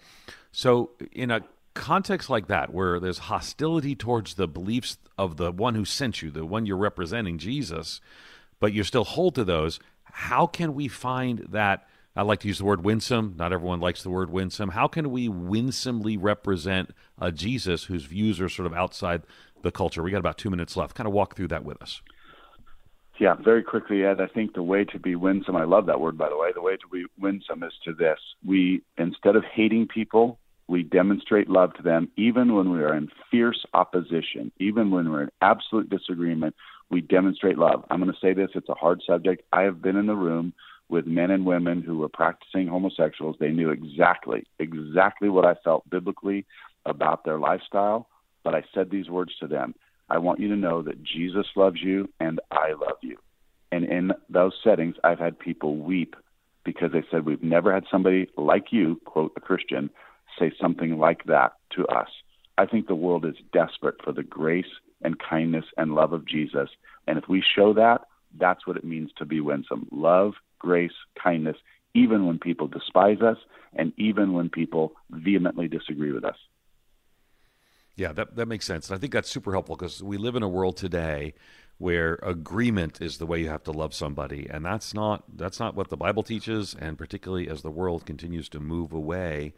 So 0.51 0.91
in 1.12 1.31
a 1.31 1.43
context 1.77 2.29
like 2.29 2.49
that, 2.49 2.72
where 2.72 2.99
there's 2.99 3.18
hostility 3.18 3.95
towards 3.95 4.35
the 4.35 4.49
beliefs 4.49 4.99
of 5.16 5.37
the 5.37 5.53
one 5.53 5.74
who 5.74 5.85
sent 5.85 6.22
you, 6.22 6.31
the 6.31 6.45
one 6.45 6.66
you're 6.66 6.77
representing, 6.77 7.39
Jesus, 7.39 8.01
but 8.59 8.72
you 8.72 8.83
still 8.83 9.05
hold 9.05 9.35
to 9.37 9.45
those, 9.45 9.79
how 10.05 10.47
can 10.47 10.74
we 10.74 10.89
find 10.89 11.47
that? 11.51 11.87
I 12.16 12.22
like 12.22 12.41
to 12.41 12.49
use 12.49 12.59
the 12.59 12.64
word 12.64 12.83
winsome. 12.83 13.35
Not 13.37 13.53
everyone 13.53 13.81
likes 13.81 14.03
the 14.03 14.09
word 14.09 14.31
winsome. 14.31 14.70
How 14.70 14.89
can 14.89 15.11
we 15.11 15.29
winsomely 15.29 16.16
represent 16.16 16.93
a 17.20 17.31
Jesus 17.31 17.85
whose 17.85 18.05
views 18.05 18.41
are 18.41 18.49
sort 18.49 18.64
of 18.64 18.72
outside 18.72 19.22
the 19.62 19.70
culture? 19.70 20.03
We 20.03 20.11
got 20.11 20.20
about 20.20 20.39
two 20.39 20.49
minutes 20.49 20.77
left. 20.79 20.97
Kind 20.97 21.07
of 21.07 21.12
walk 21.12 21.37
through 21.37 21.49
that 21.49 21.64
with 21.64 21.83
us. 21.83 22.01
Yeah, 23.20 23.35
very 23.35 23.62
quickly, 23.62 24.05
Ed. 24.05 24.20
I 24.20 24.27
think 24.27 24.55
the 24.55 24.62
way 24.62 24.85
to 24.85 24.99
be 24.99 25.14
winsome, 25.14 25.57
I 25.57 25.64
love 25.64 25.87
that 25.87 26.01
word, 26.01 26.16
by 26.16 26.31
the 26.31 26.37
way. 26.37 26.53
The 26.55 26.62
way 26.62 26.77
to 26.77 26.89
be 26.91 27.05
winsome 27.18 27.62
is 27.62 27.72
to 27.85 27.93
this. 27.93 28.18
We, 28.45 28.83
instead 28.97 29.37
of 29.37 29.45
hating 29.45 29.89
people, 29.89 30.39
we 30.69 30.83
demonstrate 30.83 31.49
love 31.49 31.75
to 31.75 31.83
them 31.83 32.09
even 32.17 32.55
when 32.55 32.71
we 32.71 32.83
are 32.83 32.95
in 32.95 33.09
fierce 33.31 33.64
opposition, 33.75 34.51
even 34.59 34.91
when 34.91 35.11
we're 35.11 35.23
in 35.23 35.31
absolute 35.41 35.89
disagreement. 35.91 36.55
We 36.91 37.01
demonstrate 37.01 37.59
love. 37.59 37.85
I'm 37.91 38.01
going 38.01 38.12
to 38.12 38.19
say 38.21 38.33
this, 38.33 38.51
it's 38.55 38.69
a 38.69 38.75
hard 38.75 39.03
subject. 39.07 39.43
I 39.53 39.62
have 39.62 39.83
been 39.83 39.97
in 39.97 40.07
the 40.07 40.14
room 40.14 40.53
with 40.89 41.07
men 41.07 41.31
and 41.31 41.45
women 41.45 41.83
who 41.83 41.99
were 41.99 42.09
practicing 42.09 42.69
homosexuals. 42.69 43.37
They 43.41 43.51
knew 43.51 43.71
exactly, 43.71 44.45
exactly 44.59 45.29
what 45.29 45.45
I 45.45 45.55
felt 45.64 45.89
biblically 45.91 46.47
about 46.85 47.25
their 47.25 47.39
lifestyle, 47.39 48.09
but 48.45 48.55
I 48.55 48.62
said 48.73 48.91
these 48.91 49.09
words 49.09 49.33
to 49.41 49.49
them 49.49 49.75
I 50.09 50.19
want 50.19 50.39
you 50.39 50.49
to 50.49 50.57
know 50.57 50.83
that 50.83 51.03
Jesus 51.03 51.47
loves 51.57 51.83
you 51.83 52.09
and 52.21 52.41
I 52.53 52.73
love 52.73 52.99
you. 53.03 53.17
And 53.73 53.85
in 53.85 54.12
those 54.29 54.53
settings, 54.62 54.95
I've 55.03 55.19
had 55.19 55.39
people 55.39 55.77
weep 55.77 56.14
because 56.64 56.93
they 56.93 57.03
said, 57.11 57.27
We've 57.27 57.43
never 57.43 57.75
had 57.75 57.85
somebody 57.91 58.29
like 58.37 58.67
you, 58.71 59.01
quote, 59.05 59.33
a 59.37 59.41
Christian, 59.41 59.91
say 60.39 60.53
something 60.61 60.99
like 60.99 61.24
that 61.24 61.53
to 61.76 61.87
us. 61.87 62.09
I 62.59 62.66
think 62.66 62.87
the 62.87 62.95
world 62.95 63.24
is 63.24 63.34
desperate 63.53 63.97
for 64.03 64.12
the 64.12 64.22
grace 64.22 64.64
and 65.03 65.18
kindness 65.18 65.64
and 65.76 65.95
love 65.95 66.12
of 66.12 66.26
Jesus. 66.26 66.70
And 67.07 67.18
if 67.18 67.28
we 67.28 67.43
show 67.43 67.74
that, 67.74 68.03
that's 68.39 68.66
what 68.66 68.76
it 68.76 68.84
means 68.84 69.11
to 69.18 69.24
be 69.24 69.41
winsome 69.41 69.89
love, 69.91 70.34
grace, 70.59 70.93
kindness, 71.22 71.57
even 71.95 72.26
when 72.26 72.39
people 72.39 72.66
despise 72.66 73.20
us 73.20 73.39
and 73.74 73.93
even 73.97 74.32
when 74.32 74.49
people 74.49 74.93
vehemently 75.11 75.68
disagree 75.68 76.12
with 76.12 76.24
us. 76.24 76.37
Yeah, 77.95 78.12
that, 78.12 78.37
that 78.37 78.47
makes 78.47 78.66
sense. 78.66 78.89
And 78.89 78.97
I 78.97 79.01
think 79.01 79.12
that's 79.12 79.30
super 79.30 79.53
helpful 79.53 79.76
because 79.76 80.03
we 80.03 80.18
live 80.18 80.37
in 80.37 80.43
a 80.43 80.49
world 80.49 80.76
today 80.76 81.34
where 81.78 82.18
agreement 82.22 83.01
is 83.01 83.18
the 83.18 83.26
way 83.26 83.41
you 83.41 83.49
have 83.49 83.62
to 83.62 83.72
love 83.72 83.93
somebody 83.93 84.49
and 84.51 84.64
that's 84.64 84.95
not 84.95 85.24
that's 85.37 85.61
not 85.61 85.74
what 85.74 85.91
the 85.91 85.97
bible 85.97 86.22
teaches 86.22 86.74
and 86.78 86.97
particularly 86.97 87.49
as 87.49 87.61
the 87.61 87.70
world 87.70 88.07
continues 88.07 88.49
to 88.49 88.59
move 88.59 88.93
away 88.93 89.53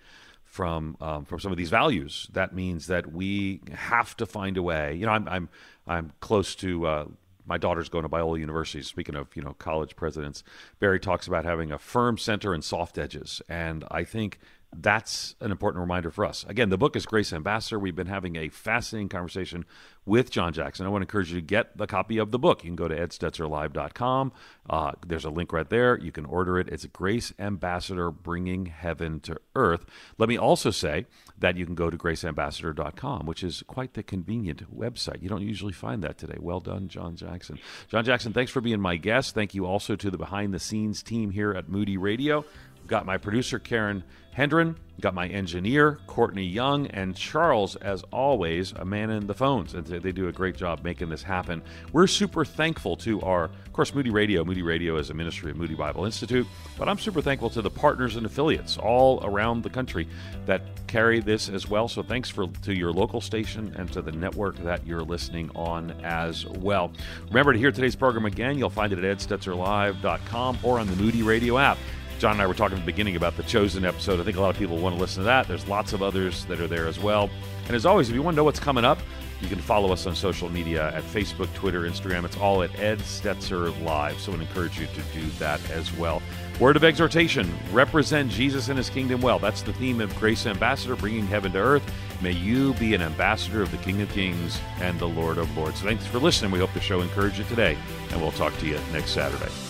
from 0.48 0.96
um, 1.00 1.24
from 1.24 1.38
some 1.38 1.52
of 1.52 1.58
these 1.58 1.70
values 1.70 2.28
that 2.32 2.54
means 2.54 2.86
that 2.86 3.12
we 3.12 3.60
have 3.72 4.16
to 4.16 4.26
find 4.26 4.56
a 4.56 4.62
way 4.62 4.94
you 4.94 5.06
know 5.06 5.12
i'm 5.12 5.28
i'm 5.28 5.48
i'm 5.86 6.12
close 6.20 6.54
to 6.54 6.86
uh, 6.86 7.04
my 7.48 7.56
daughter's 7.56 7.88
going 7.88 8.02
to 8.02 8.08
Biola 8.08 8.38
University. 8.38 8.82
Speaking 8.82 9.14
of, 9.14 9.34
you 9.34 9.42
know, 9.42 9.54
college 9.54 9.96
presidents, 9.96 10.44
Barry 10.80 11.00
talks 11.00 11.26
about 11.26 11.46
having 11.46 11.72
a 11.72 11.78
firm 11.78 12.18
center 12.18 12.52
and 12.52 12.62
soft 12.62 12.98
edges, 12.98 13.40
and 13.48 13.84
I 13.90 14.04
think 14.04 14.38
that's 14.74 15.34
an 15.40 15.50
important 15.50 15.80
reminder 15.80 16.10
for 16.10 16.24
us. 16.24 16.44
Again, 16.48 16.68
the 16.68 16.78
book 16.78 16.94
is 16.94 17.06
Grace 17.06 17.32
Ambassador. 17.32 17.78
We've 17.78 17.96
been 17.96 18.06
having 18.06 18.36
a 18.36 18.48
fascinating 18.48 19.08
conversation 19.08 19.64
with 20.04 20.30
John 20.30 20.52
Jackson. 20.52 20.86
I 20.86 20.88
want 20.88 21.02
to 21.02 21.06
encourage 21.06 21.30
you 21.30 21.40
to 21.40 21.46
get 21.46 21.76
the 21.76 21.86
copy 21.86 22.18
of 22.18 22.30
the 22.30 22.38
book. 22.38 22.64
You 22.64 22.70
can 22.70 22.76
go 22.76 22.88
to 22.88 22.96
edstetzerlive.com. 22.96 24.32
Uh, 24.68 24.92
there's 25.06 25.24
a 25.24 25.30
link 25.30 25.52
right 25.52 25.68
there. 25.68 25.98
You 25.98 26.12
can 26.12 26.24
order 26.24 26.58
it. 26.58 26.68
It's 26.68 26.84
Grace 26.86 27.32
Ambassador 27.38 28.10
Bringing 28.10 28.66
Heaven 28.66 29.20
to 29.20 29.38
Earth. 29.54 29.84
Let 30.16 30.28
me 30.28 30.38
also 30.38 30.70
say 30.70 31.06
that 31.38 31.56
you 31.56 31.66
can 31.66 31.74
go 31.74 31.90
to 31.90 31.96
graceambassador.com, 31.96 33.26
which 33.26 33.44
is 33.44 33.62
quite 33.66 33.94
the 33.94 34.02
convenient 34.02 34.74
website. 34.74 35.22
You 35.22 35.28
don't 35.28 35.42
usually 35.42 35.72
find 35.72 36.02
that 36.02 36.18
today. 36.18 36.36
Well 36.38 36.60
done, 36.60 36.88
John 36.88 37.16
Jackson. 37.16 37.58
John 37.88 38.04
Jackson, 38.04 38.32
thanks 38.32 38.50
for 38.50 38.60
being 38.60 38.80
my 38.80 38.96
guest. 38.96 39.34
Thank 39.34 39.54
you 39.54 39.66
also 39.66 39.96
to 39.96 40.10
the 40.10 40.18
behind 40.18 40.52
the 40.52 40.58
scenes 40.58 41.02
team 41.02 41.30
here 41.30 41.52
at 41.52 41.68
Moody 41.68 41.96
Radio. 41.96 42.44
Got 42.88 43.06
my 43.06 43.16
producer, 43.16 43.60
Karen 43.60 44.02
Hendren, 44.38 44.76
got 45.00 45.14
my 45.14 45.26
engineer, 45.26 45.98
Courtney 46.06 46.44
Young, 46.44 46.86
and 46.86 47.16
Charles, 47.16 47.74
as 47.74 48.04
always, 48.12 48.70
a 48.70 48.84
man 48.84 49.10
in 49.10 49.26
the 49.26 49.34
phones. 49.34 49.74
And 49.74 49.84
they 49.84 50.12
do 50.12 50.28
a 50.28 50.32
great 50.32 50.56
job 50.56 50.84
making 50.84 51.08
this 51.08 51.24
happen. 51.24 51.60
We're 51.92 52.06
super 52.06 52.44
thankful 52.44 52.96
to 52.98 53.20
our, 53.22 53.46
of 53.46 53.72
course, 53.72 53.92
Moody 53.96 54.10
Radio. 54.10 54.44
Moody 54.44 54.62
Radio 54.62 54.96
is 54.96 55.10
a 55.10 55.14
ministry 55.14 55.50
of 55.50 55.56
Moody 55.56 55.74
Bible 55.74 56.04
Institute, 56.04 56.46
but 56.78 56.88
I'm 56.88 57.00
super 57.00 57.20
thankful 57.20 57.50
to 57.50 57.62
the 57.62 57.70
partners 57.70 58.14
and 58.14 58.24
affiliates 58.24 58.78
all 58.78 59.24
around 59.24 59.64
the 59.64 59.70
country 59.70 60.06
that 60.46 60.62
carry 60.86 61.18
this 61.18 61.48
as 61.48 61.68
well. 61.68 61.88
So 61.88 62.04
thanks 62.04 62.30
for 62.30 62.46
to 62.46 62.72
your 62.72 62.92
local 62.92 63.20
station 63.20 63.74
and 63.76 63.92
to 63.92 64.02
the 64.02 64.12
network 64.12 64.56
that 64.58 64.86
you're 64.86 65.02
listening 65.02 65.50
on 65.56 65.90
as 66.04 66.46
well. 66.46 66.92
Remember 67.26 67.52
to 67.52 67.58
hear 67.58 67.72
today's 67.72 67.96
program 67.96 68.24
again. 68.24 68.56
You'll 68.56 68.70
find 68.70 68.92
it 68.92 69.02
at 69.02 69.18
edstetzerlive.com 69.18 70.58
or 70.62 70.78
on 70.78 70.86
the 70.86 70.94
Moody 70.94 71.24
Radio 71.24 71.58
app. 71.58 71.76
John 72.18 72.32
and 72.32 72.42
I 72.42 72.46
were 72.46 72.54
talking 72.54 72.76
at 72.76 72.80
the 72.80 72.86
beginning 72.86 73.16
about 73.16 73.36
the 73.36 73.44
Chosen 73.44 73.84
episode. 73.84 74.20
I 74.20 74.24
think 74.24 74.36
a 74.36 74.40
lot 74.40 74.50
of 74.50 74.58
people 74.58 74.76
want 74.76 74.96
to 74.96 75.00
listen 75.00 75.22
to 75.22 75.24
that. 75.26 75.46
There's 75.46 75.66
lots 75.68 75.92
of 75.92 76.02
others 76.02 76.44
that 76.46 76.60
are 76.60 76.66
there 76.66 76.88
as 76.88 76.98
well. 76.98 77.30
And 77.66 77.76
as 77.76 77.86
always, 77.86 78.08
if 78.08 78.14
you 78.14 78.22
want 78.22 78.34
to 78.34 78.36
know 78.36 78.44
what's 78.44 78.58
coming 78.58 78.84
up, 78.84 78.98
you 79.40 79.48
can 79.48 79.60
follow 79.60 79.92
us 79.92 80.04
on 80.06 80.16
social 80.16 80.48
media 80.48 80.92
at 80.94 81.04
Facebook, 81.04 81.52
Twitter, 81.54 81.82
Instagram. 81.82 82.24
It's 82.24 82.36
all 82.38 82.62
at 82.62 82.76
Ed 82.78 82.98
Stetzer 83.00 83.72
Live. 83.84 84.18
So 84.18 84.32
I 84.32 84.36
would 84.36 84.44
encourage 84.44 84.80
you 84.80 84.86
to 84.86 85.02
do 85.14 85.24
that 85.38 85.60
as 85.70 85.92
well. 85.96 86.20
Word 86.58 86.74
of 86.74 86.82
exhortation 86.82 87.52
represent 87.72 88.32
Jesus 88.32 88.68
and 88.68 88.76
his 88.76 88.90
kingdom 88.90 89.20
well. 89.20 89.38
That's 89.38 89.62
the 89.62 89.72
theme 89.74 90.00
of 90.00 90.14
Grace 90.16 90.44
Ambassador, 90.44 90.96
bringing 90.96 91.24
heaven 91.24 91.52
to 91.52 91.58
earth. 91.58 91.92
May 92.20 92.32
you 92.32 92.74
be 92.74 92.94
an 92.94 93.02
ambassador 93.02 93.62
of 93.62 93.70
the 93.70 93.76
King 93.76 94.02
of 94.02 94.10
Kings 94.10 94.60
and 94.80 94.98
the 94.98 95.08
Lord 95.08 95.38
of 95.38 95.56
Lords. 95.56 95.82
Thanks 95.82 96.04
for 96.04 96.18
listening. 96.18 96.50
We 96.50 96.58
hope 96.58 96.72
the 96.74 96.80
show 96.80 97.00
encouraged 97.00 97.38
you 97.38 97.44
today, 97.44 97.78
and 98.10 98.20
we'll 98.20 98.32
talk 98.32 98.56
to 98.58 98.66
you 98.66 98.80
next 98.92 99.12
Saturday. 99.12 99.67